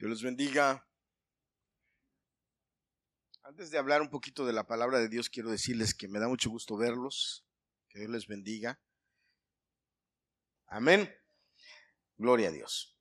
Dios 0.00 0.12
les 0.12 0.22
bendiga. 0.22 0.88
Antes 3.42 3.70
de 3.70 3.76
hablar 3.76 4.00
un 4.00 4.08
poquito 4.08 4.46
de 4.46 4.54
la 4.54 4.66
palabra 4.66 4.98
de 4.98 5.10
Dios, 5.10 5.28
quiero 5.28 5.50
decirles 5.50 5.92
que 5.92 6.08
me 6.08 6.18
da 6.18 6.26
mucho 6.26 6.48
gusto 6.48 6.78
verlos. 6.78 7.44
Que 7.90 7.98
Dios 7.98 8.10
les 8.10 8.26
bendiga. 8.26 8.80
Amén. 10.68 11.14
Gloria 12.16 12.48
a 12.48 12.50
Dios. 12.50 12.96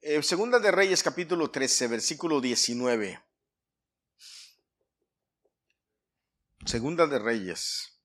Eh, 0.00 0.22
segunda 0.22 0.58
de 0.58 0.70
Reyes, 0.70 1.02
capítulo 1.02 1.50
13, 1.50 1.86
versículo 1.86 2.40
19. 2.40 3.22
Segunda 6.64 7.06
de 7.06 7.18
Reyes. 7.18 8.00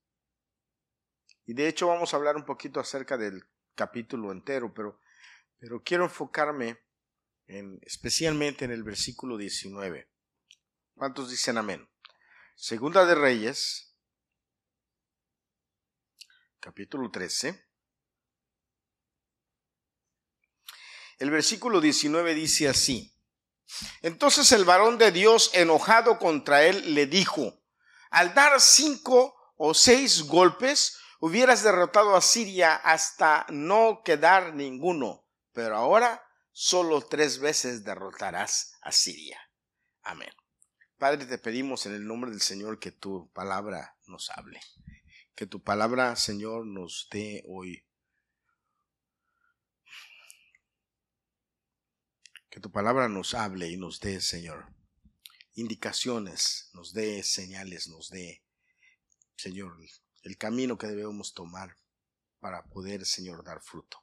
Y 1.46 1.54
de 1.54 1.70
hecho 1.70 1.88
vamos 1.88 2.14
a 2.14 2.18
hablar 2.18 2.36
un 2.36 2.44
poquito 2.44 2.82
acerca 2.82 3.18
del 3.18 3.42
capítulo 3.74 4.34
entero, 4.34 4.74
pero, 4.74 5.00
pero 5.60 5.82
quiero 5.82 6.04
enfocarme 6.04 6.83
en, 7.54 7.80
especialmente 7.84 8.66
en 8.66 8.72
el 8.72 8.84
versículo 8.84 9.38
19. 9.38 10.10
¿Cuántos 10.96 11.30
dicen 11.30 11.58
amén? 11.58 11.88
Segunda 12.56 13.06
de 13.06 13.16
Reyes, 13.16 13.96
capítulo 16.60 17.12
13. 17.12 17.64
El 21.20 21.30
versículo 21.30 21.80
19 21.80 22.34
dice 22.34 22.68
así. 22.68 23.16
Entonces 24.02 24.52
el 24.52 24.66
varón 24.66 24.98
de 24.98 25.12
Dios, 25.12 25.52
enojado 25.54 26.20
contra 26.20 26.64
él, 26.64 26.94
le 26.94 27.06
dijo, 27.06 27.64
al 28.10 28.34
dar 28.34 28.60
cinco 28.62 29.36
o 29.58 29.74
seis 29.74 30.24
golpes, 30.24 30.98
hubieras 31.20 31.64
derrotado 31.64 32.16
a 32.16 32.22
Siria 32.22 32.76
hasta 32.76 33.46
no 33.50 34.02
quedar 34.04 34.54
ninguno, 34.56 35.28
pero 35.54 35.78
ahora 35.78 36.23
solo 36.54 37.02
tres 37.02 37.40
veces 37.40 37.84
derrotarás 37.84 38.74
a 38.82 38.92
Siria. 38.92 39.40
Amén. 40.04 40.32
Padre, 40.98 41.26
te 41.26 41.38
pedimos 41.38 41.86
en 41.86 41.96
el 41.96 42.08
nombre 42.08 42.32
del 42.32 42.42
Señor 42.42 42.80
que 42.80 42.92
tu 42.92 43.30
palabra 43.34 43.98
nos 44.06 44.30
hable, 44.30 44.62
que 45.36 45.46
tu 45.46 45.62
palabra, 45.62 46.16
Señor, 46.16 46.66
nos 46.66 47.10
dé 47.12 47.44
hoy 47.48 47.86
Que 52.54 52.60
tu 52.60 52.72
palabra 52.72 53.10
nos 53.10 53.34
hable 53.34 53.68
y 53.68 53.78
nos 53.78 54.00
dé, 54.00 54.22
Señor, 54.22 54.68
indicaciones, 55.56 56.70
nos 56.74 56.94
dé 56.94 57.24
señales, 57.24 57.88
nos 57.88 58.12
dé, 58.12 58.44
Señor, 59.36 59.76
el 60.22 60.38
camino 60.38 60.78
que 60.78 60.86
debemos 60.86 61.34
tomar 61.34 61.76
para 62.40 62.64
poder, 62.66 63.08
Señor, 63.08 63.44
dar 63.44 63.60
fruto. 63.60 64.03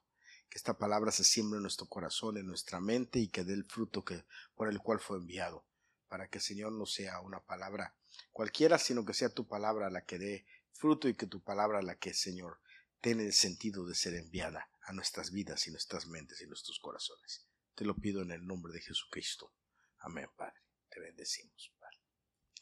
Que 0.50 0.58
esta 0.58 0.76
palabra 0.76 1.12
se 1.12 1.24
siembre 1.24 1.58
en 1.58 1.62
nuestro 1.62 1.86
corazón, 1.86 2.36
en 2.36 2.46
nuestra 2.46 2.80
mente 2.80 3.18
y 3.20 3.28
que 3.28 3.44
dé 3.44 3.54
el 3.54 3.64
fruto 3.64 4.04
que, 4.04 4.24
por 4.54 4.68
el 4.68 4.80
cual 4.80 5.00
fue 5.00 5.16
enviado. 5.16 5.64
Para 6.08 6.28
que, 6.28 6.40
Señor, 6.40 6.72
no 6.72 6.86
sea 6.86 7.20
una 7.20 7.40
palabra 7.40 7.94
cualquiera, 8.32 8.78
sino 8.78 9.04
que 9.04 9.14
sea 9.14 9.28
tu 9.30 9.46
palabra 9.46 9.90
la 9.90 10.04
que 10.04 10.18
dé 10.18 10.46
fruto 10.72 11.08
y 11.08 11.14
que 11.14 11.26
tu 11.26 11.42
palabra 11.42 11.80
la 11.82 11.96
que, 11.96 12.12
Señor, 12.12 12.60
tiene 13.00 13.24
el 13.24 13.32
sentido 13.32 13.86
de 13.86 13.94
ser 13.94 14.14
enviada 14.14 14.70
a 14.82 14.92
nuestras 14.92 15.30
vidas 15.30 15.66
y 15.66 15.70
nuestras 15.70 16.06
mentes 16.06 16.40
y 16.40 16.46
nuestros 16.46 16.80
corazones. 16.80 17.46
Te 17.74 17.84
lo 17.84 17.94
pido 17.94 18.22
en 18.22 18.32
el 18.32 18.44
nombre 18.44 18.72
de 18.72 18.80
Jesucristo. 18.80 19.54
Amén, 20.00 20.28
Padre. 20.36 20.60
Te 20.88 21.00
bendecimos, 21.00 21.72
Padre. 21.78 21.98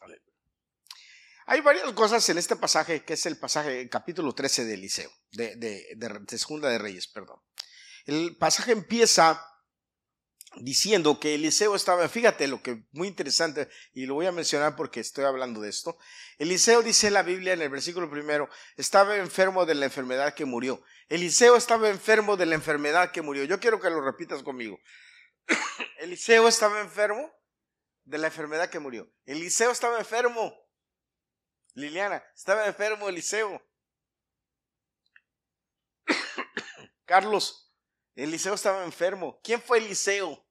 Aleluya. 0.00 0.38
Hay 1.46 1.62
varias 1.62 1.90
cosas 1.92 2.28
en 2.28 2.36
este 2.36 2.56
pasaje, 2.56 3.04
que 3.04 3.14
es 3.14 3.24
el 3.24 3.38
pasaje, 3.38 3.88
capítulo 3.88 4.34
13 4.34 4.66
de 4.66 4.74
Eliseo, 4.74 5.10
de, 5.32 5.56
de, 5.56 5.94
de, 5.96 6.38
Segunda 6.38 6.68
de 6.68 6.78
Reyes, 6.78 7.08
perdón. 7.08 7.40
El 8.06 8.36
pasaje 8.36 8.72
empieza 8.72 9.44
diciendo 10.56 11.20
que 11.20 11.34
Eliseo 11.34 11.74
estaba, 11.74 12.08
fíjate 12.08 12.46
lo 12.48 12.62
que 12.62 12.84
muy 12.92 13.08
interesante, 13.08 13.68
y 13.92 14.06
lo 14.06 14.14
voy 14.14 14.26
a 14.26 14.32
mencionar 14.32 14.76
porque 14.76 15.00
estoy 15.00 15.24
hablando 15.24 15.60
de 15.60 15.68
esto. 15.68 15.98
Eliseo 16.38 16.82
dice 16.82 17.08
en 17.08 17.14
la 17.14 17.22
Biblia 17.22 17.52
en 17.52 17.62
el 17.62 17.68
versículo 17.68 18.10
primero, 18.10 18.48
estaba 18.76 19.16
enfermo 19.16 19.66
de 19.66 19.74
la 19.74 19.86
enfermedad 19.86 20.34
que 20.34 20.44
murió. 20.44 20.82
Eliseo 21.08 21.56
estaba 21.56 21.88
enfermo 21.88 22.36
de 22.36 22.46
la 22.46 22.54
enfermedad 22.54 23.12
que 23.12 23.22
murió. 23.22 23.44
Yo 23.44 23.60
quiero 23.60 23.80
que 23.80 23.90
lo 23.90 24.00
repitas 24.00 24.42
conmigo. 24.42 24.78
Eliseo 25.98 26.48
estaba 26.48 26.80
enfermo 26.80 27.32
de 28.04 28.18
la 28.18 28.28
enfermedad 28.28 28.70
que 28.70 28.78
murió. 28.78 29.10
Eliseo 29.24 29.70
estaba 29.70 29.98
enfermo. 29.98 30.54
Liliana, 31.74 32.22
estaba 32.34 32.66
enfermo 32.66 33.08
Eliseo. 33.08 33.62
Carlos, 37.04 37.67
Eliseo 38.18 38.54
estaba 38.54 38.82
enfermo. 38.84 39.38
¿Quién 39.44 39.62
fue 39.62 39.78
Eliseo? 39.78 40.44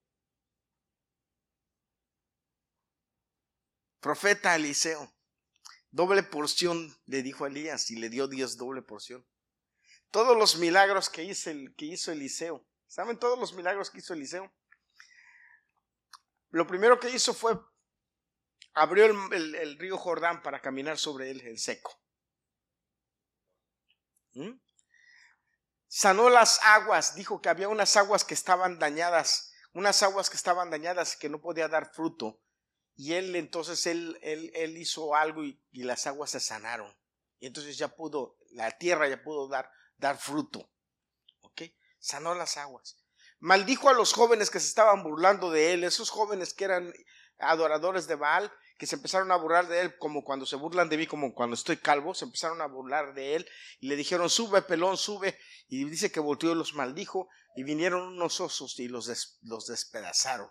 Profeta 4.00 4.56
Eliseo. 4.56 5.14
Doble 5.92 6.24
porción 6.24 6.98
le 7.08 7.22
dijo 7.24 7.44
a 7.44 7.50
Elías 7.50 7.92
y 7.92 7.98
le 7.98 8.08
dio 8.08 8.30
Dios 8.30 8.56
doble 8.56 8.82
porción. 8.82 9.28
Todos 10.12 10.38
los 10.38 10.56
milagros 10.58 11.10
que 11.10 11.24
hizo, 11.24 11.52
que 11.76 11.86
hizo 11.86 12.14
Eliseo. 12.14 12.66
¿Saben 12.88 13.20
todos 13.20 13.38
los 13.38 13.54
milagros 13.54 13.92
que 13.92 13.98
hizo 13.98 14.14
Eliseo? 14.14 14.50
lo 16.52 16.66
primero 16.66 16.98
que 17.00 17.10
hizo 17.10 17.34
fue 17.34 17.60
abrió 18.74 19.06
el, 19.06 19.78
río 19.78 19.98
Jordán 19.98 20.42
para 20.42 20.62
caminar 20.62 20.98
sobre 20.98 21.30
él 21.32 21.42
en 21.42 21.58
seco. 21.58 22.00
¿Mm? 24.36 24.54
Sanó 25.98 26.30
las 26.30 26.60
aguas, 26.62 27.16
dijo 27.16 27.42
que 27.42 27.50
había 27.50 27.70
unas 27.70 27.98
aguas 27.98 28.24
que 28.24 28.36
estaban 28.36 28.78
dañadas, 28.78 29.52
unas 29.74 30.04
aguas 30.04 30.30
que 30.30 30.38
estaban 30.38 30.70
dañadas 30.70 31.16
que 31.16 31.28
no 31.28 31.42
podía 31.42 31.68
dar 31.70 31.92
fruto. 31.92 32.40
Y 32.94 33.14
él 33.14 33.36
entonces 33.36 33.88
él, 33.88 34.16
él, 34.22 34.78
hizo 34.78 35.16
algo 35.16 35.44
y, 35.44 35.60
las 35.72 36.06
aguas 36.06 36.30
se 36.30 36.40
sanaron. 36.40 36.96
Y 37.40 37.48
entonces 37.48 37.80
ya 37.80 37.88
pudo, 37.88 38.38
la 38.52 38.78
tierra 38.78 39.08
ya 39.08 39.24
pudo 39.24 39.48
dar, 39.48 39.72
dar 39.98 40.20
fruto. 40.20 40.70
¿Ok? 41.40 41.64
Sanó 41.98 42.36
las 42.36 42.58
aguas. 42.58 43.00
Maldijo 43.40 43.90
a 43.90 43.94
los 43.94 44.14
jóvenes 44.14 44.52
que 44.52 44.60
se 44.60 44.68
estaban 44.68 45.02
burlando 45.02 45.50
de 45.50 45.74
él, 45.74 45.84
esos 45.84 46.12
jóvenes 46.12 46.54
que 46.54 46.66
eran 46.66 46.94
adoradores 47.40 48.06
de 48.06 48.14
Baal, 48.14 48.54
que 48.78 48.86
se 48.86 48.96
empezaron 48.96 49.32
a 49.32 49.36
burlar 49.36 49.68
de 49.68 49.82
él 49.82 49.98
como 49.98 50.24
cuando 50.24 50.46
se 50.46 50.56
burlan 50.56 50.88
de 50.88 50.98
mí, 50.98 51.08
como 51.08 51.34
cuando 51.34 51.56
estoy 51.56 51.78
calvo, 51.78 52.14
se 52.14 52.26
empezaron 52.26 52.62
a 52.62 52.68
burlar 52.68 53.14
de 53.16 53.36
él 53.36 53.50
y 53.80 53.88
le 53.88 53.96
dijeron, 53.96 54.30
sube, 54.30 54.62
pelón, 54.62 54.98
sube. 54.98 55.38
Y 55.68 55.84
dice 55.86 56.12
que 56.12 56.20
volteó 56.20 56.52
y 56.52 56.56
los 56.56 56.76
maldijo 56.76 57.28
y 57.56 57.64
vinieron 57.64 58.04
unos 58.04 58.40
osos 58.40 58.80
y 58.80 58.88
los, 58.88 59.40
los 59.42 59.66
despedazaron. 59.66 60.50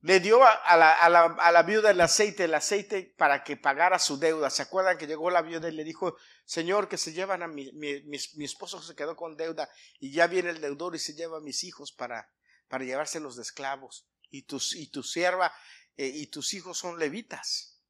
Le 0.00 0.20
dio 0.20 0.42
a, 0.42 0.76
la, 0.76 0.92
a, 0.92 1.08
la, 1.08 1.24
a, 1.24 1.52
la, 1.52 1.62
viuda 1.62 1.90
el 1.90 2.00
aceite, 2.00 2.44
el 2.44 2.54
aceite 2.54 3.14
para 3.16 3.44
que 3.44 3.56
pagara 3.56 3.98
su 3.98 4.18
deuda. 4.18 4.50
¿Se 4.50 4.62
acuerdan 4.62 4.98
que 4.98 5.06
llegó 5.06 5.30
la 5.30 5.42
viuda 5.42 5.68
y 5.68 5.72
le 5.72 5.84
dijo, 5.84 6.16
Señor, 6.44 6.88
que 6.88 6.98
se 6.98 7.12
llevan 7.12 7.42
a 7.42 7.48
mi, 7.48 7.72
mi, 7.72 8.02
mi, 8.02 8.44
esposo 8.44 8.82
se 8.82 8.94
quedó 8.94 9.16
con 9.16 9.36
deuda 9.36 9.68
y 10.00 10.12
ya 10.12 10.26
viene 10.26 10.50
el 10.50 10.60
deudor 10.60 10.94
y 10.94 10.98
se 10.98 11.14
lleva 11.14 11.38
a 11.38 11.42
mis 11.42 11.64
hijos 11.64 11.92
para, 11.92 12.30
para 12.68 12.84
llevárselos 12.84 13.36
de 13.36 13.42
esclavos 13.42 14.06
y, 14.30 14.42
tus, 14.42 14.74
y 14.74 14.88
tu 14.88 15.02
sierva 15.02 15.52
eh, 15.96 16.06
y 16.06 16.26
tus 16.26 16.54
hijos 16.54 16.78
son 16.78 16.98
levitas. 16.98 17.80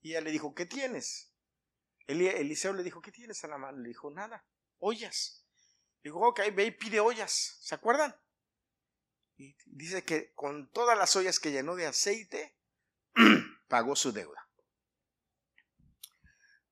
Y 0.00 0.10
ella 0.10 0.20
le 0.20 0.30
dijo, 0.30 0.54
¿qué 0.54 0.66
tienes? 0.66 1.32
Eliseo 2.06 2.72
le 2.72 2.82
dijo, 2.82 3.02
¿qué 3.02 3.12
tienes 3.12 3.42
a 3.44 3.48
la 3.48 3.58
mano? 3.58 3.78
Le 3.78 3.88
dijo, 3.88 4.10
nada, 4.10 4.46
ollas. 4.78 5.44
Le 6.02 6.10
dijo, 6.10 6.20
ok, 6.26 6.40
ve 6.54 6.66
y 6.66 6.70
pide 6.70 7.00
ollas. 7.00 7.58
¿Se 7.60 7.74
acuerdan? 7.74 8.16
Y 9.36 9.56
dice 9.66 10.04
que 10.04 10.32
con 10.34 10.70
todas 10.70 10.96
las 10.96 11.14
ollas 11.16 11.38
que 11.38 11.52
llenó 11.52 11.74
de 11.74 11.86
aceite, 11.86 12.56
pagó 13.68 13.94
su 13.94 14.12
deuda. 14.12 14.48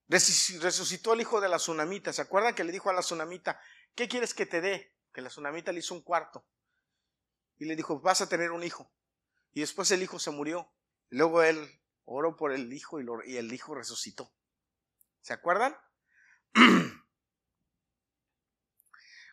Resucitó 0.08 1.14
el 1.14 1.20
hijo 1.20 1.40
de 1.40 1.48
la 1.48 1.58
tsunamita. 1.58 2.12
¿Se 2.12 2.22
acuerdan 2.22 2.54
que 2.54 2.64
le 2.64 2.72
dijo 2.72 2.90
a 2.90 2.92
la 2.92 3.00
tsunamita, 3.00 3.60
¿qué 3.94 4.08
quieres 4.08 4.34
que 4.34 4.46
te 4.46 4.60
dé? 4.60 4.94
Que 5.12 5.20
la 5.20 5.28
tsunamita 5.28 5.72
le 5.72 5.80
hizo 5.80 5.94
un 5.94 6.02
cuarto. 6.02 6.46
Y 7.58 7.64
le 7.64 7.76
dijo, 7.76 8.00
vas 8.00 8.20
a 8.20 8.28
tener 8.28 8.52
un 8.52 8.62
hijo. 8.62 8.90
Y 9.56 9.60
después 9.60 9.90
el 9.90 10.02
hijo 10.02 10.18
se 10.18 10.30
murió. 10.30 10.70
luego 11.08 11.42
él 11.42 11.80
oró 12.04 12.36
por 12.36 12.52
el 12.52 12.70
hijo 12.74 13.00
y, 13.00 13.06
y 13.24 13.38
el 13.38 13.50
hijo 13.50 13.74
resucitó. 13.74 14.30
¿Se 15.22 15.32
acuerdan? 15.32 15.74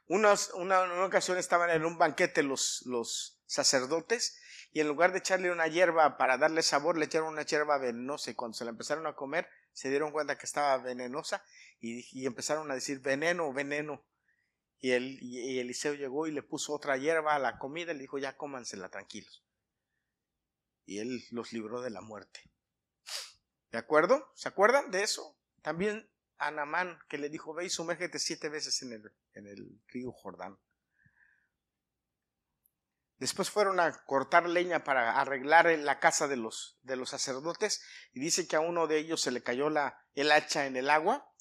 una, 0.07 0.33
una, 0.55 1.03
ocasión 1.03 1.37
estaban 1.37 1.71
en 1.71 1.83
un 1.83 1.97
banquete 1.97 2.41
los, 2.41 2.83
los 2.85 3.43
sacerdotes 3.47 4.39
y 4.71 4.79
en 4.79 4.87
lugar 4.87 5.11
de 5.11 5.17
echarle 5.17 5.51
una 5.51 5.67
hierba 5.67 6.17
para 6.17 6.37
darle 6.37 6.63
sabor, 6.63 6.97
le 6.97 7.03
echaron 7.03 7.33
una 7.33 7.43
hierba 7.43 7.77
venenosa 7.77 8.31
y 8.31 8.35
cuando 8.35 8.57
se 8.57 8.63
la 8.63 8.71
empezaron 8.71 9.05
a 9.07 9.15
comer 9.17 9.49
se 9.73 9.89
dieron 9.89 10.13
cuenta 10.13 10.37
que 10.37 10.45
estaba 10.45 10.77
venenosa 10.77 11.43
y, 11.81 12.25
empezaron 12.25 12.71
a 12.71 12.75
decir 12.75 13.01
veneno, 13.01 13.51
veneno. 13.51 14.05
Y, 14.79 14.91
el, 14.91 15.21
y 15.21 15.59
Eliseo 15.59 15.95
llegó 15.95 16.27
y 16.27 16.31
le 16.31 16.43
puso 16.43 16.71
otra 16.71 16.95
hierba 16.95 17.35
a 17.35 17.39
la 17.39 17.59
comida 17.59 17.91
y 17.91 17.95
le 17.95 18.03
dijo 18.03 18.19
ya 18.19 18.37
cómansela 18.37 18.87
tranquilos. 18.87 19.43
Y 20.85 20.99
él 20.99 21.23
los 21.31 21.53
libró 21.53 21.81
de 21.81 21.89
la 21.89 22.01
muerte. 22.01 22.41
¿De 23.71 23.77
acuerdo? 23.77 24.31
¿Se 24.35 24.47
acuerdan 24.47 24.91
de 24.91 25.03
eso? 25.03 25.37
También 25.61 26.09
a 26.37 26.99
que 27.07 27.17
le 27.17 27.29
dijo, 27.29 27.53
ve 27.53 27.65
y 27.65 27.69
sumérgete 27.69 28.19
siete 28.19 28.49
veces 28.49 28.81
en 28.81 29.47
el, 29.47 29.81
río 29.87 30.11
Jordán. 30.11 30.59
Después 33.17 33.49
fueron 33.49 33.79
a 33.79 34.03
cortar 34.05 34.49
leña 34.49 34.83
para 34.83 35.19
arreglar 35.19 35.67
la 35.79 35.99
casa 35.99 36.27
de 36.27 36.35
los, 36.35 36.77
de 36.81 36.97
los 36.97 37.09
sacerdotes 37.09 37.81
y 38.11 38.19
dice 38.19 38.47
que 38.47 38.57
a 38.57 38.59
uno 38.59 38.87
de 38.87 38.97
ellos 38.97 39.21
se 39.21 39.31
le 39.31 39.41
cayó 39.41 39.69
la, 39.69 40.05
el 40.15 40.31
hacha 40.31 40.65
en 40.65 40.75
el 40.75 40.89
agua 40.89 41.31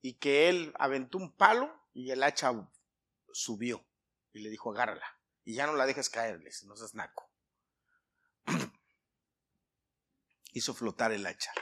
y 0.00 0.14
que 0.14 0.48
él 0.48 0.72
aventó 0.78 1.18
un 1.18 1.36
palo 1.36 1.70
y 1.92 2.10
el 2.10 2.22
hacha 2.22 2.52
subió 3.32 3.84
y 4.32 4.40
le 4.40 4.48
dijo 4.48 4.70
agárrala 4.70 5.06
y 5.44 5.54
ya 5.54 5.66
no 5.66 5.74
la 5.74 5.84
dejes 5.84 6.08
caerles, 6.08 6.64
no 6.64 6.76
seas 6.76 6.94
naco. 6.94 7.30
Hizo 10.56 10.72
flotar 10.72 11.12
el 11.12 11.26
hacha. 11.26 11.52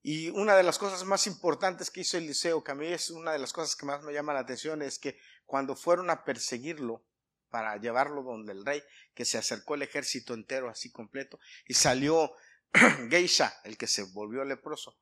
Y 0.00 0.30
una 0.30 0.54
de 0.54 0.62
las 0.62 0.78
cosas 0.78 1.02
más 1.02 1.26
importantes 1.26 1.90
que 1.90 2.02
hizo 2.02 2.16
Eliseo, 2.16 2.62
que 2.62 2.70
a 2.70 2.76
mí 2.76 2.86
es 2.86 3.10
una 3.10 3.32
de 3.32 3.40
las 3.40 3.52
cosas 3.52 3.74
que 3.74 3.84
más 3.84 4.04
me 4.04 4.12
llama 4.12 4.32
la 4.32 4.38
atención, 4.38 4.80
es 4.80 5.00
que 5.00 5.18
cuando 5.44 5.74
fueron 5.74 6.08
a 6.08 6.22
perseguirlo, 6.22 7.04
para 7.48 7.76
llevarlo 7.78 8.22
donde 8.22 8.52
el 8.52 8.64
rey, 8.64 8.80
que 9.12 9.24
se 9.24 9.38
acercó 9.38 9.74
el 9.74 9.82
ejército 9.82 10.34
entero 10.34 10.70
así 10.70 10.92
completo, 10.92 11.40
y 11.66 11.74
salió 11.74 12.30
Geisha, 13.10 13.52
el 13.64 13.76
que 13.76 13.88
se 13.88 14.04
volvió 14.04 14.44
leproso, 14.44 14.96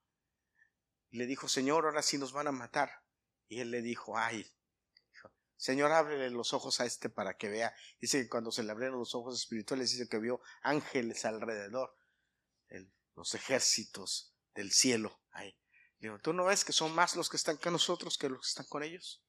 y 1.11 1.19
le 1.19 1.27
dijo, 1.27 1.47
Señor, 1.47 1.85
ahora 1.85 2.01
sí 2.01 2.17
nos 2.17 2.33
van 2.33 2.47
a 2.47 2.53
matar. 2.53 2.91
Y 3.49 3.61
él 3.61 3.71
le 3.71 3.83
dijo, 3.83 4.17
ay, 4.17 4.51
Señor, 5.59 5.93
ábrele 5.93 6.31
los 6.31 6.55
ojos 6.55 6.81
a 6.81 6.87
este 6.87 7.11
para 7.11 7.37
que 7.37 7.51
vea. 7.51 7.75
Dice 8.01 8.23
que 8.23 8.29
cuando 8.31 8.51
se 8.51 8.63
le 8.63 8.73
abrieron 8.73 8.99
los 8.99 9.15
ojos 9.15 9.39
espirituales, 9.39 9.91
dice 9.91 10.09
que 10.09 10.19
vio 10.19 10.41
ángeles 10.63 11.27
alrededor, 11.27 11.95
los 13.15 13.35
ejércitos 13.35 14.35
del 14.55 14.73
cielo. 14.73 15.21
Ahí. 15.33 15.57
Digo, 15.99 16.19
¿tú 16.19 16.33
no 16.33 16.45
ves 16.45 16.65
que 16.65 16.73
son 16.73 16.95
más 16.95 17.17
los 17.17 17.29
que 17.29 17.37
están 17.37 17.57
con 17.57 17.73
nosotros 17.73 18.19
que 18.19 18.29
los 18.29 18.41
que 18.41 18.49
están 18.49 18.67
con 18.67 18.83
ellos? 18.83 19.25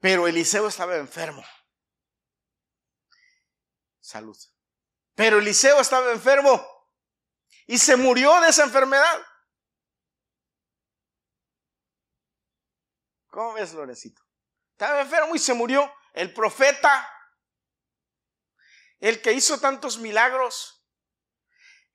Pero 0.00 0.28
Eliseo 0.28 0.68
estaba 0.68 0.96
enfermo. 0.96 1.42
Salud. 4.00 4.36
Pero 5.14 5.38
Eliseo 5.38 5.80
estaba 5.80 6.12
enfermo 6.12 6.62
y 7.66 7.78
se 7.78 7.96
murió 7.96 8.38
de 8.40 8.50
esa 8.50 8.64
enfermedad. 8.64 9.26
¿Cómo 13.28 13.54
ves, 13.54 13.72
Lorecito? 13.72 14.22
Estaba 14.72 15.00
enfermo 15.00 15.34
y 15.34 15.38
se 15.38 15.54
murió. 15.54 15.90
El 16.12 16.32
profeta, 16.32 17.10
el 19.00 19.20
que 19.20 19.32
hizo 19.32 19.58
tantos 19.58 19.98
milagros. 19.98 20.83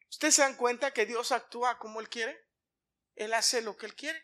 ¿Ustedes 0.09 0.35
se 0.35 0.41
dan 0.41 0.55
cuenta 0.55 0.91
que 0.91 1.05
Dios 1.05 1.31
actúa 1.31 1.77
como 1.77 1.99
Él 1.99 2.09
quiere? 2.09 2.47
Él 3.15 3.33
hace 3.33 3.61
lo 3.61 3.77
que 3.77 3.85
Él 3.85 3.95
quiere. 3.95 4.21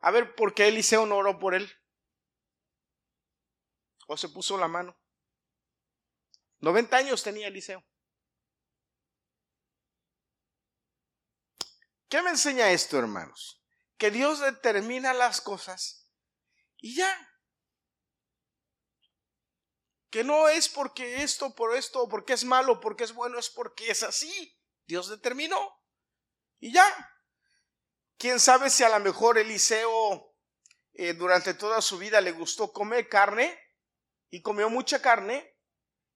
A 0.00 0.10
ver, 0.10 0.34
¿por 0.34 0.54
qué 0.54 0.68
Eliseo 0.68 1.06
no 1.06 1.16
oró 1.16 1.38
por 1.38 1.54
él? 1.54 1.70
o 4.12 4.16
se 4.16 4.28
puso 4.28 4.58
la 4.58 4.66
mano. 4.66 4.98
90 6.58 6.96
años 6.96 7.22
tenía 7.22 7.46
Eliseo. 7.46 7.86
¿Qué 12.08 12.20
me 12.20 12.30
enseña 12.30 12.72
esto, 12.72 12.98
hermanos? 12.98 13.62
Que 13.96 14.10
Dios 14.10 14.40
determina 14.40 15.14
las 15.14 15.40
cosas 15.40 16.10
y 16.78 16.96
ya. 16.96 17.29
Que 20.10 20.24
no 20.24 20.48
es 20.48 20.68
porque 20.68 21.22
esto, 21.22 21.54
por 21.54 21.74
esto, 21.74 22.08
porque 22.08 22.32
es 22.32 22.44
malo, 22.44 22.80
porque 22.80 23.04
es 23.04 23.14
bueno, 23.14 23.38
es 23.38 23.48
porque 23.48 23.90
es 23.90 24.02
así. 24.02 24.56
Dios 24.86 25.08
determinó. 25.08 25.76
Y 26.58 26.72
ya. 26.72 26.84
¿Quién 28.18 28.38
sabe 28.38 28.68
si 28.68 28.84
a 28.84 28.88
lo 28.90 29.00
mejor 29.00 29.38
Eliseo 29.38 30.34
eh, 30.92 31.14
durante 31.14 31.54
toda 31.54 31.80
su 31.80 31.96
vida 31.96 32.20
le 32.20 32.32
gustó 32.32 32.72
comer 32.72 33.08
carne? 33.08 33.58
y 34.30 34.42
comió 34.42 34.70
mucha 34.70 35.02
carne 35.02 35.56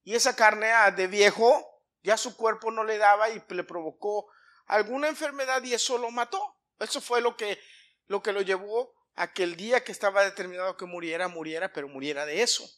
y 0.05 0.14
esa 0.14 0.37
carne 0.37 0.70
ah, 0.73 0.90
de 0.90 1.06
viejo 1.08 1.82
ya 2.02 2.17
su 2.17 2.37
cuerpo 2.37 2.70
no 2.70 2.85
le 2.85 2.99
daba 2.99 3.31
y 3.31 3.43
le 3.49 3.64
provocó 3.64 4.31
alguna 4.67 5.08
enfermedad 5.08 5.62
y 5.62 5.75
eso 5.75 5.99
lo 5.99 6.11
mató. 6.11 6.58
Eso 6.79 7.00
fue 7.00 7.20
lo 7.20 7.37
que 7.37 7.58
lo 8.06 8.23
que 8.23 8.32
lo 8.32 8.43
llevó 8.43 8.94
a 9.14 9.32
que 9.32 9.43
el 9.43 9.56
día 9.56 9.85
que 9.85 9.93
estaba 9.93 10.23
determinado 10.23 10.76
que 10.76 10.85
muriera, 10.85 11.29
muriera, 11.29 11.73
pero 11.73 11.88
muriera 11.88 12.26
de 12.26 12.43
eso. 12.43 12.69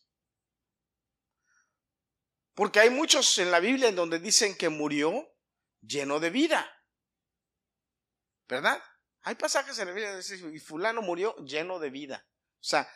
Porque 2.56 2.80
hay 2.80 2.88
muchos 2.88 3.38
en 3.38 3.50
la 3.50 3.60
Biblia 3.60 3.90
en 3.90 3.96
donde 3.96 4.18
dicen 4.18 4.56
que 4.56 4.70
murió 4.70 5.30
lleno 5.82 6.20
de 6.20 6.30
vida. 6.30 6.66
¿Verdad? 8.48 8.82
Hay 9.20 9.34
pasajes 9.34 9.78
en 9.78 9.88
la 9.88 9.92
Biblia 9.92 10.12
donde 10.12 10.26
dice, 10.26 10.48
y 10.48 10.58
fulano 10.58 11.02
murió 11.02 11.36
lleno 11.44 11.78
de 11.78 11.90
vida. 11.90 12.26
O 12.54 12.64
sea, 12.64 12.90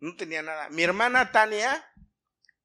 no 0.00 0.14
tenía 0.16 0.42
nada. 0.42 0.68
Mi 0.68 0.82
hermana 0.82 1.32
Tania 1.32 1.90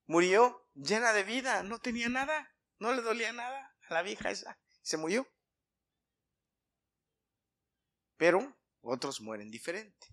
murió 0.08 0.68
llena 0.74 1.14
de 1.14 1.24
vida, 1.24 1.64
no 1.64 1.80
tenía 1.80 2.10
nada, 2.10 2.54
no 2.80 2.92
le 2.92 3.02
dolía 3.02 3.32
nada 3.32 3.74
a 3.88 3.94
la 3.94 4.02
vieja 4.02 4.30
esa, 4.30 4.60
se 4.82 4.98
murió. 4.98 5.26
Pero 8.18 8.60
otros 8.82 9.22
mueren 9.22 9.50
diferente. 9.50 10.08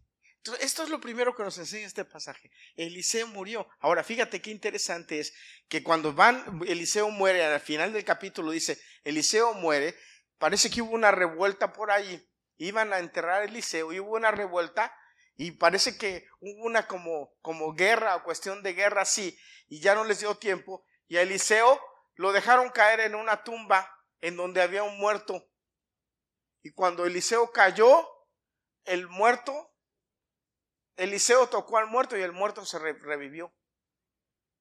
Esto 0.61 0.83
es 0.83 0.89
lo 0.89 1.01
primero 1.01 1.35
que 1.35 1.43
nos 1.43 1.59
enseña 1.59 1.87
este 1.87 2.05
pasaje. 2.05 2.51
Eliseo 2.77 3.27
murió. 3.27 3.69
Ahora, 3.81 4.05
fíjate 4.05 4.41
qué 4.41 4.51
interesante 4.51 5.21
es 5.21 5.35
que 5.69 5.83
cuando 5.83 6.13
van, 6.13 6.61
Eliseo 6.67 7.11
muere, 7.11 7.45
al 7.45 7.61
final 7.61 7.93
del 7.93 8.05
capítulo 8.05 8.51
dice, 8.51 8.81
Eliseo 9.05 9.55
muere, 9.55 9.95
parece 10.39 10.71
que 10.71 10.83
hubo 10.83 10.93
una 10.93 11.11
revuelta 11.11 11.73
por 11.73 11.91
ahí. 11.91 12.29
Iban 12.57 12.93
a 12.93 12.99
enterrar 12.99 13.43
a 13.43 13.45
Eliseo 13.45 13.93
y 13.93 14.01
hubo 14.01 14.17
una 14.17 14.31
revuelta 14.31 14.93
y 15.37 15.53
parece 15.53 15.97
que 15.97 16.27
hubo 16.41 16.65
una 16.65 16.89
como, 16.89 17.33
como 17.41 17.73
guerra 17.73 18.17
o 18.17 18.25
cuestión 18.25 18.63
de 18.65 18.75
guerra 18.75 19.03
así, 19.03 19.39
y 19.69 19.81
ya 19.81 19.95
no 19.95 20.05
les 20.05 20.19
dio 20.19 20.35
tiempo. 20.35 20.85
Y 21.07 21.17
a 21.17 21.23
Eliseo 21.23 21.81
lo 22.17 22.33
dejaron 22.33 22.71
caer 22.71 23.01
en 23.01 23.15
una 23.15 23.45
tumba 23.45 23.89
en 24.21 24.37
donde 24.37 24.61
había 24.61 24.83
un 24.83 24.99
muerto. 24.99 25.49
Y 26.63 26.73
cuando 26.73 27.07
Eliseo 27.07 27.53
cayó, 27.53 28.05
el 28.85 29.07
muerto, 29.07 29.68
Eliseo 30.99 31.49
tocó 31.49 31.79
al 31.79 31.87
muerto 31.87 32.17
y 32.19 32.23
el 32.23 32.33
muerto 32.33 32.67
se 32.67 32.79
revivió. 32.79 33.53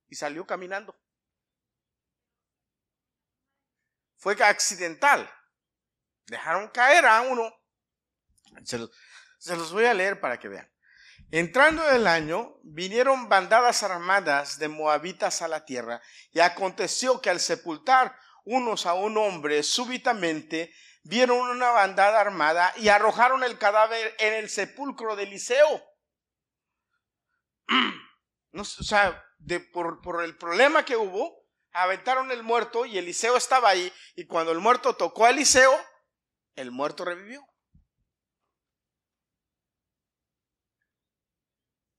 Y 0.08 0.16
salió 0.16 0.46
caminando. 0.46 0.96
Fue 4.16 4.34
accidental. 4.42 5.30
Dejaron 6.28 6.70
caer 6.70 7.06
a 7.06 7.22
uno. 7.22 7.54
Se 8.64 9.56
los 9.56 9.74
voy 9.74 9.86
a 9.86 9.94
leer 9.94 10.22
para 10.22 10.40
que 10.40 10.48
vean. 10.48 10.72
Entrando 11.30 11.90
el 11.90 12.08
año, 12.08 12.58
vinieron 12.64 13.28
bandadas 13.28 13.84
armadas 13.84 14.60
de 14.60 14.70
moabitas 14.70 15.42
a 15.42 15.50
la 15.50 15.66
tierra, 15.66 16.02
y 16.32 16.40
aconteció 16.40 17.20
que 17.20 17.30
al 17.30 17.42
sepultar 17.42 18.18
unos 18.46 18.86
a 18.86 18.94
un 18.94 19.18
hombre, 19.18 19.62
súbitamente 19.64 20.74
vieron 21.04 21.40
una 21.40 21.72
bandada 21.72 22.22
armada 22.22 22.74
y 22.78 22.88
arrojaron 22.88 23.44
el 23.44 23.58
cadáver 23.58 24.16
en 24.20 24.36
el 24.36 24.50
sepulcro 24.50 25.18
de 25.18 25.24
Eliseo. 25.24 25.84
o 28.54 28.64
sea, 28.64 29.24
por, 29.72 30.02
por 30.02 30.24
el 30.24 30.38
problema 30.38 30.86
que 30.86 30.96
hubo, 30.96 31.46
aventaron 31.72 32.32
el 32.32 32.44
muerto 32.44 32.86
y 32.86 32.98
Eliseo 32.98 33.38
estaba 33.38 33.70
ahí, 33.70 33.92
y 34.16 34.26
cuando 34.26 34.52
el 34.52 34.60
muerto 34.60 34.96
tocó 34.96 35.26
a 35.26 35.30
Eliseo, 35.30 35.78
el 36.56 36.72
muerto 36.72 37.06
revivió. 37.06 37.48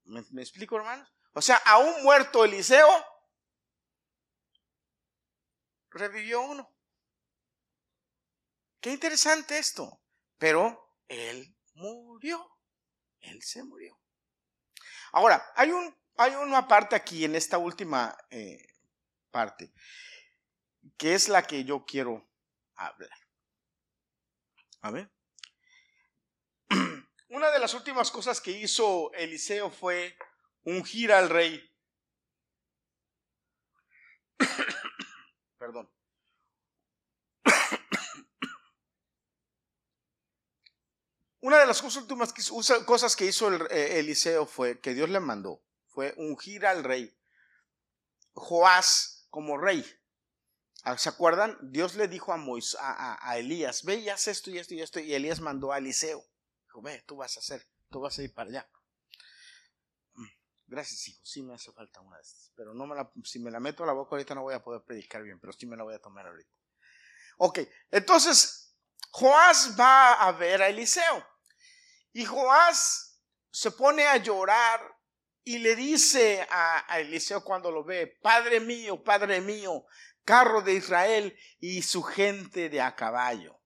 ¿Me, 0.08 0.42
explico, 0.42 0.76
hermanos? 0.76 1.08
O 1.34 1.42
sea, 1.42 1.56
a 1.56 1.78
un 1.78 2.02
muerto 2.02 2.44
Eliseo 2.44 2.88
revivió 5.90 6.40
uno. 6.40 6.74
Qué 8.80 8.90
interesante 8.90 9.58
esto. 9.58 10.00
Pero 10.38 10.96
él 11.08 11.54
murió. 11.74 12.48
Él 13.20 13.42
se 13.42 13.62
murió. 13.64 14.00
Ahora, 15.12 15.44
hay, 15.54 15.70
un, 15.70 15.96
hay 16.16 16.34
una 16.34 16.66
parte 16.68 16.96
aquí 16.96 17.24
en 17.24 17.34
esta 17.34 17.58
última 17.58 18.16
eh, 18.30 18.66
parte 19.30 19.72
que 20.96 21.14
es 21.14 21.28
la 21.28 21.42
que 21.42 21.64
yo 21.64 21.84
quiero 21.84 22.28
hablar. 22.74 23.10
A 24.80 24.90
ver. 24.90 25.10
Una 27.28 27.50
de 27.50 27.58
las 27.58 27.74
últimas 27.74 28.10
cosas 28.10 28.40
que 28.40 28.52
hizo 28.52 29.12
Eliseo 29.12 29.70
fue 29.70 30.16
ungir 30.62 31.12
al 31.12 31.28
rey. 31.28 31.62
Perdón. 35.58 35.90
Una 41.48 41.58
de 41.60 41.66
las 41.66 41.82
últimas 41.82 42.34
cosas 42.84 43.16
que 43.16 43.24
hizo 43.24 43.50
eh, 43.68 43.98
Eliseo 43.98 44.44
fue, 44.44 44.80
que 44.80 44.92
Dios 44.92 45.08
le 45.08 45.18
mandó, 45.18 45.62
fue 45.86 46.12
ungir 46.18 46.66
al 46.66 46.84
rey. 46.84 47.16
Joás 48.34 49.26
como 49.30 49.56
rey. 49.56 49.84
Ah, 50.84 50.98
¿Se 50.98 51.08
acuerdan? 51.08 51.56
Dios 51.62 51.94
le 51.94 52.06
dijo 52.06 52.32
a, 52.32 52.36
a, 52.80 53.30
a 53.30 53.38
Elías, 53.38 53.82
ve 53.84 53.96
y 53.96 54.10
haz 54.10 54.28
esto 54.28 54.50
y 54.50 54.58
esto 54.58 54.74
y 54.74 54.82
esto, 54.82 55.00
y 55.00 55.14
Elías 55.14 55.40
mandó 55.40 55.72
a 55.72 55.78
Eliseo 55.78 56.22
ve, 56.80 57.02
tú 57.06 57.16
vas 57.16 57.36
a 57.36 57.40
hacer, 57.40 57.66
tú 57.90 58.00
vas 58.00 58.18
a 58.18 58.22
ir 58.22 58.32
para 58.32 58.50
allá. 58.50 58.70
Gracias, 60.66 61.08
hijo. 61.08 61.20
Sí 61.24 61.42
me 61.42 61.54
hace 61.54 61.72
falta 61.72 62.00
una 62.02 62.16
de 62.16 62.22
estas. 62.22 62.52
Pero 62.54 62.74
no 62.74 62.86
me 62.86 62.94
la, 62.94 63.10
si 63.24 63.38
me 63.38 63.50
la 63.50 63.58
meto 63.58 63.84
a 63.84 63.86
la 63.86 63.94
boca 63.94 64.10
ahorita 64.14 64.34
no 64.34 64.42
voy 64.42 64.54
a 64.54 64.62
poder 64.62 64.82
predicar 64.82 65.22
bien, 65.22 65.40
pero 65.40 65.52
sí 65.54 65.66
me 65.66 65.76
la 65.76 65.82
voy 65.82 65.94
a 65.94 65.98
tomar 65.98 66.26
ahorita. 66.26 66.50
Ok, 67.38 67.60
entonces 67.90 68.76
Joás 69.10 69.74
va 69.80 70.14
a 70.14 70.32
ver 70.32 70.60
a 70.60 70.68
Eliseo. 70.68 71.26
Y 72.12 72.24
Joás 72.24 73.20
se 73.50 73.70
pone 73.70 74.06
a 74.06 74.16
llorar 74.16 74.80
y 75.44 75.58
le 75.58 75.76
dice 75.76 76.46
a, 76.50 76.98
Eliseo 76.98 77.42
cuando 77.42 77.70
lo 77.70 77.84
ve, 77.84 78.06
Padre 78.20 78.60
mío, 78.60 79.02
Padre 79.02 79.40
mío, 79.40 79.86
carro 80.24 80.60
de 80.62 80.74
Israel 80.74 81.38
y 81.58 81.82
su 81.82 82.02
gente 82.02 82.68
de 82.68 82.80
a 82.80 82.94
caballo. 82.94 83.60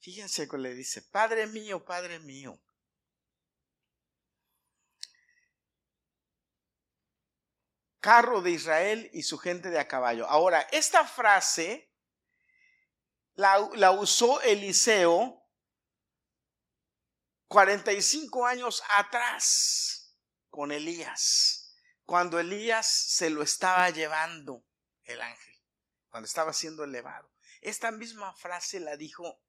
Fíjense 0.00 0.48
que 0.48 0.58
le 0.58 0.74
dice, 0.74 1.02
Padre 1.02 1.46
mío, 1.46 1.84
Padre 1.84 2.18
mío. 2.18 2.60
Carro 8.00 8.40
de 8.40 8.50
Israel 8.50 9.10
y 9.12 9.22
su 9.22 9.38
gente 9.38 9.70
de 9.70 9.78
a 9.78 9.86
caballo. 9.86 10.26
Ahora, 10.26 10.66
esta 10.72 11.06
frase 11.06 11.92
la 13.34 13.90
usó 13.92 14.40
Eliseo 14.40 15.39
45 17.50 18.46
años 18.46 18.80
atrás 18.90 20.14
con 20.50 20.70
Elías, 20.70 21.74
cuando 22.04 22.38
Elías 22.38 22.86
se 22.86 23.28
lo 23.28 23.42
estaba 23.42 23.90
llevando 23.90 24.64
el 25.02 25.20
ángel, 25.20 25.56
cuando 26.10 26.28
estaba 26.28 26.52
siendo 26.52 26.84
elevado. 26.84 27.28
Esta 27.60 27.90
misma 27.90 28.32
frase 28.34 28.78
la 28.78 28.96
dijo 28.96 29.42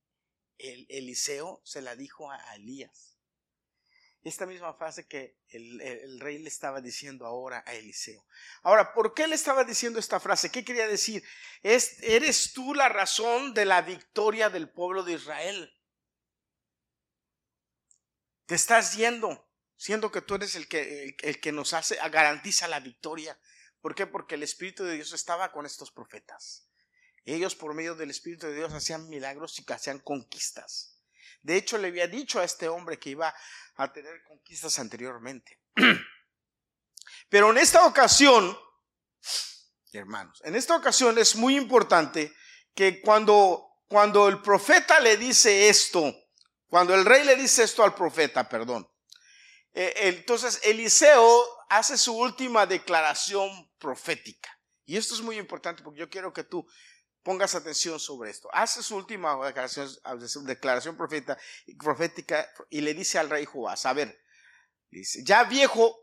el 0.57 0.87
Eliseo 0.89 1.61
se 1.63 1.83
la 1.83 1.95
dijo 1.95 2.31
a 2.31 2.55
Elías. 2.55 3.19
Esta 4.23 4.47
misma 4.47 4.73
frase 4.73 5.07
que 5.07 5.37
el, 5.49 6.19
rey 6.19 6.39
le 6.39 6.49
estaba 6.49 6.81
diciendo 6.81 7.27
ahora 7.27 7.63
a 7.67 7.75
Eliseo. 7.75 8.25
Ahora, 8.63 8.93
¿por 8.93 9.13
qué 9.13 9.27
le 9.27 9.35
estaba 9.35 9.63
diciendo 9.63 9.99
esta 9.99 10.19
frase? 10.19 10.49
¿Qué 10.49 10.65
quería 10.65 10.87
decir? 10.87 11.23
Es, 11.61 12.01
eres 12.01 12.53
tú 12.53 12.73
la 12.73 12.89
razón 12.89 13.53
de 13.53 13.65
la 13.65 13.83
victoria 13.83 14.49
del 14.49 14.71
pueblo 14.71 15.03
de 15.03 15.13
Israel. 15.13 15.71
Te 18.51 18.55
estás 18.55 18.97
yendo, 18.97 19.49
siendo 19.77 20.11
que 20.11 20.19
tú 20.19 20.35
eres 20.35 20.55
el 20.55 20.67
que, 20.67 21.15
el 21.21 21.39
que 21.39 21.53
nos 21.53 21.71
hace, 21.71 21.95
garantiza 22.09 22.67
la 22.67 22.81
victoria. 22.81 23.39
¿Por 23.79 23.95
qué? 23.95 24.07
Porque 24.07 24.35
el 24.35 24.43
Espíritu 24.43 24.83
de 24.83 24.95
Dios 24.95 25.13
estaba 25.13 25.53
con 25.53 25.65
estos 25.65 25.89
profetas. 25.89 26.67
Ellos 27.23 27.55
por 27.55 27.73
medio 27.73 27.95
del 27.95 28.09
Espíritu 28.09 28.47
de 28.47 28.55
Dios 28.55 28.73
hacían 28.73 29.07
milagros 29.07 29.57
y 29.57 29.71
hacían 29.71 29.99
conquistas. 29.99 30.99
De 31.41 31.55
hecho, 31.55 31.77
le 31.77 31.87
había 31.87 32.07
dicho 32.07 32.41
a 32.41 32.43
este 32.43 32.67
hombre 32.67 32.99
que 32.99 33.11
iba 33.11 33.33
a 33.75 33.93
tener 33.93 34.21
conquistas 34.25 34.79
anteriormente. 34.79 35.61
Pero 37.29 37.51
en 37.51 37.57
esta 37.57 37.85
ocasión, 37.85 38.59
hermanos, 39.93 40.41
en 40.43 40.57
esta 40.57 40.75
ocasión 40.75 41.17
es 41.17 41.37
muy 41.37 41.55
importante 41.55 42.35
que 42.75 42.99
cuando, 42.99 43.77
cuando 43.87 44.27
el 44.27 44.41
profeta 44.41 44.99
le 44.99 45.15
dice 45.15 45.69
esto, 45.69 46.13
cuando 46.71 46.95
el 46.95 47.03
rey 47.03 47.25
le 47.25 47.35
dice 47.35 47.63
esto 47.63 47.83
al 47.83 47.93
profeta, 47.93 48.47
perdón, 48.47 48.89
eh, 49.73 49.93
entonces 50.03 50.61
Eliseo 50.63 51.45
hace 51.67 51.97
su 51.97 52.17
última 52.17 52.65
declaración 52.65 53.69
profética. 53.77 54.57
Y 54.85 54.95
esto 54.95 55.13
es 55.13 55.19
muy 55.19 55.37
importante 55.37 55.83
porque 55.83 55.99
yo 55.99 56.09
quiero 56.09 56.31
que 56.31 56.45
tú 56.45 56.65
pongas 57.23 57.55
atención 57.55 57.99
sobre 57.99 58.29
esto. 58.29 58.47
Hace 58.53 58.81
su 58.83 58.95
última 58.95 59.35
declaración, 59.45 59.89
declaración 60.45 60.95
profética 60.95 62.49
y 62.69 62.79
le 62.79 62.93
dice 62.93 63.19
al 63.19 63.29
rey 63.29 63.43
Joás, 63.43 63.85
a 63.85 63.91
ver, 63.91 64.17
ya 65.25 65.43
viejo, 65.43 65.93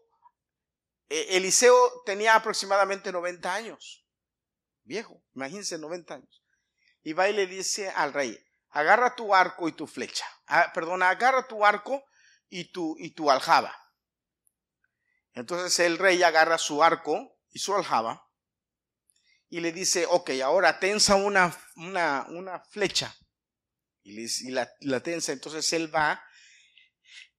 e, 1.09 1.39
Eliseo 1.39 2.03
tenía 2.05 2.35
aproximadamente 2.35 3.11
90 3.11 3.55
años. 3.55 4.07
Viejo, 4.85 5.25
imagínense 5.35 5.79
90 5.79 6.13
años. 6.13 6.45
Y 7.03 7.15
va 7.15 7.31
y 7.31 7.33
le 7.33 7.47
dice 7.47 7.89
al 7.89 8.13
rey, 8.13 8.39
agarra 8.78 9.14
tu 9.14 9.35
arco 9.35 9.68
y 9.68 9.73
tu 9.73 9.87
flecha. 9.87 10.25
Ah, 10.47 10.70
perdona, 10.73 11.11
agarra 11.11 11.47
tu 11.47 11.64
arco 11.64 12.04
y 12.49 12.73
tu, 12.73 12.97
y 12.99 13.11
tu 13.11 13.30
aljaba. 13.30 13.75
Entonces 15.35 15.78
el 15.80 15.99
rey 15.99 16.23
agarra 16.23 16.58
su 16.58 16.82
arco 16.82 17.38
y 17.50 17.58
su 17.58 17.75
aljaba 17.75 18.28
y 19.50 19.61
le 19.61 19.73
dice, 19.73 20.06
ok, 20.06 20.30
ahora 20.44 20.78
tensa 20.78 21.14
una, 21.14 21.56
una, 21.76 22.26
una 22.28 22.61
flecha. 22.61 23.14
Y, 24.02 24.50
la, 24.50 24.70
la, 24.80 25.00
tensa, 25.00 25.32
entonces 25.32 25.70
él 25.73 25.94
va, 25.94 26.23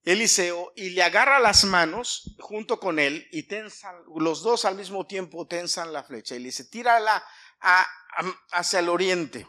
Eliseo, 0.03 0.71
y 0.75 0.91
le 0.91 1.03
agarra 1.03 1.39
las 1.39 1.63
manos 1.65 2.35
junto 2.39 2.79
con 2.79 2.99
él 2.99 3.27
y 3.31 3.43
tensan, 3.43 3.95
los 4.15 4.43
dos 4.43 4.65
al 4.65 4.75
mismo 4.75 5.07
tiempo 5.07 5.47
tensan 5.47 5.93
la 5.93 6.03
flecha. 6.03 6.35
Y 6.35 6.39
le 6.39 6.45
dice, 6.45 6.65
tírala 6.65 7.23
hacia 8.51 8.79
el 8.79 8.89
oriente. 8.89 9.47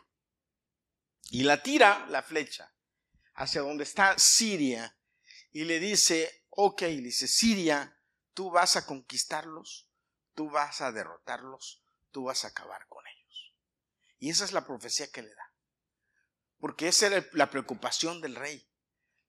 Y 1.30 1.44
la 1.44 1.62
tira 1.62 2.06
la 2.08 2.22
flecha 2.22 2.74
hacia 3.34 3.62
donde 3.62 3.84
está 3.84 4.18
Siria. 4.18 4.96
Y 5.52 5.64
le 5.64 5.78
dice, 5.78 6.44
ok, 6.50 6.82
le 6.82 7.00
dice, 7.02 7.28
Siria, 7.28 7.96
tú 8.34 8.50
vas 8.50 8.76
a 8.76 8.84
conquistarlos, 8.84 9.88
tú 10.34 10.50
vas 10.50 10.80
a 10.80 10.92
derrotarlos, 10.92 11.82
tú 12.10 12.24
vas 12.24 12.44
a 12.44 12.48
acabar 12.48 12.86
con 12.88 13.04
ellos. 13.06 13.54
Y 14.18 14.30
esa 14.30 14.44
es 14.44 14.52
la 14.52 14.66
profecía 14.66 15.10
que 15.10 15.22
le 15.22 15.34
da. 15.34 15.54
Porque 16.58 16.88
esa 16.88 17.06
era 17.06 17.24
la 17.32 17.48
preocupación 17.48 18.20
del 18.20 18.34
rey. 18.34 18.68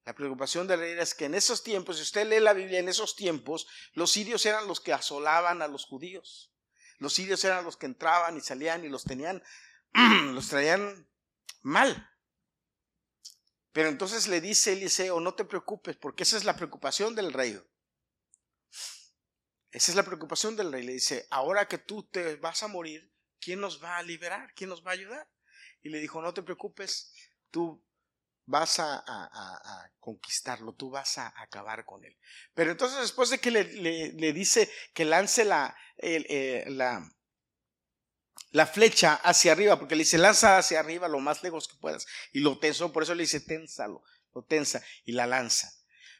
La 0.03 0.15
preocupación 0.15 0.67
del 0.67 0.79
rey 0.79 0.99
es 0.99 1.13
que 1.13 1.25
en 1.25 1.35
esos 1.35 1.63
tiempos, 1.63 1.97
si 1.97 2.01
usted 2.01 2.27
lee 2.27 2.39
la 2.39 2.53
Biblia, 2.53 2.79
en 2.79 2.89
esos 2.89 3.15
tiempos, 3.15 3.67
los 3.93 4.11
sirios 4.11 4.43
eran 4.47 4.67
los 4.67 4.79
que 4.79 4.91
asolaban 4.91 5.61
a 5.61 5.67
los 5.67 5.85
judíos. 5.85 6.51
Los 6.97 7.13
sirios 7.13 7.43
eran 7.45 7.63
los 7.63 7.77
que 7.77 7.85
entraban 7.85 8.37
y 8.37 8.41
salían 8.41 8.83
y 8.83 8.89
los 8.89 9.03
tenían, 9.03 9.43
los 10.33 10.47
traían 10.49 11.07
mal. 11.61 12.09
Pero 13.71 13.89
entonces 13.89 14.27
le 14.27 14.41
dice 14.41 14.73
Eliseo, 14.73 15.19
no 15.19 15.33
te 15.33 15.45
preocupes, 15.45 15.95
porque 15.95 16.23
esa 16.23 16.37
es 16.37 16.43
la 16.43 16.55
preocupación 16.55 17.15
del 17.15 17.31
rey. 17.31 17.61
Esa 19.71 19.91
es 19.91 19.95
la 19.95 20.03
preocupación 20.03 20.57
del 20.57 20.71
rey. 20.71 20.83
Le 20.83 20.93
dice, 20.93 21.27
ahora 21.29 21.67
que 21.67 21.77
tú 21.77 22.03
te 22.03 22.35
vas 22.35 22.63
a 22.63 22.67
morir, 22.67 23.13
¿quién 23.39 23.61
nos 23.61 23.81
va 23.81 23.97
a 23.97 24.03
liberar? 24.03 24.53
¿Quién 24.55 24.69
nos 24.69 24.85
va 24.85 24.91
a 24.91 24.95
ayudar? 24.95 25.29
Y 25.81 25.89
le 25.89 25.99
dijo, 25.99 26.21
no 26.21 26.33
te 26.33 26.43
preocupes, 26.43 27.13
tú 27.49 27.83
vas 28.45 28.79
a, 28.79 29.93
conquistarlo, 29.99 30.73
tú 30.73 30.89
vas 30.89 31.17
a 31.17 31.33
acabar 31.41 31.85
con 31.85 32.03
él. 32.03 32.17
Pero 32.53 32.71
entonces 32.71 32.99
después 32.99 33.29
de 33.29 33.39
que 33.39 33.51
le, 33.51 34.33
dice 34.33 34.69
que 34.93 35.05
lance 35.05 35.45
la, 35.45 35.75
eh, 35.97 36.65
la, 36.67 37.09
la, 38.51 38.67
flecha 38.67 39.15
hacia 39.15 39.51
arriba, 39.51 39.79
porque 39.79 39.95
le 39.95 40.03
dice, 40.03 40.17
lanza 40.17 40.57
hacia 40.57 40.79
arriba 40.79 41.07
lo 41.07 41.19
más 41.19 41.43
lejos 41.43 41.67
que 41.67 41.77
puedas, 41.77 42.07
y 42.31 42.39
lo 42.39 42.59
tensó, 42.59 42.91
por 42.91 43.03
eso 43.03 43.15
le 43.15 43.23
dice, 43.23 43.39
ténsalo, 43.39 44.03
lo 44.33 44.43
tensa, 44.43 44.83
y 45.05 45.13
la 45.13 45.27
lanza. 45.27 45.71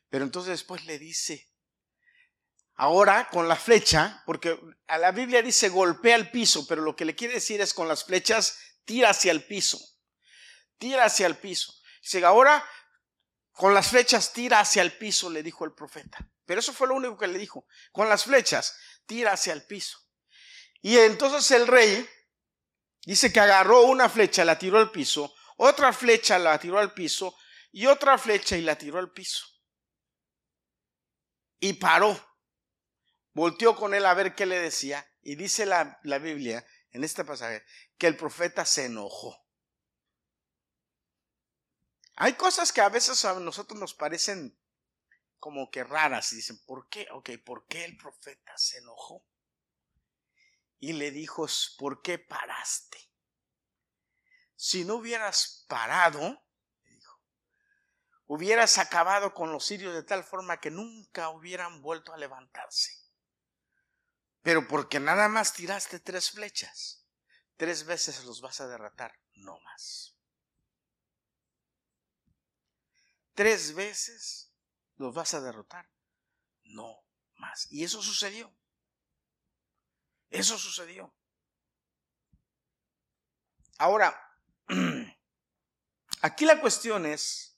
Pero 0.10 0.24
entonces 0.25 0.51
después 0.51 0.86
le 0.86 1.00
dice, 1.00 1.51
Ahora 2.82 3.30
con 3.30 3.48
la 3.48 3.56
flecha, 3.56 4.24
porque 4.25 4.60
a 4.88 4.98
la 4.98 5.12
Biblia 5.12 5.44
dice 5.44 5.70
golpea 5.70 6.15
el 6.15 6.32
piso, 6.32 6.65
pero 6.65 6.82
lo 6.82 6.96
que 6.96 7.06
le 7.06 7.15
quiere 7.15 7.36
decir 7.36 7.62
es 7.62 7.75
con 7.75 7.88
las 7.88 8.06
flechas 8.06 8.58
tira 8.86 9.12
hacia 9.12 9.32
el 9.32 9.44
piso. 9.46 9.80
Tira 10.80 11.06
hacia 11.06 11.27
el 11.27 11.38
piso. 11.38 11.72
Dice, 12.01 12.25
ahora 12.25 12.65
con 13.51 13.75
las 13.75 13.89
flechas 13.89 14.34
tira 14.34 14.60
hacia 14.60 14.82
el 14.82 14.98
piso, 14.98 15.30
le 15.30 15.44
dijo 15.44 15.63
el 15.63 15.74
profeta. 15.74 16.27
Pero 16.46 16.60
eso 16.60 16.74
fue 16.74 16.88
lo 16.88 16.96
único 16.96 17.20
que 17.20 17.27
le 17.27 17.38
dijo. 17.38 17.68
Con 17.91 18.10
las 18.10 18.24
flechas 18.24 18.75
tira 19.06 19.34
hacia 19.34 19.53
el 19.53 19.63
piso. 19.68 20.00
Y 20.82 20.98
entonces 20.98 21.50
el 21.52 21.68
rey 21.68 22.08
dice 23.06 23.32
que 23.32 23.40
agarró 23.40 23.84
una 23.84 24.10
flecha, 24.10 24.44
la 24.46 24.58
tiró 24.58 24.78
al 24.78 24.92
piso, 24.92 25.34
otra 25.58 25.94
flecha 25.94 26.40
la 26.40 26.60
tiró 26.60 26.80
al 26.80 26.94
piso 26.94 27.36
y 27.72 27.86
otra 27.86 28.18
flecha 28.18 28.58
y 28.58 28.62
la 28.62 28.78
tiró 28.78 29.00
al 29.00 29.12
piso. 29.12 29.46
Y 31.60 31.74
paró 31.74 32.32
volteó 33.34 33.76
con 33.76 33.94
él 33.94 34.06
a 34.06 34.14
ver 34.14 34.36
qué 34.36 34.46
le 34.46 34.60
decía 34.60 35.06
y 35.22 35.36
dice 35.36 35.66
la, 35.66 36.00
la 36.04 36.18
Biblia 36.20 36.66
en 36.92 37.04
este 37.04 37.24
pasaje 37.24 37.64
que 37.98 38.08
el 38.08 38.18
profeta 38.18 38.66
se 38.66 38.86
enojó. 38.86 39.38
Hay 42.16 42.34
cosas 42.34 42.72
que 42.72 42.82
a 42.82 42.90
veces 42.90 43.24
a 43.26 43.40
nosotros 43.40 43.80
nos 43.80 43.94
parecen 43.94 44.58
como 45.40 45.72
que 45.72 45.84
raras 45.84 46.34
y 46.34 46.38
dicen, 46.38 46.60
¿por 46.66 46.88
qué? 46.88 47.08
Ok, 47.14 47.32
¿por 47.44 47.66
qué 47.68 47.86
el 47.86 47.98
profeta 47.98 48.56
se 48.58 48.78
enojó? 48.80 49.26
Y 50.82 50.94
le 50.94 51.12
dijo, 51.12 51.46
¿por 51.78 52.02
qué 52.02 52.18
paraste? 52.18 52.98
Si 54.56 54.84
no 54.84 54.96
hubieras 54.96 55.64
parado, 55.70 56.44
dijo, 56.84 57.22
hubieras 58.26 58.80
acabado 58.80 59.32
con 59.36 59.52
los 59.52 59.64
sirios 59.64 59.94
de 59.94 60.02
tal 60.02 60.24
forma 60.24 60.60
que 60.60 60.72
nunca 60.72 61.30
hubieran 61.30 61.84
vuelto 61.84 62.14
a 62.14 62.18
levantarse. 62.18 62.92
Pero 64.42 64.68
porque 64.68 65.00
nada 65.00 65.30
más 65.30 65.54
tiraste 65.54 66.00
tres 66.00 66.32
flechas, 66.32 67.06
tres 67.58 67.86
veces 67.86 68.26
los 68.26 68.42
vas 68.42 68.60
a 68.60 68.68
derrotar, 68.68 69.14
no 69.36 69.60
más. 69.60 70.18
Tres 73.36 73.76
veces 73.76 74.52
los 74.96 75.14
vas 75.14 75.36
a 75.36 75.42
derrotar, 75.42 75.88
no 76.64 77.06
más. 77.36 77.72
Y 77.72 77.84
eso 77.84 78.02
sucedió. 78.02 78.52
Eso 80.32 80.58
sucedió. 80.58 81.14
Ahora, 83.78 84.18
aquí 86.22 86.46
la 86.46 86.62
cuestión 86.62 87.06
es, 87.06 87.58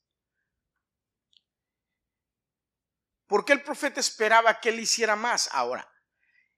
¿por 3.28 3.46
qué 3.46 3.54
el 3.54 3.64
profeta 3.64 4.00
esperaba 4.00 4.60
que 4.60 4.70
él 4.70 4.80
hiciera 4.80 5.16
más? 5.16 5.50
Ahora, 5.52 5.88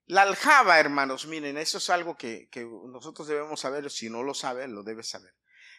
la 0.06 0.22
aljaba, 0.22 0.80
hermanos, 0.80 1.26
miren, 1.26 1.58
eso 1.58 1.80
es 1.80 1.90
algo 1.90 2.16
que, 2.16 2.48
que 2.50 2.64
nosotros 2.64 3.28
debemos 3.28 3.60
saber, 3.60 3.92
si 3.92 4.10
no 4.10 4.24
lo 4.24 4.34
sabe, 4.34 4.68
lo 4.70 4.84
debe 4.84 5.04
saber. 5.04 5.36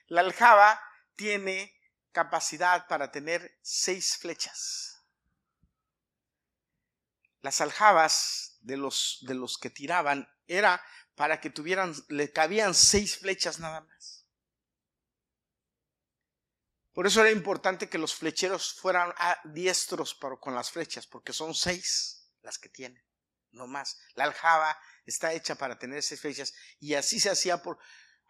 La 0.08 0.20
aljaba 0.20 0.80
tiene 1.14 1.74
capacidad 2.12 2.86
para 2.88 3.10
tener 3.10 3.58
seis 3.62 4.18
flechas. 4.18 5.02
Las 7.40 7.60
aljabas 7.60 8.55
de 8.66 8.76
los, 8.76 9.18
de 9.22 9.34
los 9.34 9.58
que 9.58 9.70
tiraban 9.70 10.28
era 10.46 10.82
para 11.14 11.40
que 11.40 11.50
tuvieran, 11.50 11.94
le 12.08 12.32
cabían 12.32 12.74
seis 12.74 13.16
flechas 13.16 13.60
nada 13.60 13.80
más. 13.80 14.26
Por 16.92 17.06
eso 17.06 17.20
era 17.20 17.30
importante 17.30 17.88
que 17.88 17.98
los 17.98 18.14
flecheros 18.14 18.74
fueran 18.74 19.14
diestros 19.44 20.18
con 20.40 20.54
las 20.54 20.70
flechas, 20.70 21.06
porque 21.06 21.32
son 21.32 21.54
seis 21.54 22.28
las 22.42 22.58
que 22.58 22.68
tienen, 22.68 23.02
no 23.52 23.66
más. 23.66 23.98
La 24.14 24.24
aljaba 24.24 24.76
está 25.04 25.32
hecha 25.32 25.54
para 25.54 25.78
tener 25.78 26.02
seis 26.02 26.20
flechas 26.20 26.52
y 26.80 26.94
así 26.94 27.20
se 27.20 27.30
hacía 27.30 27.62
por, 27.62 27.78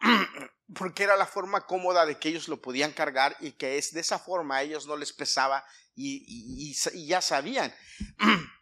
porque 0.74 1.04
era 1.04 1.16
la 1.16 1.26
forma 1.26 1.64
cómoda 1.64 2.04
de 2.04 2.18
que 2.18 2.28
ellos 2.28 2.48
lo 2.48 2.60
podían 2.60 2.92
cargar 2.92 3.36
y 3.40 3.52
que 3.52 3.78
es 3.78 3.92
de 3.94 4.00
esa 4.00 4.18
forma 4.18 4.56
a 4.56 4.62
ellos 4.62 4.86
no 4.86 4.96
les 4.96 5.12
pesaba 5.12 5.64
y 5.94 6.74
ya 7.06 7.22
sabían. 7.22 7.74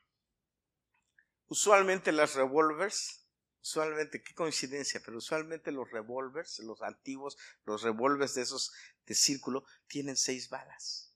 Usualmente 1.54 2.11
las 2.11 2.34
revólveres 2.34 3.28
usualmente, 3.62 4.25
qué 4.25 4.34
coincidencia, 4.34 5.00
pero 5.04 5.18
usualmente 5.18 5.70
los 5.70 5.88
revólveres, 5.88 6.58
los 6.58 6.82
antiguos, 6.82 7.38
los 7.64 7.82
revólveres 7.82 8.34
de 8.34 8.42
esos 8.42 8.73
de 9.06 9.14
círculo, 9.14 9.64
tienen 9.87 10.16
seis 10.16 10.49
balas. 10.49 11.14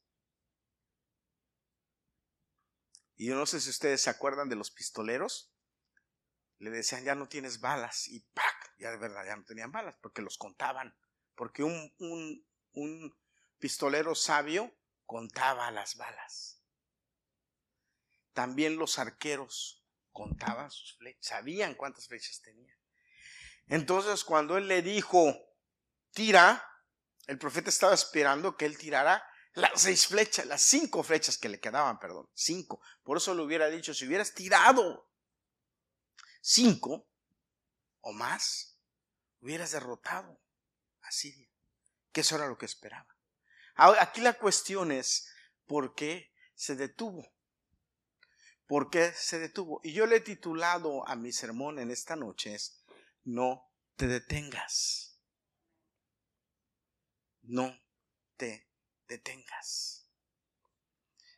Y 3.16 3.26
yo 3.26 3.34
no 3.34 3.46
sé 3.46 3.60
si 3.60 3.68
ustedes 3.68 4.00
se 4.00 4.10
acuerdan 4.10 4.48
de 4.48 4.54
los 4.54 4.70
pistoleros. 4.70 5.52
Le 6.60 6.70
decían, 6.70 7.02
ya 7.02 7.16
no 7.16 7.28
tienes 7.28 7.58
balas. 7.58 8.06
Y 8.06 8.20
¡pac! 8.20 8.76
Ya 8.78 8.92
de 8.92 8.98
verdad, 8.98 9.26
ya 9.26 9.34
no 9.34 9.44
tenían 9.44 9.72
balas, 9.72 9.96
porque 10.00 10.22
los 10.22 10.38
contaban. 10.38 10.96
Porque 11.34 11.64
un, 11.64 11.92
un, 11.98 12.46
un 12.74 13.18
pistolero 13.58 14.14
sabio 14.14 14.72
contaba 15.04 15.72
las 15.72 15.96
balas. 15.96 16.62
También 18.34 18.76
los 18.76 19.00
arqueros 19.00 19.78
contaban 20.12 20.70
sus 20.70 20.96
flechas, 20.96 21.26
sabían 21.26 21.74
cuántas 21.74 22.06
flechas 22.06 22.40
tenía. 22.40 22.76
Entonces, 23.68 24.24
cuando 24.24 24.56
él 24.56 24.66
le 24.66 24.82
dijo, 24.82 25.34
tira, 26.12 26.64
el 27.26 27.38
profeta 27.38 27.68
estaba 27.68 27.94
esperando 27.94 28.56
que 28.56 28.64
él 28.64 28.78
tirara 28.78 29.22
las 29.54 29.82
seis 29.82 30.06
flechas, 30.06 30.46
las 30.46 30.62
cinco 30.62 31.02
flechas 31.02 31.36
que 31.36 31.48
le 31.48 31.60
quedaban, 31.60 31.98
perdón, 31.98 32.28
cinco. 32.34 32.80
Por 33.02 33.16
eso 33.18 33.34
le 33.34 33.42
hubiera 33.42 33.68
dicho, 33.68 33.92
si 33.92 34.06
hubieras 34.06 34.32
tirado 34.34 35.10
cinco 36.40 37.08
o 38.00 38.12
más, 38.12 38.78
hubieras 39.40 39.72
derrotado 39.72 40.40
a 41.02 41.10
Siria, 41.10 41.48
que 42.12 42.22
eso 42.22 42.36
era 42.36 42.46
lo 42.46 42.56
que 42.56 42.66
esperaba. 42.66 43.14
Aquí 43.74 44.20
la 44.20 44.34
cuestión 44.34 44.90
es, 44.90 45.28
¿por 45.66 45.94
qué 45.94 46.32
se 46.54 46.74
detuvo? 46.74 47.30
¿Por 48.68 48.90
qué 48.90 49.12
se 49.16 49.38
detuvo? 49.38 49.80
Y 49.82 49.94
yo 49.94 50.04
le 50.06 50.16
he 50.16 50.20
titulado 50.20 51.08
a 51.08 51.16
mi 51.16 51.32
sermón 51.32 51.78
en 51.78 51.90
esta 51.90 52.16
noche 52.16 52.54
es, 52.54 52.84
no 53.24 53.66
te 53.96 54.06
detengas. 54.06 55.18
No 57.40 57.74
te 58.36 58.70
detengas. 59.08 60.06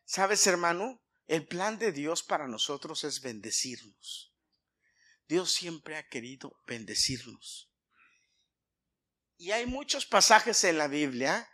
¿Sabes, 0.05 0.45
hermano? 0.49 1.01
El 1.29 1.47
plan 1.47 1.79
de 1.79 1.93
Dios 1.93 2.25
para 2.25 2.49
nosotros 2.49 3.05
es 3.05 3.21
bendecirnos. 3.21 4.35
Dios 5.29 5.53
siempre 5.53 5.97
ha 5.97 6.09
querido 6.09 6.61
bendecirnos. 6.67 7.73
Y 9.37 9.53
hay 9.53 9.67
muchos 9.67 10.05
pasajes 10.05 10.65
en 10.65 10.79
la 10.79 10.89
Biblia 10.89 11.49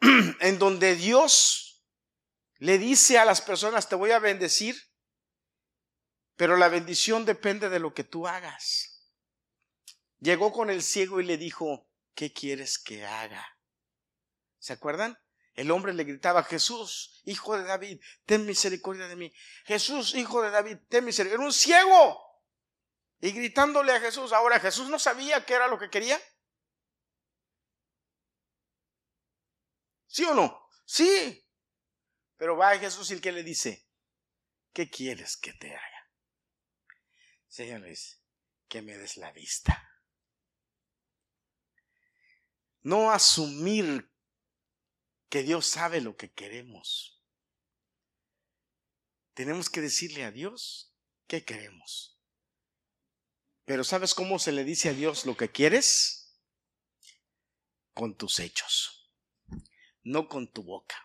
en 0.40 0.58
donde 0.58 0.96
Dios 0.96 1.84
le 2.56 2.78
dice 2.78 3.18
a 3.18 3.26
las 3.26 3.42
personas, 3.42 3.90
te 3.90 3.94
voy 3.94 4.12
a 4.12 4.18
bendecir 4.18 4.88
pero 6.38 6.56
la 6.56 6.68
bendición 6.68 7.24
depende 7.24 7.68
de 7.68 7.80
lo 7.80 7.92
que 7.92 8.04
tú 8.04 8.28
hagas. 8.28 9.02
Llegó 10.20 10.52
con 10.52 10.70
el 10.70 10.84
ciego 10.84 11.20
y 11.20 11.24
le 11.24 11.36
dijo, 11.36 11.90
¿qué 12.14 12.32
quieres 12.32 12.78
que 12.78 13.04
haga? 13.04 13.44
¿Se 14.60 14.72
acuerdan? 14.72 15.18
El 15.54 15.72
hombre 15.72 15.92
le 15.92 16.04
gritaba, 16.04 16.44
Jesús, 16.44 17.20
hijo 17.24 17.58
de 17.58 17.64
David, 17.64 18.00
ten 18.24 18.46
misericordia 18.46 19.08
de 19.08 19.16
mí. 19.16 19.32
Jesús, 19.64 20.14
hijo 20.14 20.40
de 20.40 20.50
David, 20.50 20.78
ten 20.88 21.04
misericordia. 21.04 21.38
Era 21.38 21.44
un 21.44 21.52
ciego. 21.52 22.20
Y 23.20 23.32
gritándole 23.32 23.90
a 23.90 24.00
Jesús, 24.00 24.32
ahora 24.32 24.60
Jesús 24.60 24.88
no 24.88 25.00
sabía 25.00 25.44
qué 25.44 25.54
era 25.54 25.66
lo 25.66 25.76
que 25.76 25.90
quería. 25.90 26.20
¿Sí 30.06 30.24
o 30.24 30.34
no? 30.34 30.68
Sí. 30.84 31.44
Pero 32.36 32.56
va 32.56 32.78
Jesús 32.78 33.10
y 33.10 33.14
el 33.14 33.20
que 33.20 33.32
le 33.32 33.42
dice, 33.42 33.88
¿qué 34.72 34.88
quieres 34.88 35.36
que 35.36 35.52
te 35.54 35.74
haga? 35.74 35.97
Señores, 37.48 38.22
que 38.68 38.82
me 38.82 38.96
des 38.96 39.16
la 39.16 39.32
vista. 39.32 39.90
No 42.82 43.10
asumir 43.10 44.12
que 45.28 45.42
Dios 45.42 45.66
sabe 45.66 46.00
lo 46.00 46.16
que 46.16 46.32
queremos. 46.32 47.22
Tenemos 49.34 49.70
que 49.70 49.80
decirle 49.80 50.24
a 50.24 50.30
Dios 50.30 50.94
qué 51.26 51.44
queremos. 51.44 52.20
Pero 53.64 53.84
¿sabes 53.84 54.14
cómo 54.14 54.38
se 54.38 54.52
le 54.52 54.64
dice 54.64 54.90
a 54.90 54.94
Dios 54.94 55.26
lo 55.26 55.36
que 55.36 55.50
quieres? 55.50 56.38
Con 57.92 58.16
tus 58.16 58.38
hechos, 58.38 59.10
no 60.02 60.28
con 60.28 60.52
tu 60.52 60.62
boca. 60.62 60.96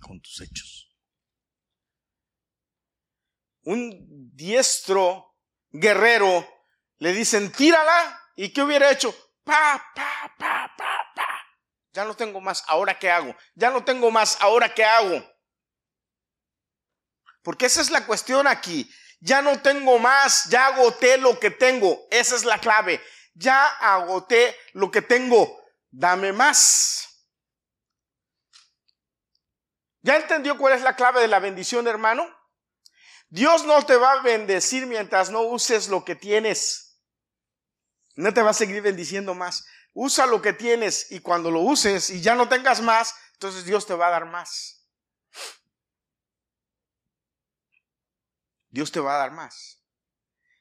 Con 0.00 0.20
tus 0.20 0.40
hechos 0.40 0.89
un 3.62 4.30
diestro 4.34 5.36
guerrero, 5.70 6.46
le 6.98 7.12
dicen, 7.12 7.52
tírala. 7.52 8.16
¿Y 8.36 8.52
qué 8.52 8.62
hubiera 8.62 8.90
hecho? 8.90 9.14
Pa, 9.44 9.82
pa, 9.94 10.34
pa, 10.38 10.74
pa, 10.76 11.12
pa. 11.14 11.26
Ya 11.92 12.04
no 12.04 12.14
tengo 12.14 12.40
más, 12.40 12.62
¿ahora 12.66 12.98
qué 12.98 13.10
hago? 13.10 13.34
Ya 13.54 13.70
no 13.70 13.84
tengo 13.84 14.10
más, 14.10 14.38
¿ahora 14.40 14.72
qué 14.72 14.84
hago? 14.84 15.22
Porque 17.42 17.66
esa 17.66 17.80
es 17.80 17.90
la 17.90 18.06
cuestión 18.06 18.46
aquí. 18.46 18.90
Ya 19.20 19.42
no 19.42 19.60
tengo 19.60 19.98
más, 19.98 20.44
ya 20.44 20.68
agoté 20.68 21.18
lo 21.18 21.38
que 21.38 21.50
tengo. 21.50 22.06
Esa 22.10 22.36
es 22.36 22.44
la 22.44 22.58
clave. 22.58 23.02
Ya 23.34 23.66
agoté 23.66 24.56
lo 24.72 24.90
que 24.90 25.02
tengo. 25.02 25.60
Dame 25.90 26.32
más. 26.32 27.06
¿Ya 30.02 30.16
entendió 30.16 30.56
cuál 30.56 30.74
es 30.74 30.82
la 30.82 30.96
clave 30.96 31.20
de 31.20 31.28
la 31.28 31.40
bendición, 31.40 31.86
hermano? 31.86 32.26
Dios 33.30 33.64
no 33.64 33.84
te 33.86 33.96
va 33.96 34.12
a 34.12 34.22
bendecir 34.22 34.86
mientras 34.86 35.30
no 35.30 35.42
uses 35.42 35.88
lo 35.88 36.04
que 36.04 36.16
tienes. 36.16 37.00
No 38.16 38.34
te 38.34 38.42
va 38.42 38.50
a 38.50 38.54
seguir 38.54 38.82
bendiciendo 38.82 39.34
más. 39.34 39.64
Usa 39.94 40.26
lo 40.26 40.42
que 40.42 40.52
tienes 40.52 41.10
y 41.10 41.20
cuando 41.20 41.50
lo 41.50 41.60
uses 41.60 42.10
y 42.10 42.20
ya 42.20 42.34
no 42.34 42.48
tengas 42.48 42.80
más, 42.80 43.14
entonces 43.34 43.64
Dios 43.64 43.86
te 43.86 43.94
va 43.94 44.08
a 44.08 44.10
dar 44.10 44.26
más. 44.26 44.84
Dios 48.68 48.92
te 48.92 49.00
va 49.00 49.14
a 49.14 49.18
dar 49.18 49.30
más. 49.30 49.82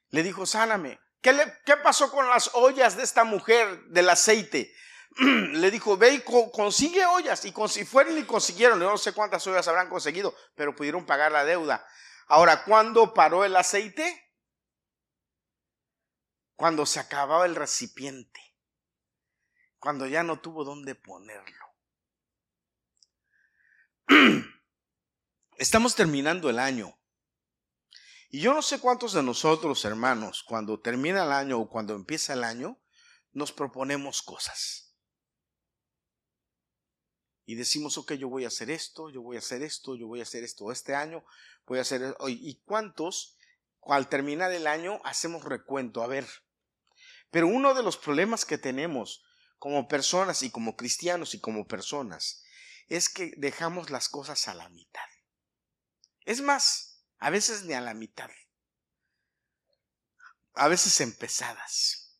Le 0.10 0.24
dijo, 0.24 0.46
sáname. 0.46 1.00
¿Qué, 1.22 1.34
le, 1.34 1.54
¿Qué 1.66 1.76
pasó 1.78 2.12
con 2.12 2.28
las 2.30 2.52
ollas 2.54 2.96
de 2.96 3.04
esta 3.04 3.24
mujer 3.24 3.84
del 3.86 4.10
aceite? 4.10 4.74
le 5.18 5.72
dijo, 5.72 5.98
ve 5.98 6.14
y 6.14 6.22
consigue 6.22 7.06
ollas. 7.06 7.46
Y, 7.46 7.54
si 7.68 7.86
fueron 7.86 8.18
y 8.18 8.24
consiguieron, 8.24 8.80
no 8.80 8.98
sé 8.98 9.14
cuántas 9.14 9.46
ollas 9.48 9.68
habrán 9.68 9.90
conseguido, 9.90 10.36
pero 10.56 10.76
pudieron 10.76 11.06
pagar 11.06 11.32
la 11.32 11.46
deuda. 11.46 11.86
Ahora, 12.30 12.64
¿cuándo 12.64 13.16
paró 13.16 13.44
el 13.44 13.56
aceite? 13.56 14.32
Cuando 16.56 16.86
se 16.86 17.00
acababa 17.00 17.48
el 17.48 17.56
recipiente, 17.56 18.40
cuando 19.80 20.06
ya 20.06 20.22
no 20.22 20.40
tuvo 20.40 20.64
dónde 20.64 20.94
ponerlo. 20.94 21.66
Estamos 25.58 25.96
terminando 25.96 26.52
el 26.52 26.60
año. 26.60 27.00
Y 28.30 28.42
yo 28.42 28.54
no 28.54 28.62
sé 28.62 28.80
cuántos 28.80 29.14
de 29.14 29.24
nosotros, 29.24 29.84
hermanos, 29.86 30.44
cuando 30.44 30.80
termina 30.80 31.24
el 31.24 31.32
año 31.32 31.58
o 31.58 31.68
cuando 31.68 31.96
empieza 31.96 32.34
el 32.34 32.44
año, 32.44 32.80
nos 33.32 33.52
proponemos 33.52 34.22
cosas. 34.22 34.89
Y 37.50 37.56
decimos, 37.56 37.98
ok, 37.98 38.14
yo 38.14 38.30
voy 38.30 38.46
a 38.46 38.50
hacer 38.50 38.70
esto, 38.70 39.10
yo 39.10 39.24
voy 39.24 39.36
a 39.36 39.40
hacer 39.40 39.64
esto, 39.64 39.96
yo 39.96 40.06
voy 40.06 40.20
a 40.20 40.22
hacer 40.22 40.44
esto 40.44 40.72
este 40.72 40.94
año, 40.94 41.26
voy 41.66 41.80
a 41.80 41.82
hacer... 41.82 42.16
¿Y 42.28 42.62
cuántos 42.64 43.40
al 43.88 44.08
terminar 44.08 44.52
el 44.52 44.68
año 44.68 45.02
hacemos 45.04 45.44
recuento? 45.44 46.04
A 46.04 46.08
ver. 46.08 46.28
Pero 47.32 47.48
uno 47.48 47.74
de 47.74 47.82
los 47.82 47.98
problemas 47.98 48.46
que 48.46 48.60
tenemos 48.60 49.26
como 49.58 49.88
personas 49.88 50.44
y 50.44 50.52
como 50.52 50.76
cristianos 50.76 51.34
y 51.34 51.40
como 51.40 51.68
personas 51.68 52.44
es 52.88 53.10
que 53.10 53.34
dejamos 53.38 53.90
las 53.90 54.10
cosas 54.10 54.48
a 54.48 54.54
la 54.54 54.70
mitad. 54.70 55.10
Es 56.26 56.42
más, 56.42 57.04
a 57.18 57.32
veces 57.32 57.64
ni 57.64 57.74
a 57.74 57.82
la 57.82 57.96
mitad. 57.96 58.30
A 60.54 60.68
veces 60.68 61.02
empezadas. 61.02 62.16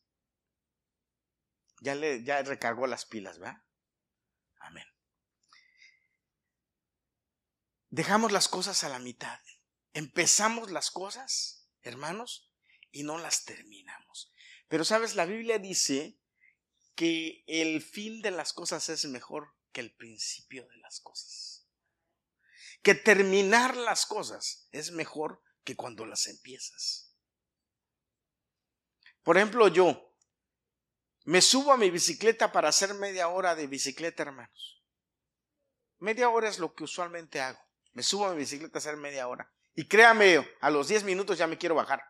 Ya 1.82 1.94
le 1.94 2.24
ya 2.24 2.42
recargó 2.42 2.88
las 2.88 3.06
pilas, 3.06 3.38
¿verdad? 3.38 3.62
Amén. 4.58 4.90
Dejamos 7.90 8.30
las 8.30 8.48
cosas 8.48 8.84
a 8.84 8.88
la 8.88 9.00
mitad. 9.00 9.40
Empezamos 9.92 10.70
las 10.70 10.92
cosas, 10.92 11.68
hermanos, 11.82 12.48
y 12.92 13.02
no 13.02 13.18
las 13.18 13.44
terminamos. 13.44 14.32
Pero 14.68 14.84
sabes, 14.84 15.16
la 15.16 15.26
Biblia 15.26 15.58
dice 15.58 16.16
que 16.94 17.42
el 17.48 17.82
fin 17.82 18.22
de 18.22 18.30
las 18.30 18.52
cosas 18.52 18.88
es 18.88 19.04
mejor 19.06 19.56
que 19.72 19.80
el 19.80 19.92
principio 19.92 20.68
de 20.68 20.76
las 20.76 21.00
cosas. 21.00 21.66
Que 22.82 22.94
terminar 22.94 23.76
las 23.76 24.06
cosas 24.06 24.68
es 24.70 24.92
mejor 24.92 25.42
que 25.64 25.74
cuando 25.74 26.06
las 26.06 26.28
empiezas. 26.28 27.12
Por 29.24 29.36
ejemplo, 29.36 29.66
yo 29.66 30.14
me 31.24 31.42
subo 31.42 31.72
a 31.72 31.76
mi 31.76 31.90
bicicleta 31.90 32.52
para 32.52 32.68
hacer 32.68 32.94
media 32.94 33.28
hora 33.28 33.56
de 33.56 33.66
bicicleta, 33.66 34.22
hermanos. 34.22 34.80
Media 35.98 36.28
hora 36.28 36.48
es 36.48 36.60
lo 36.60 36.72
que 36.74 36.84
usualmente 36.84 37.40
hago. 37.40 37.69
Me 37.92 38.02
subo 38.02 38.26
a 38.26 38.32
mi 38.32 38.38
bicicleta 38.38 38.78
a 38.78 38.80
hacer 38.80 38.96
media 38.96 39.28
hora. 39.28 39.52
Y 39.74 39.88
créame, 39.88 40.56
a 40.60 40.70
los 40.70 40.88
10 40.88 41.04
minutos 41.04 41.38
ya 41.38 41.46
me 41.46 41.58
quiero 41.58 41.74
bajar. 41.74 42.02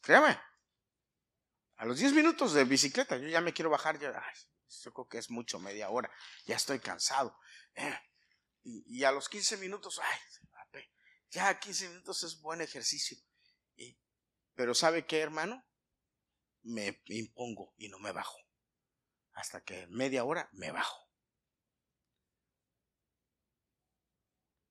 Créame. 0.00 0.38
A 1.76 1.86
los 1.86 1.98
10 1.98 2.12
minutos 2.12 2.52
de 2.52 2.64
bicicleta 2.64 3.16
yo 3.16 3.28
ya 3.28 3.40
me 3.40 3.52
quiero 3.52 3.70
bajar. 3.70 3.98
Ya, 3.98 4.22
yo 4.82 4.92
creo 4.92 5.08
que 5.08 5.18
es 5.18 5.30
mucho, 5.30 5.58
media 5.58 5.90
hora. 5.90 6.10
Ya 6.44 6.56
estoy 6.56 6.78
cansado. 6.80 7.38
Eh, 7.74 7.98
y, 8.62 9.04
a 9.04 9.12
los 9.12 9.28
15 9.28 9.58
minutos, 9.58 10.00
ay, 10.02 10.18
ya 11.30 11.58
15 11.58 11.88
minutos 11.88 12.22
es 12.22 12.40
buen 12.40 12.60
ejercicio. 12.60 13.18
pero 14.54 14.72
¿sabe 14.72 15.04
qué, 15.04 15.20
hermano? 15.20 15.66
Me 16.62 17.02
impongo 17.06 17.74
y 17.76 17.88
no 17.88 17.98
me 17.98 18.12
bajo. 18.12 18.38
Hasta 19.32 19.60
que 19.62 19.86
media 19.88 20.24
hora 20.24 20.48
me 20.52 20.70
bajo. 20.70 21.03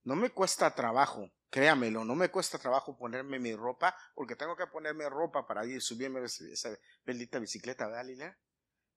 No 0.03 0.15
me 0.15 0.31
cuesta 0.31 0.73
trabajo, 0.75 1.31
créamelo, 1.49 2.03
no 2.03 2.15
me 2.15 2.29
cuesta 2.29 2.57
trabajo 2.57 2.97
ponerme 2.97 3.39
mi 3.39 3.55
ropa, 3.55 3.95
porque 4.15 4.35
tengo 4.35 4.55
que 4.55 4.67
ponerme 4.67 5.09
ropa 5.09 5.47
para 5.47 5.65
ir 5.65 5.81
subirme 5.81 6.23
esa 6.25 6.77
bendita 7.05 7.39
bicicleta, 7.39 7.87
¿verdad, 7.87 8.05
Lila? 8.05 8.37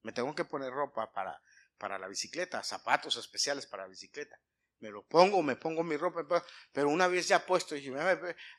Me 0.02 0.12
tengo 0.12 0.34
que 0.34 0.44
poner 0.44 0.72
ropa 0.72 1.12
para, 1.12 1.40
para 1.78 1.98
la 1.98 2.08
bicicleta, 2.08 2.62
zapatos 2.62 3.16
especiales 3.16 3.66
para 3.66 3.84
la 3.84 3.88
bicicleta. 3.88 4.40
Me 4.80 4.90
lo 4.90 5.06
pongo, 5.06 5.42
me 5.42 5.56
pongo 5.56 5.82
mi 5.82 5.96
ropa, 5.96 6.44
pero 6.72 6.88
una 6.88 7.06
vez 7.06 7.28
ya 7.28 7.46
puesto, 7.46 7.76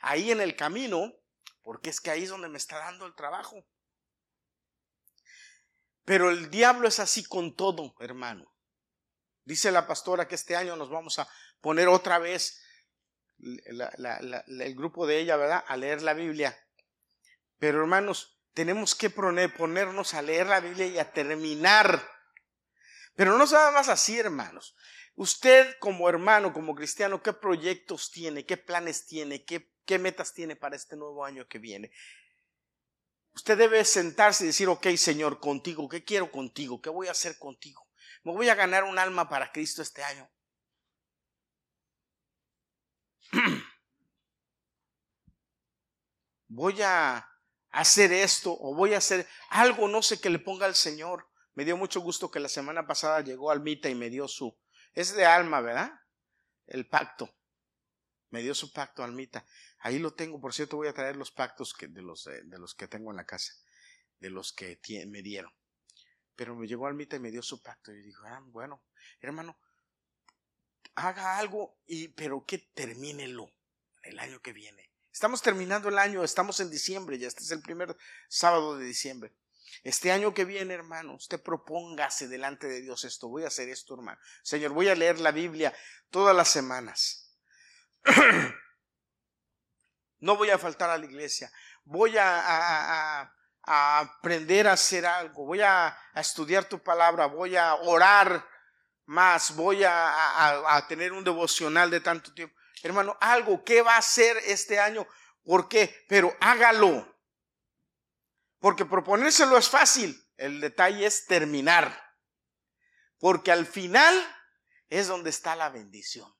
ahí 0.01 0.31
en 0.31 0.41
el 0.41 0.55
camino, 0.55 1.13
porque 1.61 1.89
es 1.89 1.99
que 1.99 2.11
ahí 2.11 2.23
es 2.23 2.29
donde 2.29 2.49
me 2.49 2.57
está 2.57 2.77
dando 2.79 3.05
el 3.05 3.13
trabajo. 3.13 3.65
Pero 6.05 6.31
el 6.31 6.49
diablo 6.49 6.87
es 6.87 6.99
así 6.99 7.25
con 7.25 7.55
todo, 7.55 7.93
hermano. 7.99 8.56
Dice 9.47 9.71
la 9.71 9.87
pastora 9.87 10.27
que 10.27 10.35
este 10.35 10.57
año 10.57 10.75
nos 10.75 10.89
vamos 10.89 11.19
a 11.19 11.29
poner 11.61 11.87
otra 11.87 12.19
vez 12.19 12.61
el 13.39 14.75
grupo 14.75 15.07
de 15.07 15.19
ella, 15.19 15.37
¿verdad? 15.37 15.63
A 15.65 15.77
leer 15.77 16.01
la 16.01 16.13
Biblia. 16.13 16.53
Pero 17.57 17.79
hermanos, 17.79 18.41
tenemos 18.53 18.93
que 18.93 19.09
poner, 19.09 19.55
ponernos 19.55 20.13
a 20.15 20.21
leer 20.21 20.47
la 20.47 20.59
Biblia 20.59 20.87
y 20.87 20.99
a 20.99 21.13
terminar. 21.13 22.05
Pero 23.15 23.37
no 23.37 23.45
nada 23.45 23.71
más 23.71 23.87
así, 23.87 24.19
hermanos. 24.19 24.75
Usted 25.15 25.77
como 25.79 26.09
hermano, 26.09 26.51
como 26.51 26.75
cristiano, 26.75 27.23
¿qué 27.23 27.31
proyectos 27.31 28.11
tiene? 28.11 28.45
¿Qué 28.45 28.57
planes 28.57 29.05
tiene? 29.05 29.45
¿Qué, 29.45 29.71
qué 29.85 29.97
metas 29.97 30.33
tiene 30.33 30.57
para 30.57 30.75
este 30.75 30.97
nuevo 30.97 31.23
año 31.23 31.47
que 31.47 31.59
viene? 31.59 31.89
Usted 33.33 33.57
debe 33.57 33.85
sentarse 33.85 34.43
y 34.43 34.47
decir, 34.47 34.67
ok, 34.67 34.87
Señor, 34.97 35.39
contigo, 35.39 35.87
¿qué 35.87 36.03
quiero 36.03 36.29
contigo? 36.33 36.81
¿Qué 36.81 36.89
voy 36.89 37.07
a 37.07 37.11
hacer 37.11 37.37
contigo? 37.39 37.86
¿Me 38.27 38.33
voy 38.33 38.49
a 38.49 38.55
ganar 38.55 38.83
un 38.83 38.99
alma 38.99 39.29
para 39.29 39.53
Cristo 39.53 39.81
este 39.81 40.03
año? 40.03 40.29
voy 46.49 46.81
a 46.81 47.25
hacer 47.69 48.11
esto 48.11 48.51
o 48.51 48.75
voy 48.75 48.95
a 48.95 48.97
hacer 48.97 49.25
algo, 49.49 49.87
no 49.87 50.01
sé, 50.01 50.19
que 50.19 50.29
le 50.29 50.39
ponga 50.39 50.65
al 50.65 50.75
Señor. 50.75 51.29
Me 51.53 51.63
dio 51.63 51.77
mucho 51.77 52.01
gusto 52.01 52.29
que 52.29 52.41
la 52.41 52.49
semana 52.49 52.85
pasada 52.85 53.21
llegó 53.21 53.49
Almita 53.49 53.87
y 53.87 53.95
me 53.95 54.09
dio 54.09 54.27
su, 54.27 54.59
es 54.91 55.15
de 55.15 55.25
alma, 55.25 55.61
¿verdad? 55.61 55.93
El 56.65 56.85
pacto. 56.85 57.33
Me 58.29 58.41
dio 58.41 58.53
su 58.53 58.73
pacto 58.73 59.05
Almita. 59.05 59.45
Ahí 59.79 59.99
lo 59.99 60.15
tengo, 60.15 60.41
por 60.41 60.53
cierto, 60.53 60.75
voy 60.75 60.89
a 60.89 60.93
traer 60.93 61.15
los 61.15 61.31
pactos 61.31 61.73
eh, 61.79 61.87
de 61.87 62.59
los 62.59 62.75
que 62.75 62.89
tengo 62.89 63.11
en 63.11 63.15
la 63.15 63.25
casa, 63.25 63.53
de 64.19 64.31
los 64.31 64.51
que 64.51 64.81
me 65.07 65.21
dieron. 65.21 65.56
Pero 66.37 66.55
me 66.55 66.67
llegó 66.67 66.85
Almita 66.85 67.15
y 67.15 67.19
me 67.19 67.31
dio 67.31 67.41
su 67.41 67.61
pacto. 67.61 67.91
Y 67.91 67.99
dijo, 67.99 68.23
ah, 68.27 68.39
bueno, 68.45 68.83
hermano, 69.19 69.59
haga 70.93 71.39
algo, 71.39 71.79
y, 71.87 72.09
pero 72.09 72.45
que 72.45 72.59
termínelo 72.59 73.51
el 74.03 74.19
año 74.19 74.39
que 74.39 74.53
viene. 74.53 74.93
Estamos 75.11 75.41
terminando 75.41 75.89
el 75.89 75.97
año, 75.97 76.23
estamos 76.23 76.59
en 76.59 76.69
diciembre, 76.69 77.17
ya 77.17 77.27
este 77.27 77.41
es 77.41 77.49
el 77.49 77.63
primer 77.63 77.97
sábado 78.29 78.77
de 78.77 78.85
diciembre. 78.85 79.33
Este 79.83 80.11
año 80.11 80.35
que 80.35 80.45
viene, 80.45 80.75
hermano, 80.75 81.15
usted 81.15 81.41
propóngase 81.41 82.27
delante 82.27 82.67
de 82.67 82.81
Dios 82.81 83.03
esto. 83.03 83.27
Voy 83.27 83.43
a 83.43 83.47
hacer 83.47 83.67
esto, 83.69 83.95
hermano. 83.95 84.19
Señor, 84.43 84.73
voy 84.73 84.89
a 84.89 84.95
leer 84.95 85.19
la 85.19 85.31
Biblia 85.31 85.75
todas 86.11 86.35
las 86.35 86.49
semanas. 86.49 87.35
no 90.19 90.37
voy 90.37 90.51
a 90.51 90.59
faltar 90.59 90.91
a 90.91 90.99
la 90.99 91.05
iglesia. 91.05 91.51
Voy 91.83 92.15
a, 92.17 93.21
a 93.21 93.36
aprender 93.67 94.67
a 94.67 94.73
hacer 94.73 95.05
algo. 95.05 95.45
Voy 95.45 95.61
a, 95.61 95.95
estudiar 96.15 96.65
tu 96.65 96.79
palabra. 96.79 97.25
Voy 97.27 97.55
a 97.55 97.75
orar 97.75 98.47
más, 99.05 99.55
voy 99.55 99.83
a, 99.83 100.85
tener 100.87 101.13
un 101.13 101.23
devocional 101.23 101.91
de 101.91 101.99
tanto 101.99 102.33
tiempo. 102.33 102.55
Hermano, 102.81 103.17
algo, 103.19 103.63
¿qué 103.63 103.81
va 103.81 103.95
a 103.95 103.99
hacer 103.99 104.37
este 104.45 104.79
año? 104.79 105.05
¿Por 105.43 105.67
qué? 105.67 106.05
Pero 106.07 106.35
hágalo. 106.39 107.15
Porque 108.59 108.85
proponérselo 108.85 109.57
es 109.57 109.69
fácil. 109.69 110.23
El 110.37 110.61
detalle 110.61 111.05
es 111.05 111.25
terminar. 111.25 112.15
Porque 113.19 113.51
al 113.51 113.65
final 113.65 114.15
es 114.89 115.07
donde 115.07 115.29
está 115.29 115.55
la 115.55 115.69
bendición. 115.69 116.31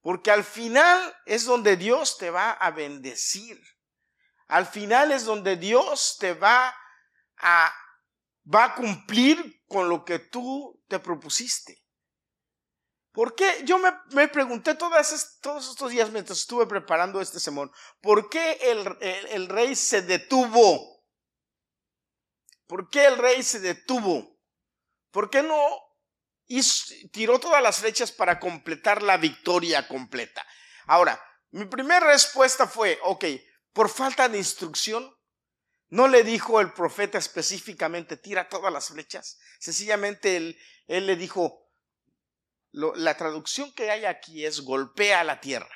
Porque 0.00 0.30
al 0.30 0.44
final 0.44 1.16
es 1.26 1.44
donde 1.44 1.76
Dios 1.76 2.18
te 2.18 2.30
va 2.30 2.52
a 2.52 2.70
bendecir. 2.70 3.60
Al 4.50 4.66
final 4.66 5.12
es 5.12 5.24
donde 5.24 5.56
Dios 5.56 6.16
te 6.18 6.34
va 6.34 6.74
a, 7.38 7.72
va 8.52 8.64
a 8.64 8.74
cumplir 8.74 9.62
con 9.68 9.88
lo 9.88 10.04
que 10.04 10.18
tú 10.18 10.82
te 10.88 10.98
propusiste. 10.98 11.80
¿Por 13.12 13.36
qué? 13.36 13.62
Yo 13.64 13.78
me, 13.78 14.26
pregunté 14.26 14.74
todas, 14.74 15.38
todos 15.40 15.70
estos 15.70 15.92
días 15.92 16.10
mientras 16.10 16.40
estuve 16.40 16.66
preparando 16.66 17.20
este 17.20 17.38
sermón, 17.38 17.70
¿por 18.00 18.28
qué 18.28 18.58
el, 19.30 19.48
rey 19.48 19.76
se 19.76 20.02
detuvo? 20.02 21.04
¿Por 22.66 22.90
qué 22.90 23.06
el 23.06 23.18
rey 23.18 23.44
se 23.44 23.60
detuvo? 23.60 24.36
¿Por 25.12 25.30
qué 25.30 25.44
no 25.44 25.78
tiró 27.12 27.38
todas 27.38 27.62
las 27.62 27.78
flechas 27.78 28.10
para 28.10 28.40
completar 28.40 29.00
la 29.00 29.16
victoria 29.16 29.86
completa? 29.86 30.44
Ahora, 30.86 31.22
mi 31.52 31.66
primera 31.66 32.04
respuesta 32.06 32.66
fue, 32.66 32.98
ok, 33.04 33.24
por 33.72 33.88
falta 33.88 34.28
de 34.28 34.38
instrucción, 34.38 35.14
no 35.88 36.06
le 36.06 36.22
dijo 36.22 36.60
el 36.60 36.72
profeta 36.72 37.18
específicamente, 37.18 38.16
tira 38.16 38.48
todas 38.48 38.72
las 38.72 38.88
flechas. 38.88 39.38
Sencillamente 39.58 40.36
él, 40.36 40.56
le 40.86 41.16
dijo, 41.16 41.68
la 42.72 43.16
traducción 43.16 43.72
que 43.74 43.90
hay 43.90 44.04
aquí 44.04 44.44
es 44.44 44.60
golpea 44.60 45.20
a 45.20 45.24
la 45.24 45.40
tierra. 45.40 45.70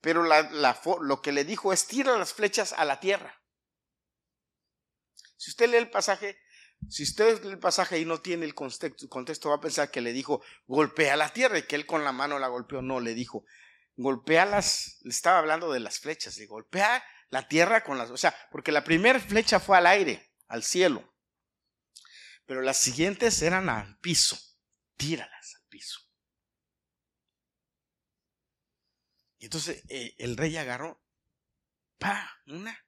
Pero 0.00 0.24
lo 0.24 1.22
que 1.22 1.30
le 1.30 1.44
dijo 1.44 1.72
es 1.72 1.86
tira 1.86 2.18
las 2.18 2.34
flechas 2.34 2.72
a 2.72 2.84
la 2.84 2.98
tierra. 2.98 3.40
Si 5.36 5.50
usted 5.50 5.70
lee 5.70 5.76
el 5.76 5.90
pasaje, 5.90 6.38
si 6.88 7.04
usted 7.04 7.42
lee 7.44 7.50
el 7.50 7.58
pasaje 7.60 8.00
y 8.00 8.04
no 8.04 8.20
tiene 8.20 8.44
el 8.44 8.54
contexto, 8.54 9.08
contexto, 9.08 9.48
va 9.48 9.56
a 9.56 9.60
pensar 9.60 9.92
que 9.92 10.00
le 10.00 10.12
dijo 10.12 10.42
golpea 10.66 11.16
la 11.16 11.32
tierra 11.32 11.58
y 11.58 11.62
que 11.62 11.76
él 11.76 11.86
con 11.86 12.02
la 12.02 12.10
mano 12.10 12.40
la 12.40 12.48
golpeó. 12.48 12.82
No, 12.82 12.98
le 12.98 13.14
dijo 13.14 13.44
golpea 13.94 14.44
las, 14.46 14.98
le 15.02 15.10
estaba 15.10 15.38
hablando 15.38 15.72
de 15.72 15.80
las 15.80 16.00
flechas, 16.00 16.36
le 16.38 16.46
golpea 16.46 17.04
la 17.32 17.48
tierra 17.48 17.82
con 17.82 17.96
las, 17.96 18.10
o 18.10 18.16
sea, 18.18 18.36
porque 18.50 18.70
la 18.70 18.84
primera 18.84 19.18
flecha 19.18 19.58
fue 19.58 19.78
al 19.78 19.86
aire, 19.86 20.34
al 20.48 20.62
cielo. 20.62 21.16
Pero 22.44 22.60
las 22.60 22.76
siguientes 22.76 23.40
eran 23.40 23.70
al 23.70 23.98
piso. 24.00 24.38
Tíralas 24.98 25.54
al 25.54 25.66
piso. 25.68 25.98
Y 29.38 29.46
entonces 29.46 29.82
eh, 29.88 30.14
el 30.18 30.36
rey 30.36 30.58
agarró, 30.58 31.02
pa, 31.96 32.38
una, 32.44 32.78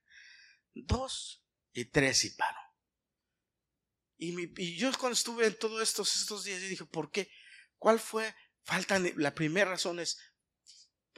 dos 0.75 1.43
y 1.73 1.87
tres 1.87 2.27
y 2.27 2.31
paró. 2.35 2.61
Y, 4.19 4.77
yo 4.77 4.93
cuando 4.99 5.15
estuve 5.15 5.47
en 5.47 5.59
todos 5.59 5.81
estos, 5.83 6.15
estos 6.17 6.45
días, 6.45 6.61
yo 6.61 6.69
dije, 6.69 6.85
¿por 6.85 7.11
qué? 7.11 7.33
¿Cuál 7.79 7.99
fue? 7.99 8.37
Falta, 8.63 8.99
la 9.17 9.35
primera 9.35 9.71
razón 9.71 10.01
es, 10.01 10.19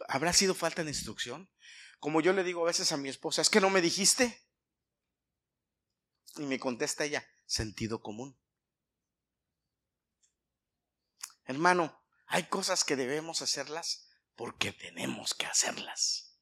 ¿habrá 0.06 0.32
sido 0.32 0.54
falta 0.54 0.84
de 0.84 0.90
instrucción? 0.90 1.50
Como 1.98 2.20
yo 2.20 2.32
le 2.32 2.44
digo 2.44 2.62
a 2.62 2.66
veces 2.66 2.92
a 2.92 2.96
mi 2.96 3.08
esposa, 3.08 3.42
¿es 3.42 3.50
que 3.50 3.60
no 3.60 3.70
me 3.70 3.80
dijiste? 3.80 4.42
Y 6.36 6.42
me 6.42 6.58
contesta 6.58 7.04
ella, 7.04 7.26
sentido 7.46 8.02
común. 8.02 8.38
Hermano, 11.44 12.02
hay 12.26 12.44
cosas 12.44 12.84
que 12.84 12.96
debemos 12.96 13.40
hacerlas 13.40 14.08
porque 14.34 14.72
tenemos 14.72 15.34
que 15.34 15.46
hacerlas. 15.46 16.38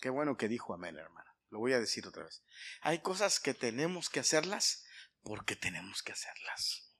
Qué 0.00 0.10
bueno 0.10 0.36
que 0.36 0.48
dijo 0.48 0.72
amén, 0.72 0.96
hermano. 0.96 1.30
Lo 1.50 1.58
voy 1.58 1.72
a 1.72 1.80
decir 1.80 2.06
otra 2.06 2.24
vez. 2.24 2.42
Hay 2.80 3.00
cosas 3.00 3.40
que 3.40 3.54
tenemos 3.54 4.08
que 4.08 4.20
hacerlas 4.20 4.84
porque 5.22 5.56
tenemos 5.56 6.02
que 6.02 6.12
hacerlas. 6.12 6.94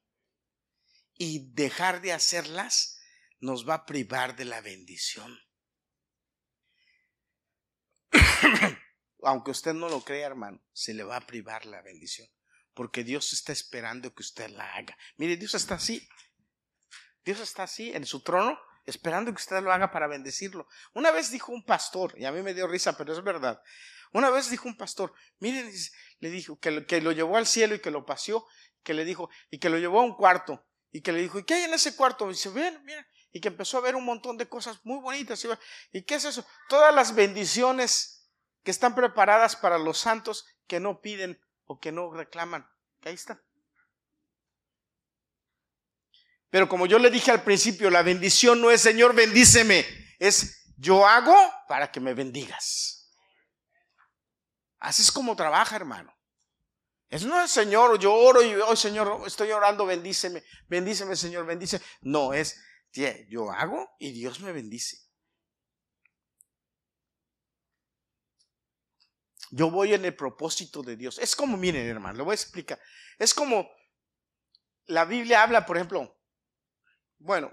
Y 1.15 1.53
dejar 1.53 2.01
de 2.01 2.13
hacerlas 2.13 2.99
nos 3.41 3.69
va 3.69 3.75
a 3.75 3.87
privar 3.87 4.37
de 4.37 4.45
la 4.45 4.61
bendición. 4.61 5.39
Aunque 9.23 9.51
usted 9.51 9.75
no 9.75 9.89
lo 9.89 10.03
crea, 10.03 10.27
hermano, 10.27 10.63
se 10.73 10.95
le 10.95 11.05
va 11.05 11.17
a 11.17 11.27
privar 11.27 11.67
la 11.67 11.83
bendición. 11.83 12.29
Porque 12.75 13.05
Dios 13.05 13.33
está 13.33 13.53
esperando 13.53 14.15
que 14.15 14.23
usted 14.23 14.51
la 14.51 14.75
haga. 14.75 14.97
Mire, 15.17 15.37
Dios 15.37 15.55
está 15.55 15.75
así. 15.75 16.09
Dios 17.25 17.41
está 17.41 17.65
así 17.65 17.93
en 17.93 18.07
su 18.07 18.23
trono, 18.23 18.59
esperando 18.87 19.33
que 19.33 19.37
usted 19.39 19.61
lo 19.63 19.73
haga 19.73 19.91
para 19.91 20.07
bendecirlo. 20.07 20.69
Una 20.95 21.11
vez 21.11 21.31
dijo 21.31 21.53
un 21.53 21.65
pastor, 21.65 22.15
y 22.17 22.25
a 22.25 22.33
mí 22.33 22.43
me 22.43 22.55
dio 22.55 22.67
risa, 22.67 22.97
pero 22.97 23.13
es 23.13 23.23
verdad. 23.23 23.61
Una 24.13 24.31
vez 24.31 24.51
dijo 24.51 24.69
un 24.69 24.77
pastor, 24.77 25.13
miren, 25.39 25.71
le 26.21 26.31
dijo 26.31 26.59
que, 26.59 26.87
que 26.87 27.01
lo 27.01 27.13
llevó 27.13 27.37
al 27.37 27.47
cielo 27.47 27.75
y 27.75 27.81
que 27.81 27.91
lo 27.91 28.07
paseó, 28.07 28.47
que 28.83 28.95
le 28.95 29.05
dijo, 29.05 29.29
y 29.51 29.59
que 29.59 29.69
lo 29.69 29.79
llevó 29.79 30.01
a 30.01 30.05
un 30.05 30.15
cuarto, 30.15 30.67
y 30.91 31.03
que 31.03 31.13
le 31.13 31.21
dijo, 31.21 31.39
¿y 31.39 31.45
qué 31.45 31.55
hay 31.55 31.65
en 31.65 31.75
ese 31.75 31.95
cuarto? 31.95 32.27
Y 32.27 32.31
dice, 32.31 32.49
ven, 32.49 32.83
mira, 32.85 33.07
y 33.33 33.41
que 33.41 33.49
empezó 33.49 33.79
a 33.79 33.83
ver 33.83 33.97
un 33.97 34.05
montón 34.05 34.37
de 34.37 34.49
cosas 34.49 34.79
muy 34.85 35.01
bonitas. 35.01 35.47
¿Y 35.93 36.03
qué 36.03 36.15
es 36.17 36.25
eso? 36.25 36.45
Todas 36.69 36.95
las 36.95 37.15
bendiciones 37.15 38.31
que 38.63 38.71
están 38.71 38.95
preparadas 38.95 39.57
para 39.57 39.79
los 39.79 39.99
santos 39.99 40.47
que 40.67 40.81
no 40.81 41.01
piden 41.01 41.41
o 41.65 41.79
que 41.79 41.93
no 41.93 42.13
reclaman. 42.13 42.69
Ahí 43.03 43.15
está. 43.15 43.43
Pero 46.51 46.69
como 46.69 46.87
yo 46.87 46.99
le 46.99 47.11
dije 47.11 47.31
al 47.31 47.43
principio, 47.43 47.91
la 47.91 48.03
bendición 48.03 48.61
no 48.61 48.71
es 48.71 48.81
Señor, 48.81 49.15
bendíceme, 49.15 49.85
es 50.19 50.75
yo 50.79 51.07
hago 51.07 51.37
para 51.69 51.93
que 51.93 52.01
me 52.01 52.15
bendigas. 52.15 53.13
Así 54.79 55.03
es 55.03 55.13
como 55.13 55.37
trabaja, 55.37 55.77
hermano. 55.77 56.15
Es 57.11 57.25
no 57.25 57.43
es 57.43 57.51
Señor, 57.51 57.99
yo 57.99 58.15
oro 58.15 58.43
y 58.43 58.55
hoy 58.55 58.77
Señor, 58.77 59.23
estoy 59.27 59.51
orando, 59.51 59.85
bendíceme, 59.85 60.43
bendíceme, 60.69 61.17
Señor, 61.17 61.45
bendice. 61.45 61.83
No, 62.01 62.33
es 62.33 62.63
yo 62.93 63.51
hago 63.51 63.89
y 63.99 64.13
Dios 64.13 64.41
me 64.41 64.53
bendice. 64.53 64.99
Yo 69.51 69.71
voy 69.71 69.95
en 69.95 70.05
el 70.05 70.15
propósito 70.15 70.83
de 70.83 70.97
Dios. 70.97 71.19
Es 71.19 71.35
como, 71.35 71.57
miren, 71.57 71.87
hermano, 71.87 72.19
le 72.19 72.23
voy 72.23 72.33
a 72.33 72.35
explicar. 72.35 72.79
Es 73.19 73.33
como 73.33 73.69
la 74.87 75.05
Biblia 75.05 75.43
habla, 75.43 75.65
por 75.65 75.77
ejemplo, 75.77 76.19
bueno, 77.19 77.53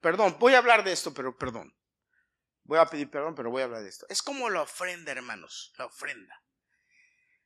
perdón, 0.00 0.36
voy 0.38 0.54
a 0.54 0.58
hablar 0.58 0.84
de 0.84 0.92
esto, 0.92 1.12
pero 1.14 1.36
perdón. 1.36 1.74
Voy 2.64 2.78
a 2.78 2.86
pedir 2.86 3.10
perdón, 3.10 3.34
pero 3.34 3.50
voy 3.50 3.62
a 3.62 3.64
hablar 3.64 3.82
de 3.82 3.88
esto. 3.88 4.06
Es 4.08 4.22
como 4.22 4.48
la 4.48 4.62
ofrenda, 4.62 5.12
hermanos, 5.12 5.72
la 5.76 5.86
ofrenda. 5.86 6.42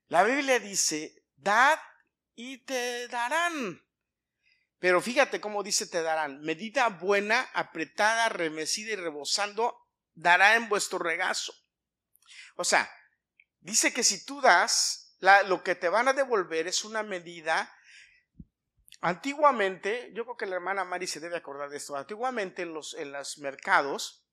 La 0.09 0.23
Biblia 0.25 0.59
dice, 0.61 1.25
dad 1.37 1.79
y 2.35 2.59
te 2.59 3.09
darán. 3.09 3.86
Pero 4.79 5.01
fíjate 5.01 5.41
cómo 5.41 5.62
dice 5.62 5.87
te 5.87 6.03
darán. 6.03 6.41
Medida 6.43 6.89
buena, 6.89 7.49
apretada, 7.55 8.29
remecida 8.29 8.93
y 8.93 8.97
rebosando, 8.97 9.77
dará 10.15 10.57
en 10.57 10.69
vuestro 10.69 10.99
regazo. 10.99 11.55
O 12.57 12.65
sea, 12.65 12.91
dice 13.61 13.93
que 13.93 14.03
si 14.03 14.25
tú 14.25 14.41
das, 14.41 15.17
lo 15.47 15.62
que 15.62 15.75
te 15.75 15.89
van 15.89 16.09
a 16.09 16.12
devolver 16.12 16.67
es 16.67 16.85
una 16.85 17.03
medida. 17.03 17.73
Antiguamente, 19.01 20.11
yo 20.15 20.25
creo 20.25 20.37
que 20.37 20.47
la 20.47 20.57
hermana 20.57 20.85
Mari 20.85 21.07
se 21.07 21.21
debe 21.21 21.37
acordar 21.37 21.71
de 21.71 21.79
esto. 21.79 21.97
Antiguamente 21.97 22.62
en 22.62 22.75
los, 22.75 22.95
en 22.95 23.12
los 23.12 23.39
mercados, 23.39 24.25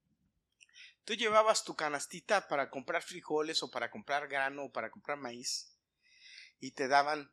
tú 1.05 1.13
llevabas 1.13 1.63
tu 1.63 1.75
canastita 1.75 2.47
para 2.47 2.69
comprar 2.69 3.01
frijoles 3.01 3.63
o 3.63 3.71
para 3.71 3.91
comprar 3.91 4.27
grano 4.27 4.65
o 4.65 4.71
para 4.71 4.89
comprar 4.89 5.17
maíz 5.17 5.73
y 6.59 6.71
te 6.71 6.87
daban 6.87 7.29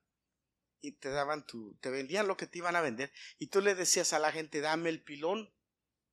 y 0.81 0.93
te 0.93 1.11
daban 1.11 1.47
tu, 1.47 1.77
te 1.81 1.91
vendían 1.91 2.27
lo 2.27 2.37
que 2.37 2.47
te 2.47 2.59
iban 2.59 2.77
a 2.77 2.81
vender 2.81 3.13
y 3.39 3.49
tú 3.49 3.61
le 3.61 3.75
decías 3.75 4.13
a 4.13 4.19
la 4.19 4.33
gente, 4.33 4.61
dame 4.61 4.89
el 4.89 5.03
pilón. 5.03 5.53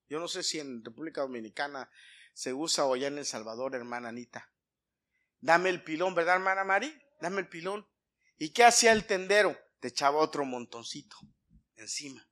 Yo 0.09 0.19
no 0.19 0.27
sé 0.27 0.43
si 0.43 0.59
en 0.59 0.83
República 0.83 1.21
Dominicana 1.21 1.89
se 2.33 2.53
usa 2.53 2.85
o 2.85 2.95
ya 2.95 3.07
en 3.07 3.17
El 3.17 3.25
Salvador, 3.25 3.75
hermana 3.75 4.09
Anita. 4.09 4.51
Dame 5.39 5.69
el 5.69 5.83
pilón, 5.83 6.15
¿verdad, 6.15 6.35
hermana 6.35 6.63
Mari? 6.63 6.95
Dame 7.19 7.41
el 7.41 7.49
pilón. 7.49 7.87
¿Y 8.37 8.51
qué 8.51 8.63
hacía 8.63 8.91
el 8.91 9.05
tendero? 9.05 9.57
Te 9.79 9.89
echaba 9.89 10.19
otro 10.19 10.45
montoncito 10.45 11.17
encima. 11.75 12.27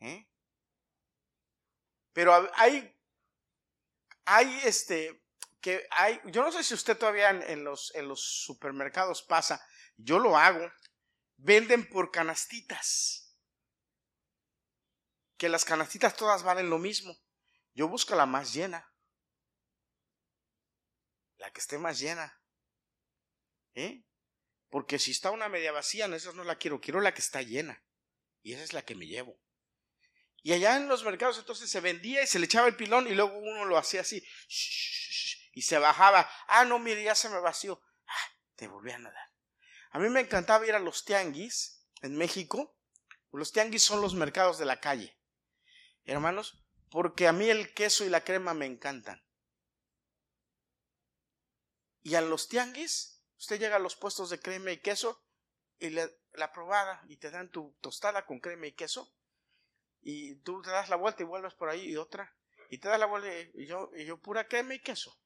¿Eh? 0.00 0.28
Pero 2.12 2.32
hay, 2.54 2.94
hay 4.24 4.60
este, 4.64 5.22
que 5.60 5.86
hay, 5.90 6.20
yo 6.26 6.42
no 6.42 6.52
sé 6.52 6.62
si 6.64 6.74
usted 6.74 6.98
todavía 6.98 7.30
en, 7.30 7.64
los, 7.64 7.94
en 7.94 8.08
los 8.08 8.20
supermercados 8.20 9.22
pasa, 9.22 9.64
yo 9.96 10.18
lo 10.18 10.36
hago, 10.36 10.70
venden 11.36 11.88
por 11.88 12.10
canastitas. 12.10 13.36
Que 15.36 15.48
las 15.48 15.64
canastitas 15.64 16.16
todas 16.16 16.42
valen 16.42 16.70
lo 16.70 16.78
mismo. 16.78 17.16
Yo 17.74 17.88
busco 17.88 18.14
la 18.14 18.26
más 18.26 18.52
llena. 18.52 18.92
La 21.38 21.50
que 21.52 21.60
esté 21.60 21.78
más 21.78 21.98
llena. 21.98 22.40
¿Eh? 23.74 24.04
Porque 24.68 24.98
si 24.98 25.10
está 25.10 25.30
una 25.30 25.48
media 25.48 25.72
vacía, 25.72 26.06
no, 26.08 26.16
esa 26.16 26.32
no 26.32 26.44
la 26.44 26.56
quiero, 26.56 26.80
quiero 26.80 27.00
la 27.00 27.12
que 27.12 27.20
está 27.20 27.42
llena. 27.42 27.82
Y 28.42 28.54
esa 28.54 28.62
es 28.62 28.72
la 28.72 28.84
que 28.84 28.94
me 28.94 29.06
llevo. 29.06 29.40
Y 30.42 30.52
allá 30.52 30.76
en 30.76 30.88
los 30.88 31.04
mercados 31.04 31.38
entonces 31.38 31.70
se 31.70 31.80
vendía 31.80 32.22
y 32.22 32.26
se 32.26 32.38
le 32.38 32.46
echaba 32.46 32.68
el 32.68 32.76
pilón 32.76 33.06
y 33.06 33.14
luego 33.14 33.36
uno 33.38 33.64
lo 33.64 33.78
hacía 33.78 34.00
así. 34.00 34.24
y 35.52 35.62
se 35.62 35.78
bajaba. 35.78 36.28
Ah, 36.48 36.64
no, 36.64 36.78
mire, 36.78 37.04
ya 37.04 37.14
se 37.14 37.28
me 37.28 37.38
vació. 37.38 37.80
Ah, 38.06 38.36
te 38.56 38.66
volví 38.66 38.90
a 38.90 38.98
nadar. 38.98 39.31
A 39.92 39.98
mí 39.98 40.08
me 40.08 40.20
encantaba 40.20 40.66
ir 40.66 40.74
a 40.74 40.78
los 40.78 41.04
tianguis 41.04 41.86
en 42.00 42.16
México. 42.16 42.74
Los 43.30 43.52
tianguis 43.52 43.82
son 43.82 44.00
los 44.00 44.14
mercados 44.14 44.58
de 44.58 44.64
la 44.64 44.80
calle. 44.80 45.16
Hermanos, 46.04 46.64
porque 46.90 47.28
a 47.28 47.32
mí 47.32 47.48
el 47.48 47.72
queso 47.74 48.04
y 48.04 48.08
la 48.08 48.24
crema 48.24 48.54
me 48.54 48.66
encantan. 48.66 49.22
Y 52.02 52.14
a 52.14 52.20
los 52.20 52.48
tianguis, 52.48 53.22
usted 53.38 53.60
llega 53.60 53.76
a 53.76 53.78
los 53.78 53.94
puestos 53.94 54.30
de 54.30 54.40
crema 54.40 54.72
y 54.72 54.78
queso 54.78 55.22
y 55.78 55.90
la 55.90 56.52
probada 56.52 57.02
y 57.08 57.18
te 57.18 57.30
dan 57.30 57.50
tu 57.50 57.76
tostada 57.80 58.26
con 58.26 58.40
crema 58.40 58.66
y 58.66 58.72
queso 58.72 59.14
y 60.00 60.36
tú 60.36 60.62
te 60.62 60.70
das 60.70 60.88
la 60.88 60.96
vuelta 60.96 61.22
y 61.22 61.26
vuelves 61.26 61.54
por 61.54 61.68
ahí 61.68 61.88
y 61.88 61.96
otra 61.96 62.34
y 62.68 62.78
te 62.78 62.88
das 62.88 62.98
la 62.98 63.06
vuelta 63.06 63.28
y 63.54 63.66
yo, 63.66 63.90
y 63.94 64.04
yo 64.04 64.16
pura 64.16 64.48
crema 64.48 64.74
y 64.74 64.80
queso. 64.80 65.16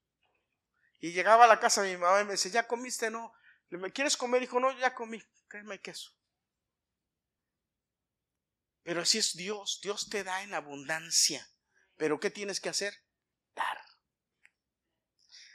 Y 0.99 1.13
llegaba 1.13 1.45
a 1.45 1.49
la 1.49 1.61
casa 1.61 1.83
de 1.83 1.95
mi 1.95 1.97
mamá 1.97 2.21
y 2.21 2.25
me 2.25 2.33
dice, 2.33 2.51
¿ya 2.51 2.67
comiste? 2.67 3.11
No, 3.11 3.33
¿Me 3.71 3.93
quieres 3.93 4.17
comer? 4.17 4.41
Dijo, 4.41 4.61
no, 4.61 4.77
ya 4.79 4.95
comí, 4.95 5.23
crema 5.49 5.75
y 5.75 5.79
queso. 5.81 6.13
Pero 8.83 9.03
así 9.03 9.19
es 9.19 9.37
Dios, 9.37 9.81
Dios 9.83 10.09
te 10.09 10.23
da 10.23 10.43
en 10.43 10.55
abundancia. 10.55 11.49
Pero 11.97 12.21
¿qué 12.21 12.31
tienes 12.31 12.61
que 12.61 12.69
hacer? 12.69 12.95
Dar. 13.55 13.81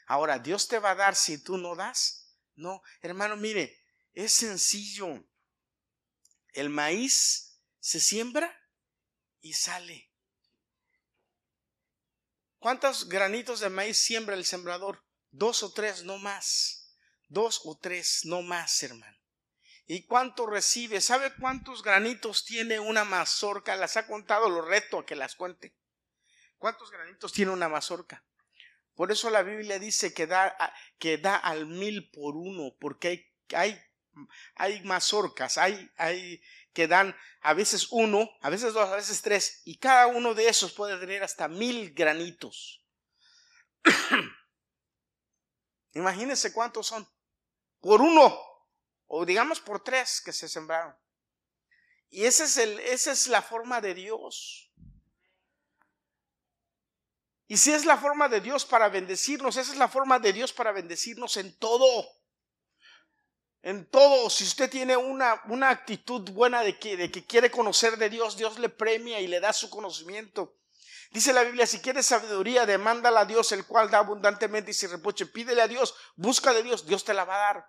Ahora, 0.08 0.40
¿Dios 0.40 0.68
te 0.68 0.80
va 0.80 0.92
a 0.92 0.96
dar 0.96 1.16
si 1.16 1.42
tú 1.42 1.58
no 1.58 1.76
das? 1.76 2.36
No, 2.56 2.84
hermano, 3.02 3.38
mire, 3.38 3.82
es 4.12 4.34
sencillo. 4.34 5.26
El 6.50 6.70
maíz 6.70 7.62
se 7.80 8.02
siembra 8.02 8.54
y 9.40 9.54
sale. 9.54 10.12
¿Cuántos 12.60 13.08
granitos 13.08 13.62
de 13.62 13.70
maíz 13.70 13.98
siembra 13.98 14.36
el 14.36 14.46
sembrador? 14.46 15.06
Dos 15.32 15.64
o 15.64 15.72
tres, 15.72 16.04
no 16.04 16.18
más 16.18 16.81
dos 17.32 17.62
o 17.66 17.78
tres, 17.78 18.22
no 18.26 18.42
más, 18.42 18.82
hermano. 18.84 19.18
¿Y 19.88 20.06
cuánto 20.06 20.46
recibe? 20.46 21.02
¿Sabe 21.02 21.34
cuántos 21.36 21.84
granitos 21.84 22.46
tiene 22.46 22.80
una 22.80 23.04
mazorca? 23.04 23.76
Las 23.76 23.98
ha 23.98 24.08
contado, 24.08 24.50
lo 24.50 24.62
reto 24.62 25.00
a 25.00 25.06
que 25.06 25.16
las 25.16 25.36
cuente. 25.36 25.76
¿Cuántos 26.58 26.92
granitos 26.92 27.34
tiene 27.34 27.52
una 27.52 27.68
mazorca? 27.68 28.24
Por 28.96 29.12
eso 29.12 29.30
la 29.30 29.42
Biblia 29.42 29.80
dice 29.80 30.14
que 30.14 30.28
da, 30.28 30.56
que 31.00 31.18
da 31.18 31.36
al 31.36 31.66
mil 31.66 32.10
por 32.12 32.36
uno, 32.36 32.76
porque 32.80 33.08
hay, 33.08 33.34
hay 33.54 33.82
hay 34.56 34.82
mazorcas, 34.84 35.58
hay, 35.58 35.90
hay 35.98 36.42
que 36.74 36.88
dan 36.88 37.16
a 37.42 37.54
veces 37.54 37.88
uno, 37.92 38.30
a 38.42 38.50
veces 38.50 38.74
dos, 38.74 38.90
a 38.90 38.96
veces 38.96 39.22
tres, 39.22 39.62
y 39.66 39.78
cada 39.78 40.08
uno 40.08 40.34
de 40.34 40.48
esos 40.48 40.74
puede 40.74 41.00
tener 41.00 41.24
hasta 41.24 41.48
mil 41.48 41.94
granitos. 41.94 42.86
Imagínense 45.94 46.54
cuántos 46.54 46.88
son. 46.88 47.08
Por 47.82 48.02
uno, 48.02 48.40
o 49.08 49.26
digamos 49.26 49.60
por 49.60 49.84
tres 49.84 50.22
que 50.22 50.32
se 50.32 50.48
sembraron. 50.48 50.96
Y 52.10 52.26
es 52.26 52.58
el, 52.58 52.80
esa 52.80 53.12
es 53.12 53.28
la 53.28 53.42
forma 53.42 53.82
de 53.82 53.94
Dios. 53.94 54.72
Y 57.48 57.58
si 57.58 57.74
es 57.74 57.86
la 57.86 57.98
forma 57.98 58.30
de 58.30 58.40
Dios 58.40 58.66
para 58.66 58.88
bendecirnos, 58.88 59.58
esa 59.58 59.74
es 59.74 59.78
la 59.78 59.90
forma 59.90 60.20
de 60.20 60.32
Dios 60.32 60.54
para 60.54 60.72
bendecirnos 60.72 61.36
en 61.36 61.58
todo. 61.58 62.08
En 63.62 63.90
todo, 63.90 64.30
si 64.30 64.46
usted 64.46 64.70
tiene 64.70 64.96
una, 64.96 65.42
una 65.48 65.70
actitud 65.70 66.30
buena 66.32 66.62
de 66.62 66.80
que, 66.80 66.96
de 66.96 67.12
que 67.12 67.26
quiere 67.26 67.52
conocer 67.52 67.98
de 67.98 68.10
Dios, 68.10 68.38
Dios 68.38 68.58
le 68.58 68.70
premia 68.70 69.20
y 69.20 69.28
le 69.28 69.40
da 69.40 69.52
su 69.52 69.70
conocimiento. 69.70 70.61
Dice 71.12 71.34
la 71.34 71.44
Biblia, 71.44 71.68
si 71.68 71.80
quieres 71.80 72.06
sabiduría, 72.06 72.66
demándala 72.66 73.22
a 73.22 73.26
Dios, 73.26 73.52
el 73.52 73.66
cual 73.66 73.92
da 73.92 74.00
abundantemente 74.00 74.72
y 74.72 74.74
sin 74.74 74.90
reproche. 74.90 75.26
Pídele 75.26 75.62
a 75.62 75.68
Dios, 75.68 75.94
busca 76.16 76.54
de 76.54 76.64
Dios, 76.64 76.86
Dios 76.86 77.04
te 77.04 77.14
la 77.14 77.26
va 77.26 77.36
a 77.36 77.54
dar. 77.54 77.66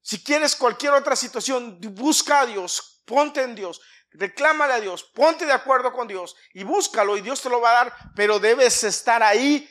Si 0.00 0.22
quieres 0.22 0.56
cualquier 0.56 0.94
otra 0.94 1.16
situación, 1.16 1.78
busca 1.94 2.40
a 2.40 2.46
Dios, 2.46 3.02
ponte 3.04 3.42
en 3.42 3.54
Dios, 3.54 3.80
reclámale 4.10 4.72
a 4.72 4.80
Dios, 4.80 5.02
ponte 5.02 5.44
de 5.44 5.52
acuerdo 5.52 5.92
con 5.92 6.08
Dios 6.08 6.34
y 6.54 6.64
búscalo 6.64 7.16
y 7.16 7.20
Dios 7.20 7.42
te 7.42 7.50
lo 7.50 7.60
va 7.60 7.70
a 7.70 7.84
dar, 7.84 7.96
pero 8.14 8.38
debes 8.38 8.84
estar 8.84 9.22
ahí 9.22 9.68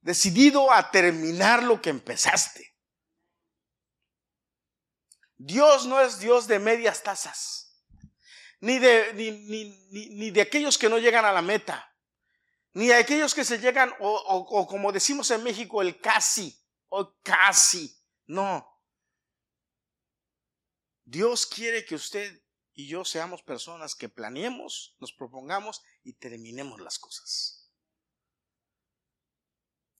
decidido 0.00 0.72
a 0.72 0.90
terminar 0.90 1.62
lo 1.62 1.80
que 1.80 1.90
empezaste. 1.90 2.76
Dios 5.36 5.86
no 5.86 6.00
es 6.00 6.18
Dios 6.18 6.46
de 6.46 6.58
medias 6.58 7.02
tazas, 7.02 7.69
ni 8.60 8.78
de, 8.78 9.12
ni, 9.90 10.30
de 10.30 10.40
aquellos 10.40 10.78
que 10.78 10.88
no 10.88 10.98
llegan 10.98 11.24
a 11.24 11.32
la 11.32 11.42
meta, 11.42 11.94
ni 12.72 12.88
de 12.88 12.94
aquellos 12.94 13.34
que 13.34 13.44
se 13.44 13.58
llegan, 13.58 13.92
o, 14.00 14.10
o 14.10 14.66
como 14.66 14.92
decimos 14.92 15.30
en 15.30 15.42
México, 15.42 15.82
el 15.82 16.00
casi, 16.00 16.58
o 16.88 17.18
casi. 17.22 17.96
No. 18.26 18.66
Dios 21.04 21.46
quiere 21.46 21.84
que 21.84 21.96
usted 21.96 22.42
y 22.72 22.86
yo 22.86 23.04
seamos 23.04 23.42
personas 23.42 23.94
que 23.94 24.08
planeemos, 24.08 24.94
nos 25.00 25.12
propongamos 25.12 25.82
y 26.04 26.14
terminemos 26.14 26.80
las 26.80 26.98
cosas. 26.98 27.72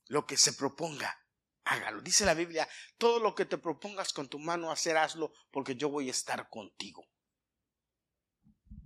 Lo 0.06 0.26
que 0.26 0.36
se 0.36 0.52
proponga 0.52 1.20
hágalo. 1.70 2.00
Dice 2.02 2.24
la 2.24 2.34
Biblia, 2.34 2.68
todo 2.98 3.20
lo 3.20 3.34
que 3.34 3.44
te 3.44 3.58
propongas 3.58 4.12
con 4.12 4.28
tu 4.28 4.38
mano 4.38 4.70
hacer, 4.70 4.96
hazlo, 4.96 5.32
porque 5.50 5.76
yo 5.76 5.88
voy 5.88 6.08
a 6.08 6.12
estar 6.12 6.48
contigo. 6.48 7.08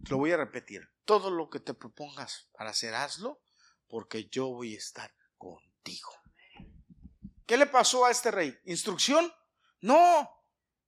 Lo 0.08 0.18
voy 0.18 0.32
a 0.32 0.36
repetir, 0.36 0.88
todo 1.04 1.30
lo 1.30 1.48
que 1.48 1.60
te 1.60 1.74
propongas 1.74 2.48
para 2.52 2.70
hacer, 2.70 2.94
hazlo, 2.94 3.40
porque 3.88 4.28
yo 4.28 4.48
voy 4.48 4.74
a 4.74 4.78
estar 4.78 5.14
contigo. 5.38 6.10
¿Qué 7.46 7.56
le 7.56 7.66
pasó 7.66 8.04
a 8.04 8.10
este 8.10 8.30
rey? 8.30 8.58
¿Instrucción? 8.64 9.32
No, 9.80 10.30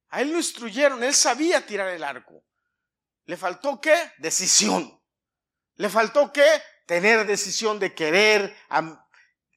a 0.08 0.20
él 0.22 0.32
lo 0.32 0.38
instruyeron, 0.38 1.02
él 1.02 1.14
sabía 1.14 1.66
tirar 1.66 1.88
el 1.88 2.04
arco. 2.04 2.44
¿Le 3.24 3.36
faltó 3.36 3.80
qué? 3.80 4.12
Decisión. 4.18 5.02
¿Le 5.74 5.88
faltó 5.90 6.32
qué? 6.32 6.46
Tener 6.86 7.26
decisión 7.26 7.78
de 7.78 7.94
querer, 7.94 8.56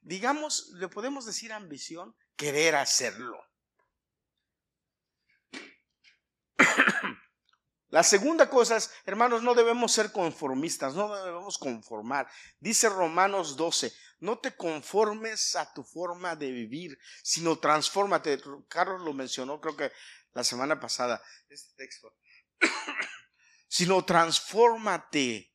digamos, 0.02 0.72
le 0.76 0.88
podemos 0.88 1.26
decir 1.26 1.54
ambición, 1.54 2.16
querer 2.36 2.76
hacerlo. 2.76 3.40
La 7.90 8.04
segunda 8.04 8.50
cosa 8.50 8.78
es, 8.78 8.92
hermanos, 9.06 9.42
no 9.42 9.56
debemos 9.56 9.92
ser 9.92 10.12
conformistas, 10.12 10.94
no 10.94 11.14
debemos 11.16 11.58
conformar. 11.58 12.30
Dice 12.60 12.88
Romanos 12.90 13.58
12, 13.58 13.92
no 14.20 14.38
te 14.38 14.56
conformes 14.56 15.56
a 15.56 15.74
tu 15.74 15.84
forma 15.84 16.36
de 16.36 16.52
vivir, 16.52 16.98
sino 17.24 17.58
transfórmate. 17.58 18.40
Carlos 18.68 19.02
lo 19.02 19.14
mencionó, 19.14 19.60
creo 19.60 19.76
que 19.76 19.92
la 20.34 20.44
semana 20.44 20.80
pasada, 20.80 21.22
este 21.50 21.74
texto. 21.76 22.14
sino 23.68 24.06
transfórmate 24.06 25.50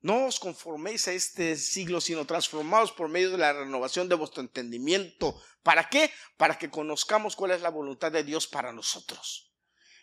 no 0.00 0.26
os 0.26 0.38
conforméis 0.38 1.08
a 1.08 1.12
este 1.12 1.56
siglo, 1.56 2.00
sino 2.00 2.24
transformados 2.24 2.92
por 2.92 3.08
medio 3.08 3.30
de 3.32 3.38
la 3.38 3.52
renovación 3.52 4.08
de 4.08 4.14
vuestro 4.14 4.40
entendimiento. 4.42 5.40
¿Para 5.62 5.88
qué? 5.88 6.12
Para 6.36 6.56
que 6.56 6.70
conozcamos 6.70 7.34
cuál 7.34 7.50
es 7.50 7.62
la 7.62 7.70
voluntad 7.70 8.12
de 8.12 8.22
Dios 8.22 8.46
para 8.46 8.72
nosotros. 8.72 9.47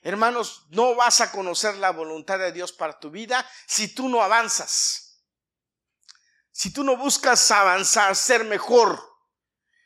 Hermanos, 0.06 0.68
no 0.70 0.96
vas 0.96 1.20
a 1.20 1.32
conocer 1.32 1.76
la 1.78 1.89
voluntad 1.89 2.39
de 2.39 2.52
Dios 2.52 2.72
para 2.72 3.00
tu 3.00 3.10
vida 3.10 3.46
si 3.68 3.94
tú 3.94 4.08
no 4.08 4.22
avanzas. 4.22 5.20
Si 6.52 6.72
tú 6.72 6.84
no 6.84 6.96
buscas 6.96 7.52
avanzar, 7.52 8.15
ser 8.15 8.46
mejor. 8.46 9.02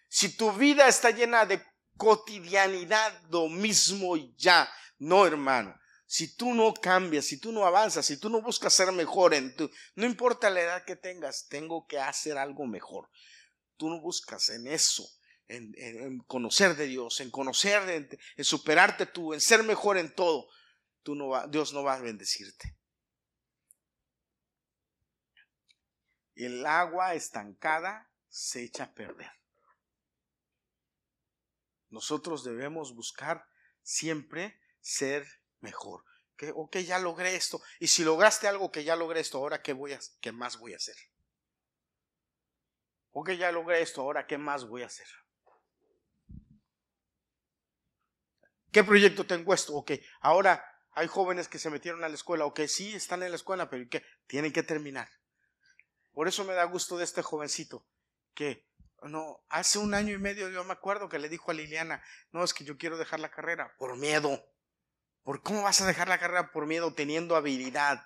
Si 0.09 0.35
tu 0.35 0.51
vida 0.51 0.87
está 0.87 1.09
llena 1.09 1.45
de 1.45 1.65
cotidianidad, 1.97 3.19
lo 3.29 3.47
mismo 3.47 4.17
y 4.17 4.35
ya. 4.37 4.69
No, 4.97 5.25
hermano 5.25 5.79
si 6.11 6.35
tú 6.35 6.55
no 6.55 6.73
cambias, 6.73 7.25
si 7.25 7.37
tú 7.37 7.51
no 7.51 7.67
avanzas, 7.67 8.03
si 8.03 8.17
tú 8.17 8.31
no 8.31 8.41
buscas 8.41 8.73
ser 8.73 8.91
mejor 8.91 9.35
en 9.35 9.55
tu, 9.55 9.69
no 9.93 10.07
importa 10.07 10.49
la 10.49 10.61
edad 10.61 10.83
que 10.83 10.95
tengas, 10.95 11.47
tengo 11.49 11.85
que 11.85 11.99
hacer 11.99 12.35
algo 12.39 12.65
mejor. 12.65 13.11
Tú 13.77 13.91
no 13.91 14.01
buscas 14.01 14.49
en 14.49 14.65
eso, 14.65 15.07
en, 15.49 16.19
conocer 16.19 16.75
de 16.75 16.85
Dios, 16.85 17.19
en 17.19 17.31
conocer, 17.31 17.89
en, 17.89 18.09
en, 18.37 18.43
superarte 18.43 19.05
tú, 19.05 19.33
en 19.33 19.41
ser 19.41 19.63
mejor 19.63 19.97
en 19.97 20.13
todo. 20.13 20.47
Tú 21.03 21.15
no 21.15 21.29
va, 21.29 21.47
Dios 21.47 21.73
no 21.73 21.83
va 21.83 21.95
a 21.95 22.01
bendecirte. 22.01 22.77
El 26.35 26.65
agua 26.65 27.15
estancada 27.15 28.09
se 28.29 28.63
echa 28.63 28.85
a 28.85 28.93
perder. 28.93 29.31
Nosotros 31.89 32.43
debemos 32.43 32.93
buscar 32.93 33.45
siempre 33.81 34.61
ser 34.79 35.27
mejor. 35.59 36.05
Que, 36.37 36.51
ok, 36.55 36.77
ya 36.77 36.99
logré 36.99 37.35
esto. 37.35 37.61
Y 37.79 37.87
si 37.87 38.03
lograste 38.03 38.47
algo 38.47 38.71
que 38.71 38.83
ya 38.83 38.95
logré 38.95 39.19
esto, 39.19 39.39
ahora 39.39 39.61
qué 39.61 39.73
voy 39.73 39.93
a, 39.93 39.99
qué 40.21 40.31
más 40.31 40.57
voy 40.57 40.73
a 40.73 40.77
hacer. 40.77 40.95
Ok, 43.11 43.31
ya 43.31 43.51
logré 43.51 43.81
esto, 43.81 44.01
ahora 44.01 44.27
qué 44.27 44.37
más 44.37 44.65
voy 44.65 44.83
a 44.83 44.85
hacer. 44.85 45.07
¿Qué 48.71 48.83
proyecto 48.83 49.25
tengo 49.25 49.53
esto? 49.53 49.75
Ok, 49.75 49.91
ahora 50.21 50.63
hay 50.91 51.07
jóvenes 51.07 51.47
que 51.47 51.59
se 51.59 51.69
metieron 51.69 52.03
a 52.03 52.09
la 52.09 52.15
escuela. 52.15 52.45
Ok, 52.45 52.61
sí, 52.67 52.93
están 52.93 53.23
en 53.23 53.31
la 53.31 53.35
escuela, 53.35 53.69
pero 53.69 53.87
¿qué? 53.89 54.03
Tienen 54.27 54.53
que 54.53 54.63
terminar. 54.63 55.09
Por 56.11 56.27
eso 56.27 56.43
me 56.43 56.53
da 56.53 56.65
gusto 56.65 56.97
de 56.97 57.03
este 57.03 57.21
jovencito 57.21 57.85
que 58.33 58.67
no, 59.03 59.41
hace 59.49 59.79
un 59.79 59.93
año 59.93 60.13
y 60.13 60.17
medio 60.17 60.49
yo 60.49 60.63
me 60.63 60.73
acuerdo 60.73 61.09
que 61.09 61.19
le 61.19 61.29
dijo 61.29 61.51
a 61.51 61.53
Liliana, 61.53 62.03
no, 62.31 62.43
es 62.43 62.53
que 62.53 62.65
yo 62.65 62.77
quiero 62.77 62.97
dejar 62.97 63.19
la 63.19 63.31
carrera 63.31 63.75
por 63.77 63.97
miedo. 63.97 64.45
¿Por 65.23 65.41
cómo 65.41 65.63
vas 65.63 65.81
a 65.81 65.87
dejar 65.87 66.07
la 66.07 66.19
carrera 66.19 66.51
por 66.51 66.65
miedo 66.65 66.93
teniendo 66.93 67.35
habilidad? 67.35 68.05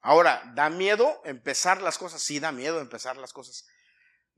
Ahora, 0.00 0.42
¿da 0.54 0.70
miedo 0.70 1.22
empezar 1.24 1.80
las 1.80 1.98
cosas? 1.98 2.22
Sí, 2.22 2.40
da 2.40 2.52
miedo 2.52 2.80
empezar 2.80 3.16
las 3.16 3.32
cosas. 3.32 3.66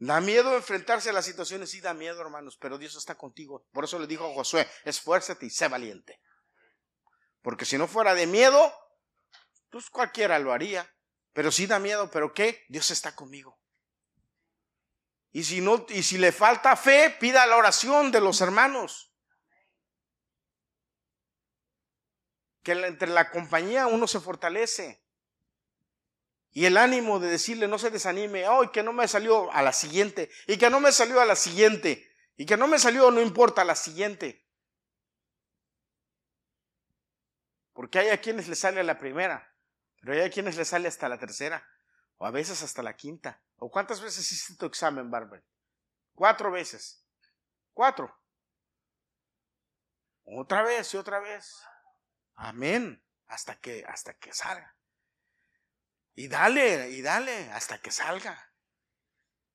Da 0.05 0.21
miedo 0.21 0.55
enfrentarse 0.55 1.09
a 1.09 1.13
las 1.15 1.25
situaciones, 1.25 1.71
sí 1.71 1.81
da 1.81 1.95
miedo, 1.95 2.21
hermanos, 2.21 2.59
pero 2.61 2.77
Dios 2.77 2.95
está 2.95 3.15
contigo. 3.15 3.67
Por 3.73 3.85
eso 3.85 3.99
le 3.99 4.07
dijo 4.07 4.31
a 4.31 4.35
Josué, 4.35 4.69
esfuérzate 4.85 5.47
y 5.47 5.51
sé 5.51 5.67
valiente. 5.69 6.21
Porque 7.41 7.65
si 7.65 7.79
no 7.79 7.89
fuera 7.89 8.15
de 8.15 8.27
miedo, 8.27 8.71
pues 9.71 9.89
cualquiera 9.89 10.39
lo 10.39 10.53
haría. 10.53 10.95
Pero 11.33 11.51
sí 11.51 11.67
da 11.67 11.79
miedo, 11.79 12.11
pero 12.11 12.35
¿qué? 12.35 12.67
Dios 12.69 12.91
está 12.91 13.17
conmigo. 13.17 13.59
Y 15.33 15.45
si 15.45 15.63
no, 15.63 15.87
y 15.89 16.03
si 16.03 16.19
le 16.19 16.33
falta 16.33 16.77
fe, 16.77 17.17
pida 17.19 17.47
la 17.47 17.57
oración 17.57 18.13
de 18.13 18.21
los 18.21 18.43
hermanos. 18.43 19.11
que 22.63 22.73
entre 22.73 23.09
la 23.09 23.31
compañía 23.31 23.87
uno 23.87 24.09
se 24.09 24.19
fortalece. 24.19 25.04
Y 26.57 26.67
el 26.67 26.77
ánimo 26.77 27.19
de 27.19 27.29
decirle 27.29 27.67
no 27.67 27.79
se 27.81 27.91
desanime, 27.91 28.47
hoy 28.47 28.71
que 28.71 28.85
no 28.85 28.93
me 28.93 29.09
salió 29.09 29.53
a 29.53 29.61
la 29.61 29.73
siguiente, 29.73 30.31
y 30.47 30.57
que 30.57 30.71
no 30.71 30.79
me 30.79 30.93
salió 30.93 31.21
a 31.21 31.25
la 31.25 31.35
siguiente, 31.35 32.09
y 32.37 32.47
que 32.47 32.57
no 32.57 32.69
me 32.69 32.79
salió 32.79 33.11
no 33.11 33.21
importa 33.21 33.63
a 33.63 33.65
la 33.65 33.75
siguiente. 33.75 34.47
Porque 37.73 37.99
hay 37.99 38.11
a 38.11 38.21
quienes 38.21 38.47
le 38.47 38.55
sale 38.55 38.79
a 38.79 38.85
la 38.85 39.01
primera, 39.01 39.53
pero 40.01 40.13
hay 40.13 40.21
a 40.21 40.31
quienes 40.31 40.57
le 40.57 40.65
sale 40.65 40.87
hasta 40.87 41.09
la 41.09 41.19
tercera, 41.19 41.69
o 42.19 42.27
a 42.27 42.31
veces 42.31 42.63
hasta 42.63 42.85
la 42.85 42.95
quinta. 42.95 43.43
¿O 43.57 43.69
cuántas 43.69 44.01
veces 44.01 44.31
hiciste 44.31 44.55
tu 44.55 44.67
examen, 44.67 45.11
Barber? 45.11 45.45
Cuatro 46.15 46.53
veces. 46.53 47.05
Cuatro. 47.73 48.17
Otra 50.23 50.63
vez 50.63 50.95
y 50.95 50.99
otra 50.99 51.19
vez. 51.19 51.53
Amén. 52.37 53.05
Hasta 53.27 53.57
que, 53.57 53.85
hasta 53.89 54.15
que 54.15 54.33
salga. 54.33 54.77
Y 56.15 56.29
dale, 56.29 56.91
y 56.91 57.03
dale, 57.03 57.51
hasta 57.51 57.81
que 57.81 57.91
salga. 57.91 58.53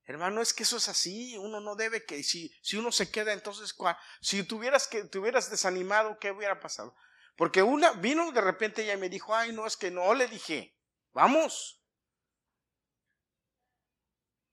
Hermano, 0.03 0.41
es 0.41 0.53
que 0.53 0.64
eso 0.64 0.78
es 0.78 0.88
así. 0.89 1.38
Uno 1.38 1.62
no 1.62 1.76
debe 1.76 2.05
que, 2.05 2.24
si, 2.24 2.53
si 2.62 2.78
uno 2.78 2.91
se 2.91 3.12
queda, 3.12 3.32
entonces, 3.32 3.76
si 4.22 4.43
tuvieras 4.43 4.88
que, 4.88 5.03
te 5.03 5.20
hubieras 5.20 5.49
desanimado, 5.49 6.20
¿qué 6.20 6.32
hubiera 6.32 6.60
pasado? 6.60 6.95
Porque 7.36 7.64
una 7.64 7.91
vino 7.93 8.32
de 8.32 8.41
repente 8.41 8.84
ella 8.84 8.95
y 8.95 8.97
me 8.97 9.07
dijo, 9.07 9.34
ay, 9.36 9.53
no, 9.53 9.66
es 9.66 9.78
que 9.78 9.91
no, 9.91 10.14
le 10.14 10.28
dije, 10.28 10.76
vamos. 11.14 11.82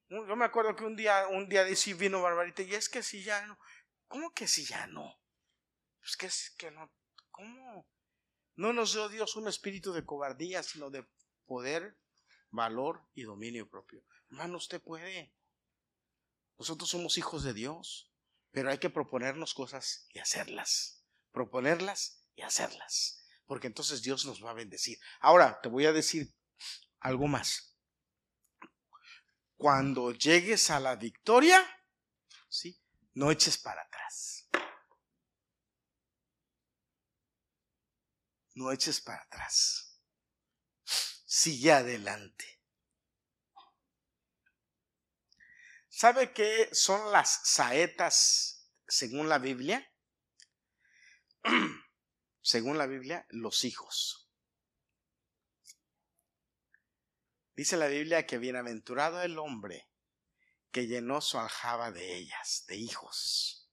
Yo 0.09 0.37
me 0.37 0.45
acuerdo 0.45 0.77
que 0.77 0.85
un 0.85 0.95
día, 0.95 1.27
un 1.27 1.49
día 1.49 1.65
de 1.65 1.75
sí 1.75 1.95
vino 1.95 2.23
Barbarita 2.23 2.63
y 2.63 2.75
es 2.75 2.89
que 2.89 3.03
si 3.03 3.25
ya 3.25 3.45
no, 3.47 3.59
¿cómo 4.07 4.33
que 4.33 4.47
si 4.47 4.65
ya 4.65 4.87
no? 4.87 5.21
Pues 5.99 6.17
que 6.17 6.27
es 6.27 6.55
que 6.57 6.71
no, 6.71 6.93
¿cómo? 7.33 7.89
No 8.55 8.73
nos 8.73 8.93
dio 8.93 9.09
Dios 9.09 9.35
un 9.35 9.49
espíritu 9.49 9.93
de 9.93 10.05
cobardía, 10.05 10.63
sino 10.63 10.89
de 10.91 11.05
poder, 11.47 11.97
valor 12.51 13.09
y 13.15 13.23
dominio 13.23 13.69
propio. 13.69 14.05
Hermano, 14.31 14.59
usted 14.59 14.83
puede. 14.83 15.33
Nosotros 16.59 16.91
somos 16.91 17.19
hijos 17.19 17.45
de 17.45 17.55
Dios, 17.55 18.13
pero 18.51 18.71
hay 18.71 18.79
que 18.79 18.91
proponernos 18.91 19.55
cosas 19.55 20.07
y 20.13 20.19
hacerlas. 20.19 21.05
Proponerlas 21.33 22.25
y 22.35 22.43
hacerlas. 22.43 23.25
Porque 23.47 23.67
entonces 23.67 24.03
Dios 24.03 24.25
nos 24.27 24.45
va 24.45 24.51
a 24.51 24.55
bendecir. 24.55 24.99
Ahora, 25.21 25.61
te 25.61 25.69
voy 25.69 25.87
a 25.87 25.93
decir 25.93 26.35
algo 27.01 27.27
más. 27.27 27.77
Cuando 29.57 30.13
llegues 30.13 30.71
a 30.71 30.81
la 30.81 30.97
victoria, 30.97 31.65
¿sí? 32.49 32.79
no 33.15 33.31
eches 33.31 33.57
para 33.59 33.83
atrás. 33.83 34.49
No 38.55 38.73
eches 38.73 39.01
para 39.01 39.23
atrás. 39.23 39.86
Sigue 41.39 41.71
adelante. 41.71 42.47
¿Sabe 45.87 46.33
qué 46.33 46.71
son 46.73 47.13
las 47.13 47.43
saetas 47.45 48.71
según 48.89 49.29
la 49.29 49.37
Biblia? 49.37 49.87
según 52.41 52.79
la 52.79 52.87
Biblia, 52.87 53.27
los 53.29 53.65
hijos. 53.65 54.31
Dice 57.55 57.77
la 57.77 57.89
Biblia 57.89 58.27
que 58.27 58.39
bienaventurado 58.39 59.21
el 59.21 59.39
hombre 59.39 59.91
que 60.71 60.87
llenó 60.87 61.21
su 61.21 61.39
aljaba 61.39 61.93
de 61.93 62.17
ellas, 62.17 62.65
de 62.67 62.77
hijos. 62.77 63.71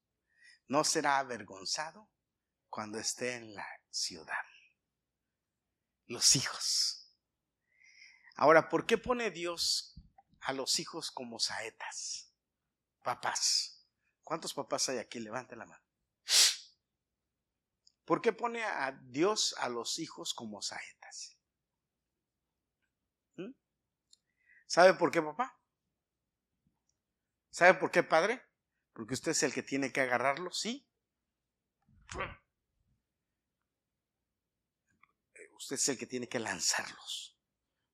No 0.67 0.83
será 0.83 1.17
avergonzado 1.19 2.11
cuando 2.69 2.99
esté 2.99 3.35
en 3.35 3.55
la 3.55 3.65
ciudad. 3.89 4.43
Los 6.07 6.35
hijos. 6.35 7.02
Ahora, 8.35 8.69
¿por 8.69 8.85
qué 8.85 8.97
pone 8.97 9.31
Dios 9.31 9.95
a 10.41 10.53
los 10.53 10.79
hijos 10.79 11.11
como 11.11 11.39
saetas? 11.39 12.33
Papás. 13.01 13.85
¿Cuántos 14.23 14.53
papás 14.53 14.89
hay 14.89 14.97
aquí? 14.97 15.19
Levante 15.19 15.55
la 15.55 15.65
mano. 15.65 15.83
¿Por 18.05 18.21
qué 18.21 18.33
pone 18.33 18.63
a 18.63 18.91
Dios 18.91 19.55
a 19.59 19.69
los 19.69 19.99
hijos 19.99 20.33
como 20.33 20.61
saetas? 20.61 21.37
¿Mm? 23.35 23.51
¿Sabe 24.67 24.93
por 24.95 25.11
qué, 25.11 25.21
papá? 25.21 25.57
¿Sabe 27.49 27.75
por 27.75 27.91
qué, 27.91 28.03
padre? 28.03 28.41
Porque 28.93 29.13
usted 29.13 29.31
es 29.31 29.43
el 29.43 29.53
que 29.53 29.63
tiene 29.63 29.91
que 29.91 30.01
agarrarlos, 30.01 30.59
¿sí? 30.59 30.87
Usted 35.51 35.75
es 35.75 35.89
el 35.89 35.97
que 35.97 36.07
tiene 36.07 36.27
que 36.27 36.39
lanzarlos. 36.39 37.32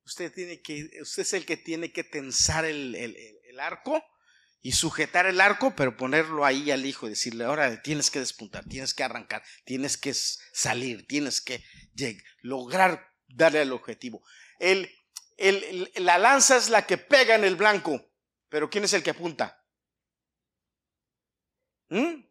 Usted, 0.09 0.33
tiene 0.33 0.59
que, 0.59 0.89
usted 1.03 1.21
es 1.21 1.33
el 1.33 1.45
que 1.45 1.55
tiene 1.55 1.91
que 1.93 2.03
tensar 2.03 2.65
el, 2.65 3.59
arco 3.59 4.03
y 4.59 4.71
sujetar 4.71 5.27
el 5.27 5.39
arco, 5.39 5.75
pero 5.75 5.97
ponerlo 5.97 6.45
ahí 6.45 6.71
al 6.71 6.87
hijo 6.87 7.05
y 7.05 7.11
decirle, 7.11 7.43
ahora 7.43 7.83
tienes 7.83 8.09
que 8.09 8.17
despuntar, 8.17 8.65
tienes 8.65 8.95
que 8.95 9.03
arrancar, 9.03 9.43
tienes 9.65 9.99
que 9.99 10.15
salir, 10.15 11.05
tienes 11.05 11.41
que 11.41 11.63
lograr 12.41 13.13
darle 13.27 13.59
al 13.59 13.71
objetivo. 13.71 14.25
El, 14.57 14.91
el, 15.37 15.91
la 15.97 16.17
lanza 16.17 16.57
es 16.57 16.69
la 16.69 16.87
que 16.87 16.97
pega 16.97 17.35
en 17.35 17.43
el 17.43 17.55
blanco, 17.55 18.11
pero 18.49 18.67
¿quién 18.67 18.85
es 18.85 18.93
el 18.93 19.03
que 19.03 19.11
apunta? 19.11 19.63
¿Mm? 21.89 22.23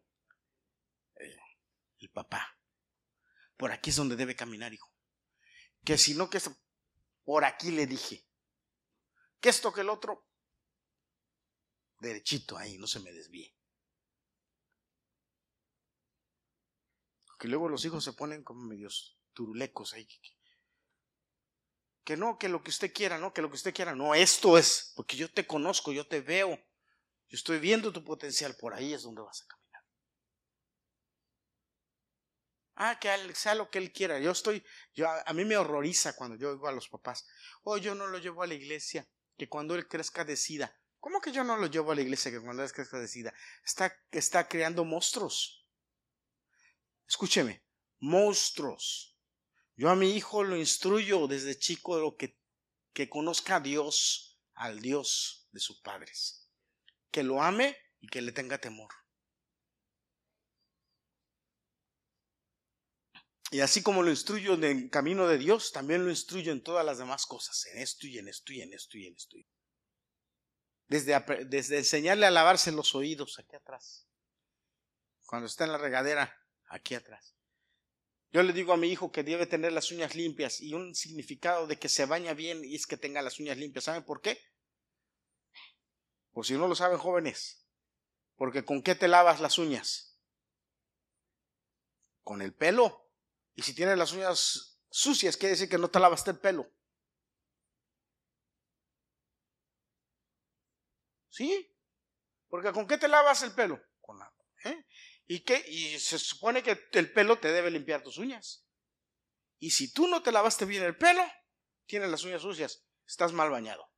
El 1.99 2.09
papá. 2.09 2.57
Por 3.55 3.71
aquí 3.71 3.91
es 3.91 3.95
donde 3.95 4.17
debe 4.17 4.35
caminar, 4.35 4.73
hijo. 4.73 4.93
Que 5.85 5.97
si 5.97 6.13
no, 6.13 6.29
que 6.29 6.41
por 7.29 7.45
aquí 7.45 7.69
le 7.69 7.85
dije. 7.85 8.25
Que 9.39 9.49
esto, 9.49 9.71
que 9.71 9.81
el 9.81 9.89
otro, 9.89 10.27
derechito 11.99 12.57
ahí, 12.57 12.79
no 12.79 12.87
se 12.87 12.99
me 13.01 13.11
desvíe. 13.11 13.55
Que 17.37 17.47
luego 17.47 17.69
los 17.69 17.85
hijos 17.85 18.03
se 18.03 18.13
ponen 18.13 18.43
como 18.43 18.65
medios 18.65 19.19
turulecos 19.33 19.93
ahí. 19.93 20.07
Que 22.03 22.17
no, 22.17 22.39
que 22.39 22.49
lo 22.49 22.63
que 22.63 22.71
usted 22.71 22.91
quiera, 22.91 23.19
no, 23.19 23.31
que 23.31 23.43
lo 23.43 23.49
que 23.49 23.57
usted 23.57 23.75
quiera, 23.75 23.93
no, 23.93 24.15
esto 24.15 24.57
es, 24.57 24.91
porque 24.95 25.15
yo 25.15 25.31
te 25.31 25.45
conozco, 25.45 25.91
yo 25.91 26.07
te 26.07 26.21
veo, 26.21 26.49
yo 26.49 27.35
estoy 27.35 27.59
viendo 27.59 27.93
tu 27.93 28.03
potencial, 28.03 28.55
por 28.55 28.73
ahí 28.73 28.91
es 28.91 29.03
donde 29.03 29.21
vas 29.21 29.43
a 29.43 29.45
caminar. 29.45 29.58
Ah, 32.81 32.97
que 32.97 33.09
sea 33.35 33.55
lo 33.55 33.69
que 33.69 33.77
él 33.77 33.91
quiera. 33.91 34.19
Yo 34.19 34.31
estoy, 34.31 34.63
yo, 34.95 35.05
a 35.09 35.33
mí 35.33 35.43
me 35.43 35.57
horroriza 35.57 36.15
cuando 36.15 36.37
yo 36.37 36.51
oigo 36.51 36.65
a 36.65 36.71
los 36.71 36.87
papás, 36.87 37.27
oh, 37.63 37.77
yo 37.77 37.93
no 37.93 38.07
lo 38.07 38.19
llevo 38.19 38.41
a 38.41 38.47
la 38.47 38.53
iglesia, 38.53 39.05
que 39.37 39.49
cuando 39.49 39.75
él 39.75 39.85
crezca 39.89 40.23
decida. 40.23 40.73
¿Cómo 41.01 41.19
que 41.19 41.33
yo 41.33 41.43
no 41.43 41.57
lo 41.57 41.67
llevo 41.67 41.91
a 41.91 41.95
la 41.95 42.01
iglesia 42.01 42.31
que 42.31 42.39
cuando 42.39 42.63
es 42.63 42.71
que 42.71 42.83
decida? 42.83 43.33
Está, 43.65 43.93
está 44.11 44.47
creando 44.47 44.85
monstruos. 44.85 45.67
Escúcheme, 47.05 47.65
monstruos. 47.99 49.17
Yo 49.75 49.89
a 49.89 49.95
mi 49.97 50.15
hijo 50.15 50.45
lo 50.45 50.55
instruyo 50.55 51.27
desde 51.27 51.59
chico 51.59 51.97
de 51.97 52.03
lo 52.03 52.15
que, 52.15 52.39
que 52.93 53.09
conozca 53.09 53.57
a 53.57 53.59
Dios, 53.59 54.39
al 54.53 54.79
Dios 54.79 55.49
de 55.51 55.59
sus 55.59 55.81
padres. 55.81 56.49
Que 57.11 57.23
lo 57.23 57.43
ame 57.43 57.75
y 57.99 58.07
que 58.07 58.21
le 58.21 58.31
tenga 58.31 58.57
temor. 58.57 58.93
Y 63.51 63.61
así 63.61 63.81
como 63.81 64.03
lo 64.03 64.09
instruyo 64.09 64.53
en 64.53 64.63
el 64.63 64.89
camino 64.89 65.27
de 65.27 65.37
Dios, 65.37 65.71
también 65.71 66.03
lo 66.03 66.09
instruyo 66.09 66.51
en 66.51 66.63
todas 66.63 66.85
las 66.85 66.99
demás 66.99 67.25
cosas, 67.25 67.65
en 67.67 67.81
esto 67.81 68.05
y 68.05 68.19
en 68.19 68.27
esto 68.27 68.53
y 68.53 68.61
en 68.61 68.73
esto 68.73 68.97
y 68.97 69.07
en 69.07 69.15
esto. 69.15 69.37
Desde, 70.87 71.45
desde 71.45 71.77
enseñarle 71.77 72.25
a 72.25 72.31
lavarse 72.31 72.71
los 72.71 72.93
oídos 72.93 73.39
aquí 73.39 73.55
atrás. 73.55 74.07
Cuando 75.25 75.47
está 75.47 75.65
en 75.65 75.71
la 75.71 75.77
regadera, 75.77 76.35
aquí 76.67 76.95
atrás. 76.95 77.35
Yo 78.31 78.43
le 78.43 78.53
digo 78.53 78.73
a 78.73 78.77
mi 78.77 78.89
hijo 78.89 79.11
que 79.11 79.23
debe 79.23 79.47
tener 79.47 79.71
las 79.71 79.91
uñas 79.91 80.13
limpias 80.13 80.61
y 80.61 80.75
un 80.75 80.93
significado 80.93 81.65
de 81.65 81.79
que 81.79 81.89
se 81.89 82.05
baña 82.05 82.33
bien 82.33 82.63
y 82.63 82.75
es 82.75 82.85
que 82.85 82.97
tenga 82.97 83.23
las 83.23 83.39
uñas 83.39 83.57
limpias. 83.57 83.85
¿Saben 83.85 84.03
por 84.03 84.21
qué? 84.21 84.39
Por 86.31 86.45
si 86.45 86.53
no 86.53 86.67
lo 86.67 86.75
saben 86.75 86.99
jóvenes. 86.99 87.65
Porque 88.35 88.63
¿con 88.63 88.83
qué 88.83 88.93
te 88.93 89.07
lavas 89.07 89.41
las 89.41 89.57
uñas? 89.57 90.17
Con 92.23 92.43
el 92.43 92.53
pelo. 92.53 93.08
Y 93.59 93.61
si 93.61 93.73
tienes 93.73 93.97
las 93.97 94.13
uñas 94.13 94.79
sucias, 94.89 95.35
quiere 95.35 95.51
decir 95.51 95.67
que 95.67 95.77
no 95.77 95.89
te 95.89 95.99
lavaste 95.99 96.31
el 96.31 96.39
pelo. 96.39 96.71
¿Sí? 101.27 101.69
Porque 102.47 102.71
¿con 102.71 102.87
qué 102.87 102.97
te 102.97 103.09
lavas 103.09 103.43
el 103.43 103.51
pelo? 103.51 103.77
Con 103.99 104.21
agua. 104.21 104.45
¿eh? 104.63 104.85
¿Y, 105.27 105.41
qué? 105.41 105.61
y 105.67 105.99
se 105.99 106.17
supone 106.17 106.63
que 106.63 106.87
el 106.93 107.11
pelo 107.11 107.37
te 107.37 107.51
debe 107.51 107.69
limpiar 107.69 108.01
tus 108.01 108.17
uñas. 108.17 108.65
Y 109.57 109.71
si 109.71 109.91
tú 109.91 110.07
no 110.07 110.23
te 110.23 110.31
lavaste 110.31 110.63
bien 110.63 110.83
el 110.83 110.97
pelo, 110.97 111.21
tienes 111.85 112.09
las 112.09 112.23
uñas 112.23 112.41
sucias, 112.41 112.85
estás 113.05 113.33
mal 113.33 113.49
bañado. 113.49 113.91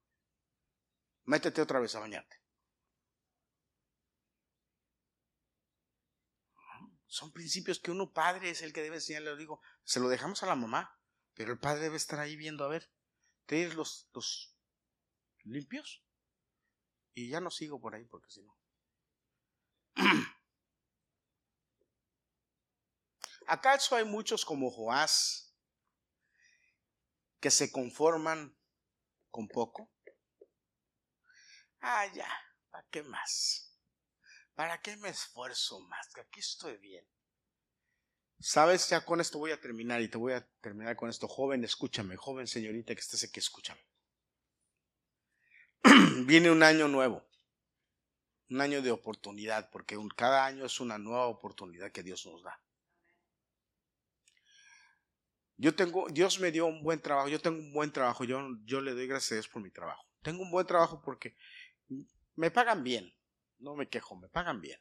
Métete 1.25 1.61
otra 1.61 1.79
vez 1.79 1.93
a 1.93 1.99
bañarte. 1.99 2.40
Son 7.11 7.33
principios 7.33 7.77
que 7.81 7.91
uno 7.91 8.13
padre 8.13 8.51
es 8.51 8.61
el 8.61 8.71
que 8.71 8.81
debe 8.81 8.95
enseñarle. 8.95 9.35
Digo, 9.35 9.61
se 9.83 9.99
lo 9.99 10.07
dejamos 10.07 10.43
a 10.43 10.45
la 10.45 10.55
mamá, 10.55 10.97
pero 11.33 11.51
el 11.51 11.59
padre 11.59 11.81
debe 11.81 11.97
estar 11.97 12.21
ahí 12.21 12.37
viendo, 12.37 12.63
a 12.63 12.69
ver, 12.69 12.89
¿tienes 13.45 13.75
los, 13.75 14.07
los 14.13 14.55
limpios? 15.43 16.05
Y 17.13 17.27
ya 17.27 17.41
no 17.41 17.51
sigo 17.51 17.81
por 17.81 17.95
ahí 17.95 18.05
porque 18.05 18.31
si 18.31 18.41
no. 18.41 18.57
¿Acaso 23.45 23.97
hay 23.97 24.05
muchos 24.05 24.45
como 24.45 24.71
Joás 24.71 25.53
que 27.41 27.51
se 27.51 27.73
conforman 27.73 28.57
con 29.31 29.49
poco? 29.49 29.91
Ah, 31.81 32.05
ya, 32.13 32.29
¿para 32.69 32.87
qué 32.87 33.03
más? 33.03 33.70
¿Para 34.55 34.81
qué 34.81 34.97
me 34.97 35.09
esfuerzo 35.09 35.79
más? 35.81 36.07
Que 36.13 36.21
aquí 36.21 36.39
estoy 36.39 36.77
bien. 36.77 37.05
Sabes, 38.39 38.89
ya 38.89 39.05
con 39.05 39.21
esto 39.21 39.37
voy 39.37 39.51
a 39.51 39.61
terminar 39.61 40.01
y 40.01 40.07
te 40.07 40.17
voy 40.17 40.33
a 40.33 40.45
terminar 40.61 40.95
con 40.95 41.09
esto. 41.09 41.27
Joven, 41.27 41.63
escúchame, 41.63 42.17
joven 42.17 42.47
señorita 42.47 42.93
que 42.95 43.01
estés 43.01 43.23
aquí, 43.23 43.39
escúchame. 43.39 43.81
Viene 46.25 46.49
un 46.49 46.63
año 46.63 46.87
nuevo. 46.87 47.23
Un 48.49 48.61
año 48.61 48.81
de 48.81 48.91
oportunidad, 48.91 49.69
porque 49.69 49.97
cada 50.15 50.45
año 50.45 50.65
es 50.65 50.79
una 50.79 50.97
nueva 50.97 51.27
oportunidad 51.27 51.91
que 51.91 52.03
Dios 52.03 52.25
nos 52.25 52.43
da. 52.43 52.59
Yo 55.55 55.75
tengo, 55.75 56.07
Dios 56.09 56.39
me 56.39 56.51
dio 56.51 56.65
un 56.65 56.81
buen 56.81 56.99
trabajo, 56.99 57.29
yo 57.29 57.39
tengo 57.39 57.59
un 57.59 57.71
buen 57.71 57.91
trabajo, 57.91 58.23
yo, 58.23 58.41
yo 58.65 58.81
le 58.81 58.93
doy 58.93 59.05
gracias 59.05 59.31
a 59.31 59.35
Dios 59.35 59.47
por 59.47 59.61
mi 59.61 59.69
trabajo. 59.69 60.03
Tengo 60.23 60.41
un 60.41 60.49
buen 60.49 60.65
trabajo 60.65 60.99
porque 61.05 61.37
me 62.35 62.49
pagan 62.49 62.83
bien, 62.83 63.13
no 63.61 63.75
me 63.75 63.87
quejo, 63.87 64.15
me 64.15 64.29
pagan 64.29 64.59
bien. 64.59 64.79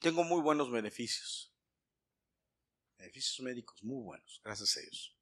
Tengo 0.00 0.24
muy 0.24 0.40
buenos 0.40 0.70
beneficios. 0.70 1.52
Beneficios 2.96 3.40
médicos 3.40 3.82
muy 3.82 4.02
buenos, 4.02 4.40
gracias 4.44 4.76
a 4.76 4.80
Dios. 4.80 5.16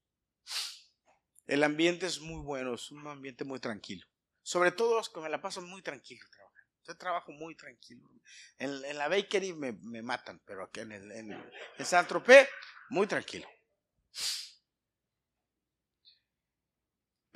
El 1.47 1.65
ambiente 1.65 2.07
es 2.07 2.21
muy 2.21 2.43
bueno, 2.43 2.75
es 2.75 2.91
un 2.91 3.07
ambiente 3.07 3.45
muy 3.45 3.61
tranquilo. 3.61 4.07
Sobre 4.43 4.73
todo 4.73 4.97
los 4.97 5.09
que 5.09 5.21
me 5.21 5.29
la 5.29 5.41
paso 5.41 5.63
muy 5.63 5.83
tranquilo 5.83 6.25
trabajando. 6.31 6.73
Yo 6.85 6.97
trabajo 6.97 7.33
muy 7.33 7.55
tranquilo. 7.55 8.09
En, 8.59 8.81
la 8.97 9.09
bakery 9.09 9.53
me, 9.53 10.03
matan, 10.03 10.41
pero 10.45 10.65
aquí 10.65 10.81
en, 10.81 10.93
el, 10.93 11.13
en, 11.13 11.33
en 11.33 11.87
San 11.87 12.07
Tropez, 12.07 12.49
muy 12.91 13.07
tranquilo. 13.07 13.49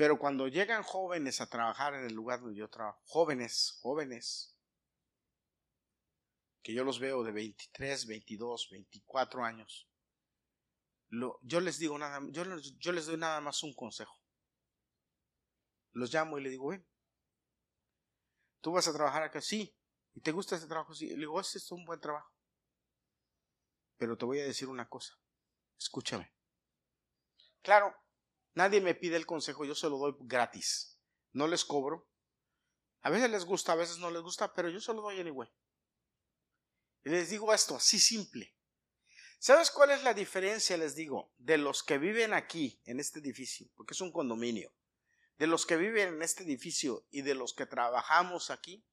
Pero 0.03 0.19
cuando 0.19 0.49
llegan 0.49 0.83
jóvenes 0.83 1.41
a 1.41 1.49
trabajar 1.49 1.95
en 1.95 2.05
el 2.05 2.13
lugar 2.13 2.41
donde 2.41 2.59
yo 2.59 2.69
trabajo, 2.69 3.01
jóvenes, 3.05 3.79
jóvenes, 3.83 4.59
que 6.61 6.75
yo 6.75 6.83
los 6.83 6.99
veo 6.99 7.23
de 7.23 7.31
23, 7.31 8.09
22, 8.09 8.69
24 8.73 9.45
años, 9.45 9.89
yo 11.43 11.61
les 11.61 11.79
digo 11.79 11.97
nada, 11.99 12.19
yo, 12.31 12.93
les 12.93 13.07
doy 13.07 13.17
nada 13.17 13.41
más 13.41 13.63
un 13.63 13.75
consejo. 13.75 14.21
Los 15.93 16.13
llamo 16.13 16.37
y 16.37 16.43
le 16.43 16.51
digo, 16.51 16.71
ven, 16.71 16.85
tú 18.61 18.73
vas 18.73 18.89
a 18.89 18.93
trabajar 18.93 19.23
acá, 19.23 19.41
sí, 19.41 19.73
y 20.15 20.21
te 20.21 20.33
gusta 20.33 20.57
ese 20.57 20.67
trabajo, 20.67 20.95
sí. 20.95 21.11
Le 21.11 21.19
digo, 21.19 21.41
este 21.41 21.59
es 21.59 21.71
un 21.71 21.85
buen 21.85 22.01
trabajo. 22.01 22.29
Pero 23.99 24.19
te 24.19 24.25
voy 24.25 24.41
a 24.41 24.45
decir 24.47 24.69
una 24.69 24.89
cosa, 24.89 25.17
escúchame. 25.79 26.35
Claro, 27.63 28.02
nadie 28.55 28.81
me 28.81 28.95
pide 28.95 29.17
el 29.17 29.27
consejo, 29.27 29.65
yo 29.65 29.75
se 29.75 29.89
lo 29.89 29.99
doy 29.99 30.15
gratis. 30.21 30.99
No 31.33 31.47
les 31.47 31.65
cobro. 31.65 32.09
A 33.03 33.11
veces 33.11 33.31
les 33.31 33.45
gusta, 33.45 33.73
a 33.73 33.77
veces 33.77 33.99
no 33.99 34.11
les 34.11 34.23
gusta, 34.23 34.53
pero 34.55 34.69
yo 34.69 34.81
se 34.81 34.93
lo 34.93 35.03
doy 35.03 35.21
anyway. 35.21 35.49
Y 37.05 37.11
les 37.11 37.31
digo 37.31 37.53
esto, 37.53 37.77
así 37.77 37.99
simple. 37.99 38.55
¿Sabes 39.39 39.73
cuál 39.73 39.91
es 39.91 40.05
la 40.05 40.15
diferencia, 40.15 40.77
les 40.77 40.95
digo, 40.95 41.33
de 41.37 41.59
los 41.59 41.83
que 41.83 41.99
viven 41.99 42.33
aquí, 42.33 42.81
en 42.85 43.01
este 43.01 43.19
edificio? 43.19 43.69
Porque 43.75 43.95
es 43.95 44.01
un 44.01 44.13
condominio. 44.13 44.73
De 45.37 45.49
los 45.49 45.67
que 45.67 45.77
viven 45.77 46.15
en 46.15 46.23
este 46.23 46.45
edificio 46.45 47.09
y 47.11 47.23
de 47.23 47.35
los 47.35 47.53
que 47.53 47.67
trabajamos 47.67 48.51
aquí. 48.51 48.85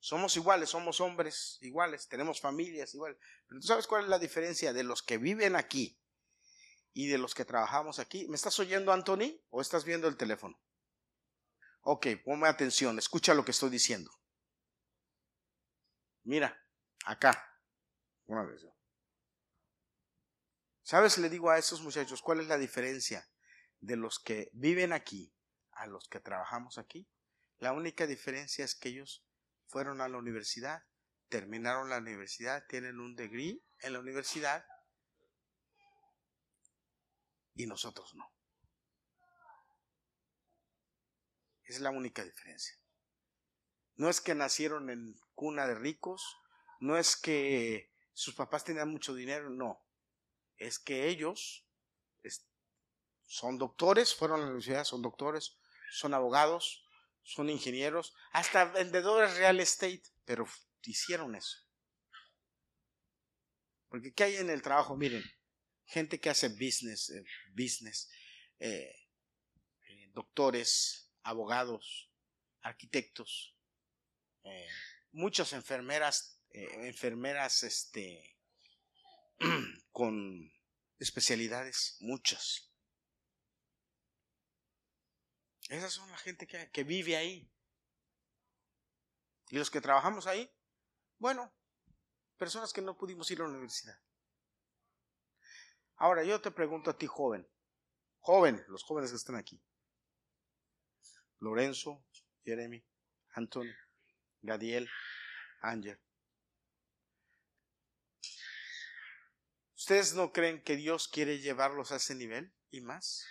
Somos 0.00 0.36
iguales, 0.36 0.68
somos 0.68 1.00
hombres 1.00 1.56
iguales, 1.62 2.08
tenemos 2.08 2.42
familias 2.42 2.92
iguales. 2.94 3.16
Pero 3.46 3.60
tú 3.60 3.66
sabes 3.66 3.86
cuál 3.86 4.04
es 4.04 4.10
la 4.10 4.18
diferencia 4.18 4.74
de 4.74 4.84
los 4.84 5.02
que 5.02 5.16
viven 5.16 5.56
aquí 5.56 5.98
y 6.96 7.08
de 7.08 7.18
los 7.18 7.34
que 7.34 7.44
trabajamos 7.44 7.98
aquí. 7.98 8.26
¿Me 8.26 8.36
estás 8.36 8.58
oyendo, 8.58 8.90
Anthony? 8.90 9.38
¿O 9.50 9.60
estás 9.60 9.84
viendo 9.84 10.08
el 10.08 10.16
teléfono? 10.16 10.58
Ok, 11.82 12.06
ponme 12.24 12.48
atención, 12.48 12.98
escucha 12.98 13.34
lo 13.34 13.44
que 13.44 13.50
estoy 13.50 13.68
diciendo. 13.68 14.10
Mira, 16.24 16.58
acá. 17.04 17.52
Una 18.24 18.44
vez. 18.44 18.66
¿Sabes? 20.82 21.18
Le 21.18 21.28
digo 21.28 21.50
a 21.50 21.58
estos 21.58 21.82
muchachos, 21.82 22.22
¿cuál 22.22 22.40
es 22.40 22.46
la 22.46 22.56
diferencia 22.56 23.28
de 23.80 23.96
los 23.96 24.18
que 24.18 24.48
viven 24.54 24.94
aquí 24.94 25.34
a 25.72 25.86
los 25.86 26.08
que 26.08 26.20
trabajamos 26.20 26.78
aquí? 26.78 27.06
La 27.58 27.74
única 27.74 28.06
diferencia 28.06 28.64
es 28.64 28.74
que 28.74 28.88
ellos 28.88 29.22
fueron 29.66 30.00
a 30.00 30.08
la 30.08 30.16
universidad, 30.16 30.82
terminaron 31.28 31.90
la 31.90 31.98
universidad, 31.98 32.64
tienen 32.70 33.00
un 33.00 33.16
degree 33.16 33.62
en 33.80 33.92
la 33.92 34.00
universidad 34.00 34.64
y 37.56 37.66
nosotros 37.66 38.14
no. 38.14 38.32
Es 41.64 41.80
la 41.80 41.90
única 41.90 42.24
diferencia. 42.24 42.78
No 43.96 44.08
es 44.08 44.20
que 44.20 44.34
nacieron 44.34 44.90
en 44.90 45.18
cuna 45.34 45.66
de 45.66 45.74
ricos, 45.74 46.36
no 46.78 46.96
es 46.96 47.16
que 47.16 47.92
sus 48.12 48.34
papás 48.34 48.64
tenían 48.64 48.88
mucho 48.88 49.14
dinero, 49.14 49.50
no 49.50 49.86
es 50.58 50.78
que 50.78 51.08
ellos 51.08 51.66
son 53.26 53.58
doctores, 53.58 54.14
fueron 54.14 54.36
a 54.36 54.40
la 54.40 54.46
universidad, 54.46 54.84
son 54.84 55.02
doctores, 55.02 55.58
son 55.90 56.14
abogados, 56.14 56.84
son 57.22 57.50
ingenieros, 57.50 58.14
hasta 58.32 58.66
vendedores 58.66 59.36
real 59.36 59.58
estate, 59.58 60.02
pero 60.24 60.46
hicieron 60.82 61.34
eso. 61.34 61.58
Porque 63.88 64.14
¿qué 64.14 64.24
hay 64.24 64.36
en 64.36 64.50
el 64.50 64.62
trabajo? 64.62 64.96
Miren, 64.96 65.24
gente 65.86 66.20
que 66.20 66.30
hace 66.30 66.48
business, 66.48 67.10
eh, 67.10 67.24
business, 67.50 68.10
eh, 68.58 69.08
eh, 69.88 70.10
doctores, 70.12 71.10
abogados, 71.22 72.10
arquitectos, 72.62 73.54
muchas 75.10 75.52
enfermeras, 75.52 76.40
enfermeras, 76.50 77.64
este, 77.64 78.38
con 79.92 80.52
especialidades, 80.98 81.96
muchas. 82.00 82.70
Esas 85.68 85.92
son 85.92 86.08
la 86.12 86.18
gente 86.18 86.46
que, 86.46 86.70
que 86.70 86.84
vive 86.84 87.16
ahí. 87.16 87.50
Y 89.50 89.58
los 89.58 89.70
que 89.70 89.80
trabajamos 89.80 90.28
ahí, 90.28 90.52
bueno, 91.18 91.52
personas 92.36 92.72
que 92.72 92.82
no 92.82 92.96
pudimos 92.96 93.30
ir 93.30 93.40
a 93.40 93.44
la 93.44 93.50
universidad. 93.50 93.98
Ahora 95.96 96.24
yo 96.24 96.40
te 96.40 96.50
pregunto 96.50 96.90
a 96.90 96.98
ti, 96.98 97.06
joven, 97.06 97.48
joven, 98.20 98.64
los 98.68 98.82
jóvenes 98.82 99.10
que 99.10 99.16
están 99.16 99.36
aquí, 99.36 99.62
Lorenzo, 101.38 102.04
Jeremy, 102.44 102.84
Anton, 103.34 103.66
Gadiel, 104.42 104.88
Ángel, 105.60 105.98
¿Ustedes 109.86 110.14
no 110.14 110.32
creen 110.32 110.64
que 110.64 110.74
Dios 110.74 111.06
quiere 111.06 111.38
llevarlos 111.38 111.92
a 111.92 111.96
ese 111.96 112.16
nivel 112.16 112.52
y 112.72 112.80
más? 112.80 113.24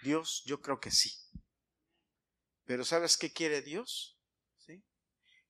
Dios, 0.00 0.42
yo 0.46 0.62
creo 0.62 0.80
que 0.80 0.90
sí. 0.90 1.12
Pero 2.64 2.86
¿sabes 2.86 3.18
qué 3.18 3.30
quiere 3.30 3.60
Dios? 3.60 4.18
¿Sí? 4.56 4.82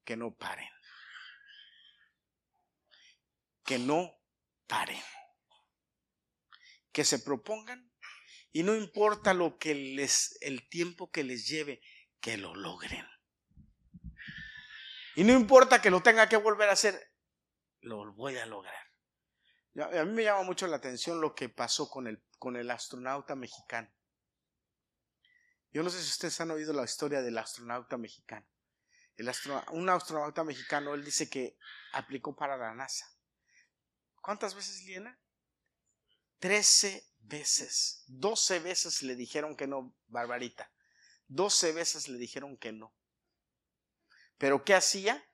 Que 0.02 0.16
no 0.16 0.34
paren. 0.34 0.68
Que 3.64 3.78
no 3.78 4.18
paren. 4.66 5.00
Que 6.96 7.04
se 7.04 7.18
propongan 7.18 7.92
y 8.52 8.62
no 8.62 8.74
importa 8.74 9.34
lo 9.34 9.58
que 9.58 9.74
les 9.74 10.38
el 10.40 10.66
tiempo 10.66 11.10
que 11.10 11.24
les 11.24 11.46
lleve, 11.46 11.82
que 12.20 12.38
lo 12.38 12.54
logren. 12.54 13.06
Y 15.14 15.24
no 15.24 15.34
importa 15.34 15.82
que 15.82 15.90
lo 15.90 16.02
tenga 16.02 16.26
que 16.26 16.38
volver 16.38 16.70
a 16.70 16.72
hacer, 16.72 17.12
lo 17.82 18.10
voy 18.14 18.38
a 18.38 18.46
lograr. 18.46 18.82
A 19.74 20.06
mí 20.06 20.12
me 20.12 20.24
llama 20.24 20.44
mucho 20.44 20.66
la 20.68 20.76
atención 20.76 21.20
lo 21.20 21.34
que 21.34 21.50
pasó 21.50 21.90
con 21.90 22.06
el, 22.06 22.24
con 22.38 22.56
el 22.56 22.70
astronauta 22.70 23.34
mexicano. 23.34 23.92
Yo 25.72 25.82
no 25.82 25.90
sé 25.90 26.02
si 26.02 26.08
ustedes 26.08 26.40
han 26.40 26.50
oído 26.50 26.72
la 26.72 26.84
historia 26.84 27.20
del 27.20 27.36
astronauta 27.36 27.98
mexicano. 27.98 28.46
El 29.16 29.30
un 29.72 29.90
astronauta 29.90 30.44
mexicano, 30.44 30.94
él 30.94 31.04
dice 31.04 31.28
que 31.28 31.58
aplicó 31.92 32.34
para 32.34 32.56
la 32.56 32.72
NASA. 32.74 33.04
¿Cuántas 34.22 34.54
veces, 34.54 34.82
Liena? 34.86 35.20
Trece 36.46 37.08
veces. 37.18 38.04
Doce 38.06 38.60
veces 38.60 39.02
le 39.02 39.16
dijeron 39.16 39.56
que 39.56 39.66
no, 39.66 39.96
Barbarita. 40.06 40.70
Doce 41.26 41.72
veces 41.72 42.08
le 42.08 42.18
dijeron 42.18 42.56
que 42.56 42.70
no. 42.70 42.94
Pero 44.38 44.64
¿qué 44.64 44.74
hacía? 44.74 45.28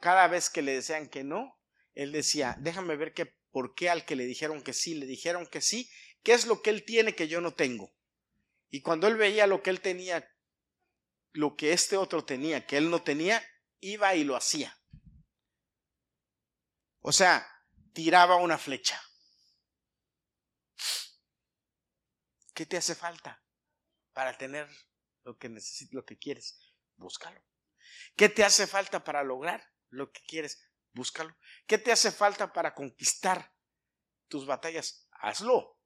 Cada 0.00 0.26
vez 0.26 0.50
que 0.50 0.62
le 0.62 0.72
decían 0.72 1.08
que 1.08 1.22
no, 1.22 1.56
él 1.94 2.10
decía, 2.10 2.56
déjame 2.58 2.96
ver 2.96 3.14
qué 3.14 3.38
¿Por 3.52 3.74
qué 3.74 3.90
al 3.90 4.04
que 4.04 4.16
le 4.16 4.26
dijeron 4.26 4.62
que 4.62 4.72
sí, 4.72 4.94
le 4.94 5.06
dijeron 5.06 5.46
que 5.46 5.60
sí? 5.60 5.90
¿Qué 6.22 6.32
es 6.32 6.46
lo 6.46 6.62
que 6.62 6.70
él 6.70 6.84
tiene 6.84 7.14
que 7.14 7.28
yo 7.28 7.40
no 7.40 7.54
tengo? 7.54 7.92
Y 8.70 8.82
cuando 8.82 9.08
él 9.08 9.16
veía 9.16 9.46
lo 9.46 9.62
que 9.62 9.70
él 9.70 9.80
tenía, 9.80 10.28
lo 11.32 11.56
que 11.56 11.72
este 11.72 11.96
otro 11.96 12.24
tenía, 12.24 12.66
que 12.66 12.76
él 12.76 12.90
no 12.90 13.02
tenía, 13.02 13.42
iba 13.80 14.14
y 14.14 14.24
lo 14.24 14.36
hacía. 14.36 14.78
O 17.00 17.12
sea, 17.12 17.46
tiraba 17.92 18.36
una 18.36 18.58
flecha. 18.58 19.02
¿Qué 22.54 22.66
te 22.66 22.76
hace 22.76 22.94
falta 22.94 23.42
para 24.12 24.36
tener 24.36 24.68
lo 25.24 25.38
que 25.38 25.48
necesitas, 25.48 25.94
lo 25.94 26.04
que 26.04 26.18
quieres? 26.18 26.74
Búscalo. 26.96 27.42
¿Qué 28.16 28.28
te 28.28 28.44
hace 28.44 28.66
falta 28.66 29.04
para 29.04 29.22
lograr 29.22 29.64
lo 29.88 30.12
que 30.12 30.20
quieres? 30.26 30.70
Búscalo. 30.92 31.36
¿Qué 31.66 31.78
te 31.78 31.92
hace 31.92 32.10
falta 32.10 32.52
para 32.52 32.74
conquistar 32.74 33.54
tus 34.28 34.46
batallas? 34.46 35.08
Hazlo. 35.12 35.78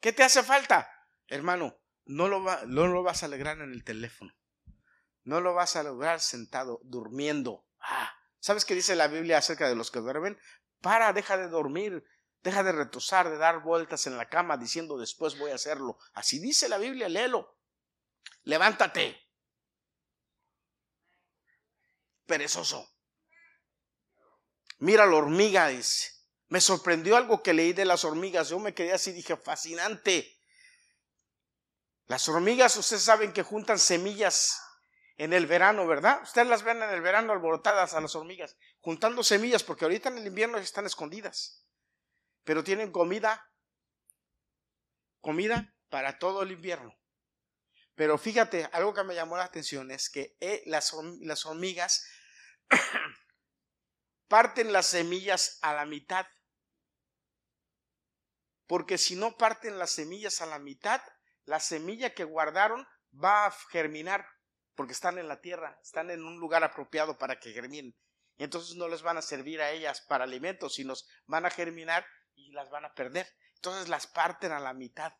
¿Qué 0.00 0.12
te 0.12 0.22
hace 0.22 0.42
falta? 0.42 0.88
Hermano, 1.26 1.80
no 2.04 2.28
lo, 2.28 2.42
vas 3.02 3.22
a 3.22 3.28
lograr 3.28 3.60
en 3.60 3.72
el 3.72 3.84
teléfono. 3.84 4.34
No 5.24 5.40
lo 5.40 5.54
vas 5.54 5.76
a 5.76 5.82
lograr 5.82 6.20
sentado, 6.20 6.80
durmiendo. 6.84 7.66
Ah, 7.80 8.14
¿Sabes 8.38 8.64
qué 8.64 8.74
dice 8.74 8.96
la 8.96 9.08
Biblia 9.08 9.38
acerca 9.38 9.68
de 9.68 9.74
los 9.74 9.90
que 9.90 9.98
duermen? 9.98 10.38
Para, 10.80 11.12
deja 11.12 11.36
de 11.36 11.48
dormir, 11.48 12.04
deja 12.42 12.62
de 12.62 12.72
retosar, 12.72 13.30
de 13.30 13.38
dar 13.38 13.62
vueltas 13.62 14.06
en 14.06 14.16
la 14.16 14.28
cama 14.28 14.56
diciendo 14.56 14.98
después 14.98 15.38
voy 15.38 15.50
a 15.50 15.56
hacerlo. 15.56 15.98
Así 16.14 16.38
dice 16.38 16.68
la 16.68 16.78
Biblia, 16.78 17.08
léelo. 17.08 17.56
Levántate. 18.44 19.18
Perezoso. 22.26 22.88
Mira 24.78 25.06
la 25.06 25.16
hormiga, 25.16 25.68
dice. 25.68 26.12
Me 26.48 26.60
sorprendió 26.60 27.16
algo 27.16 27.42
que 27.42 27.52
leí 27.52 27.72
de 27.72 27.84
las 27.84 28.04
hormigas. 28.04 28.48
Yo 28.48 28.58
me 28.58 28.74
quedé 28.74 28.92
así, 28.92 29.12
dije, 29.12 29.36
fascinante. 29.36 30.38
Las 32.06 32.26
hormigas, 32.28 32.76
ustedes 32.76 33.02
saben 33.02 33.32
que 33.32 33.42
juntan 33.42 33.78
semillas 33.78 34.58
en 35.18 35.34
el 35.34 35.46
verano, 35.46 35.86
¿verdad? 35.86 36.22
Ustedes 36.22 36.48
las 36.48 36.62
ven 36.62 36.82
en 36.82 36.90
el 36.90 37.02
verano 37.02 37.32
alborotadas 37.32 37.92
a 37.92 38.00
las 38.00 38.14
hormigas, 38.14 38.56
juntando 38.80 39.22
semillas, 39.22 39.62
porque 39.62 39.84
ahorita 39.84 40.08
en 40.08 40.18
el 40.18 40.26
invierno 40.26 40.56
están 40.56 40.86
escondidas. 40.86 41.67
Pero 42.48 42.64
tienen 42.64 42.90
comida, 42.92 43.46
comida 45.20 45.74
para 45.90 46.18
todo 46.18 46.42
el 46.42 46.50
invierno. 46.50 46.98
Pero 47.94 48.16
fíjate, 48.16 48.70
algo 48.72 48.94
que 48.94 49.04
me 49.04 49.14
llamó 49.14 49.36
la 49.36 49.44
atención 49.44 49.90
es 49.90 50.08
que 50.08 50.34
eh, 50.40 50.62
las, 50.64 50.94
hormigas 51.44 52.06
parten 54.28 54.72
las 54.72 54.86
semillas 54.86 55.58
a 55.60 55.74
la 55.74 55.84
mitad. 55.84 56.26
Porque 58.66 58.96
si 58.96 59.14
no 59.14 59.36
parten 59.36 59.78
las 59.78 59.90
semillas 59.90 60.40
a 60.40 60.46
la 60.46 60.58
mitad, 60.58 61.02
la 61.44 61.60
semilla 61.60 62.14
que 62.14 62.24
guardaron 62.24 62.88
va 63.12 63.44
a 63.44 63.50
germinar, 63.50 64.26
porque 64.74 64.94
están 64.94 65.18
en 65.18 65.28
la 65.28 65.42
tierra, 65.42 65.78
están 65.82 66.10
en 66.10 66.24
un 66.24 66.40
lugar 66.40 66.64
apropiado 66.64 67.18
para 67.18 67.38
que 67.38 67.52
germinen. 67.52 67.94
Y 68.38 68.44
entonces 68.44 68.74
no 68.76 68.88
les 68.88 69.02
van 69.02 69.18
a 69.18 69.22
servir 69.22 69.60
a 69.60 69.70
ellas 69.70 70.00
para 70.00 70.24
alimentos, 70.24 70.76
sino 70.76 70.94
van 71.26 71.44
a 71.44 71.50
germinar 71.50 72.06
y 72.38 72.52
las 72.52 72.70
van 72.70 72.84
a 72.84 72.94
perder. 72.94 73.26
Entonces 73.56 73.88
las 73.88 74.06
parten 74.06 74.52
a 74.52 74.60
la 74.60 74.72
mitad. 74.72 75.12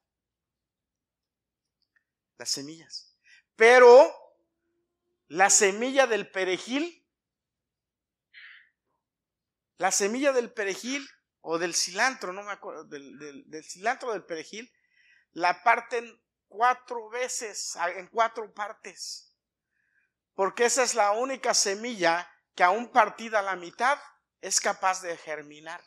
Las 2.37 2.51
semillas. 2.51 3.17
Pero 3.57 4.15
la 5.27 5.51
semilla 5.51 6.07
del 6.07 6.31
perejil 6.31 6.99
la 9.79 9.93
semilla 9.93 10.33
del 10.33 10.53
perejil 10.53 11.09
o 11.41 11.59
del 11.59 11.75
cilantro, 11.75 12.33
no 12.33 12.43
me 12.43 12.51
acuerdo, 12.51 12.85
del, 12.85 13.65
cilantro 13.65 14.13
del 14.13 14.25
perejil, 14.25 14.71
la 15.33 15.63
parten 15.63 16.21
cuatro 16.49 17.09
veces, 17.09 17.77
en 17.97 18.09
cuatro 18.09 18.53
partes. 18.53 19.33
Porque 20.35 20.65
esa 20.65 20.83
es 20.83 20.95
la 20.95 21.13
única 21.13 21.55
semilla 21.55 22.29
que 22.55 22.65
aún 22.65 22.91
partida 22.91 23.39
a 23.39 23.43
la 23.43 23.57
mitad 23.57 23.99
es 24.41 24.61
capaz 24.61 25.01
de 25.01 25.17
germinar. 25.17 25.83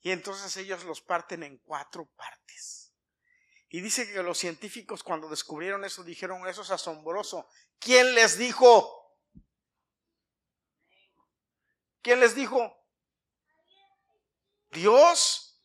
Y 0.00 0.12
entonces 0.12 0.56
ellos 0.56 0.84
los 0.84 1.00
parten 1.00 1.42
en 1.42 1.58
cuatro 1.58 2.06
partes. 2.16 2.94
Y 3.68 3.80
dice 3.80 4.10
que 4.10 4.22
los 4.22 4.38
científicos 4.38 5.02
cuando 5.02 5.28
descubrieron 5.28 5.84
eso 5.84 6.02
dijeron, 6.02 6.46
eso 6.48 6.62
es 6.62 6.70
asombroso. 6.70 7.48
¿Quién 7.78 8.14
les 8.14 8.36
dijo? 8.36 9.16
¿Quién 12.02 12.20
les 12.20 12.34
dijo? 12.34 12.76
Dios. 14.70 15.62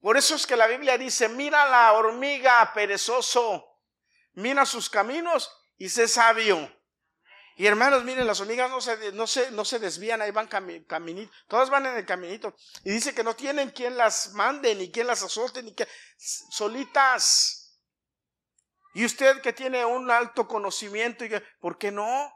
Por 0.00 0.16
eso 0.16 0.34
es 0.34 0.46
que 0.46 0.56
la 0.56 0.66
Biblia 0.66 0.96
dice, 0.96 1.28
mira 1.28 1.68
la 1.68 1.92
hormiga 1.92 2.72
perezoso, 2.72 3.82
mira 4.32 4.64
sus 4.64 4.88
caminos 4.88 5.50
y 5.76 5.90
sé 5.90 6.08
sabio. 6.08 6.79
Y 7.60 7.66
hermanos, 7.66 8.04
miren, 8.04 8.26
las 8.26 8.40
hormigas 8.40 8.70
no 8.70 8.80
se, 8.80 9.12
no 9.12 9.26
se, 9.26 9.50
no 9.50 9.66
se 9.66 9.78
desvían, 9.78 10.22
ahí 10.22 10.30
van 10.30 10.48
caminito, 10.48 11.30
todas 11.46 11.68
van 11.68 11.84
en 11.84 11.94
el 11.94 12.06
caminito. 12.06 12.56
Y 12.84 12.90
dice 12.90 13.14
que 13.14 13.22
no 13.22 13.36
tienen 13.36 13.68
quien 13.68 13.98
las 13.98 14.32
mande, 14.32 14.74
ni 14.74 14.90
quien 14.90 15.06
las 15.06 15.22
azote, 15.22 15.62
ni 15.62 15.74
que 15.74 15.86
solitas. 16.16 17.78
Y 18.94 19.04
usted 19.04 19.42
que 19.42 19.52
tiene 19.52 19.84
un 19.84 20.10
alto 20.10 20.48
conocimiento, 20.48 21.26
¿por 21.60 21.76
qué 21.76 21.90
no? 21.92 22.34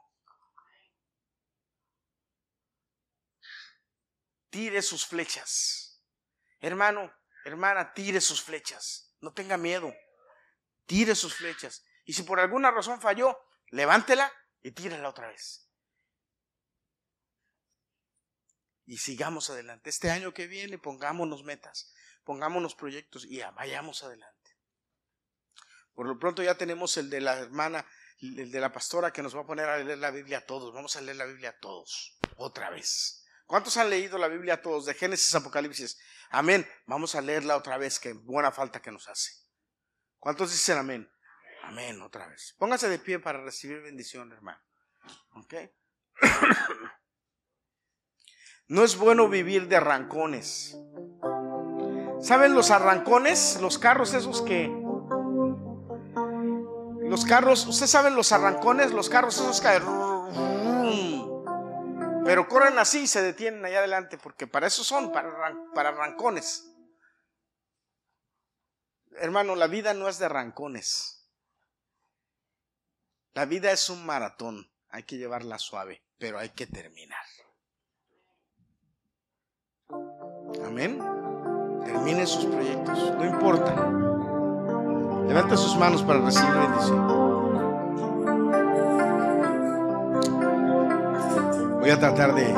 tire 4.50 4.82
sus 4.82 5.06
flechas. 5.06 6.02
Hermano, 6.60 7.10
hermana, 7.46 7.94
tire 7.94 8.20
sus 8.20 8.42
flechas. 8.42 9.16
No 9.20 9.32
tenga 9.32 9.56
miedo. 9.56 9.90
Tire 10.84 11.14
sus 11.14 11.34
flechas. 11.34 11.82
Y 12.04 12.12
si 12.12 12.24
por 12.24 12.40
alguna 12.40 12.70
razón 12.70 13.00
falló, 13.00 13.38
levántela 13.68 14.30
y 14.64 14.72
tírala 14.72 15.10
otra 15.10 15.28
vez. 15.28 15.68
Y 18.86 18.96
sigamos 18.98 19.50
adelante. 19.50 19.90
Este 19.90 20.10
año 20.10 20.34
que 20.34 20.46
viene 20.46 20.78
pongámonos 20.78 21.44
metas, 21.44 21.92
pongámonos 22.24 22.74
proyectos 22.74 23.24
y 23.26 23.40
vayamos 23.54 24.02
adelante. 24.02 24.58
Por 25.94 26.08
lo 26.08 26.18
pronto 26.18 26.42
ya 26.42 26.56
tenemos 26.56 26.96
el 26.96 27.10
de 27.10 27.20
la 27.20 27.38
hermana, 27.38 27.86
el 28.20 28.50
de 28.50 28.60
la 28.60 28.72
pastora 28.72 29.12
que 29.12 29.22
nos 29.22 29.36
va 29.36 29.42
a 29.42 29.46
poner 29.46 29.68
a 29.68 29.78
leer 29.78 29.98
la 29.98 30.10
Biblia 30.10 30.38
a 30.38 30.46
todos. 30.46 30.72
Vamos 30.72 30.96
a 30.96 31.02
leer 31.02 31.18
la 31.18 31.26
Biblia 31.26 31.50
a 31.50 31.60
todos, 31.60 32.18
otra 32.36 32.70
vez. 32.70 33.22
¿Cuántos 33.46 33.76
han 33.76 33.90
leído 33.90 34.16
la 34.16 34.28
Biblia 34.28 34.62
todos, 34.62 34.86
de 34.86 34.94
Génesis 34.94 35.34
a 35.34 35.38
Apocalipsis? 35.38 35.98
Amén. 36.30 36.66
Vamos 36.86 37.14
a 37.14 37.20
leerla 37.20 37.56
otra 37.56 37.76
vez, 37.76 38.00
que 38.00 38.14
buena 38.14 38.50
falta 38.50 38.80
que 38.80 38.90
nos 38.90 39.08
hace. 39.08 39.30
¿Cuántos 40.18 40.50
dicen 40.50 40.78
amén? 40.78 41.13
Amén, 41.66 42.00
otra 42.02 42.26
vez. 42.26 42.54
Póngase 42.58 42.88
de 42.88 42.98
pie 42.98 43.18
para 43.18 43.42
recibir 43.42 43.80
bendición, 43.80 44.32
hermano. 44.32 44.60
¿Ok? 45.34 45.54
No 48.66 48.82
es 48.82 48.96
bueno 48.96 49.28
vivir 49.28 49.68
de 49.68 49.76
arrancones. 49.76 50.74
¿Saben 52.22 52.54
los 52.54 52.70
arrancones? 52.70 53.60
Los 53.60 53.78
carros 53.78 54.14
esos 54.14 54.40
que... 54.40 54.68
Los 57.02 57.26
carros, 57.26 57.66
¿ustedes 57.66 57.90
saben 57.90 58.16
los 58.16 58.32
arrancones? 58.32 58.92
Los 58.92 59.10
carros 59.10 59.34
esos 59.34 59.60
que... 59.60 59.68
Pero 62.24 62.48
corren 62.48 62.78
así 62.78 63.00
y 63.00 63.06
se 63.06 63.20
detienen 63.20 63.62
allá 63.66 63.80
adelante, 63.80 64.16
porque 64.16 64.46
para 64.46 64.66
eso 64.66 64.82
son, 64.82 65.12
para, 65.12 65.54
para 65.74 65.90
arrancones. 65.90 66.74
Hermano, 69.18 69.56
la 69.56 69.66
vida 69.66 69.92
no 69.92 70.08
es 70.08 70.18
de 70.18 70.24
arrancones. 70.24 71.13
La 73.34 73.46
vida 73.46 73.72
es 73.72 73.90
un 73.90 74.06
maratón. 74.06 74.70
Hay 74.90 75.02
que 75.02 75.16
llevarla 75.16 75.58
suave, 75.58 76.04
pero 76.18 76.38
hay 76.38 76.50
que 76.50 76.68
terminar. 76.68 77.18
Amén. 80.64 81.00
Termine 81.84 82.26
sus 82.26 82.46
proyectos, 82.46 82.96
no 83.16 83.24
importa. 83.24 83.74
Levanta 85.26 85.56
sus 85.56 85.76
manos 85.76 86.04
para 86.04 86.20
recibir 86.20 86.54
bendición. 86.54 87.08
Voy 91.80 91.90
a 91.90 91.98
tratar 91.98 92.36
de, 92.36 92.44
de 92.44 92.54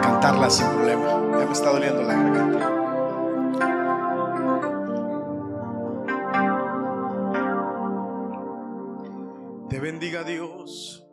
cantarla 0.00 0.50
sin 0.50 0.66
problema. 0.66 1.38
Ya 1.38 1.46
me 1.46 1.52
está 1.52 1.70
doliendo 1.70 2.02
la 2.02 2.14
garganta. 2.14 2.73
Bendiga 10.04 10.22
Dios 10.22 11.03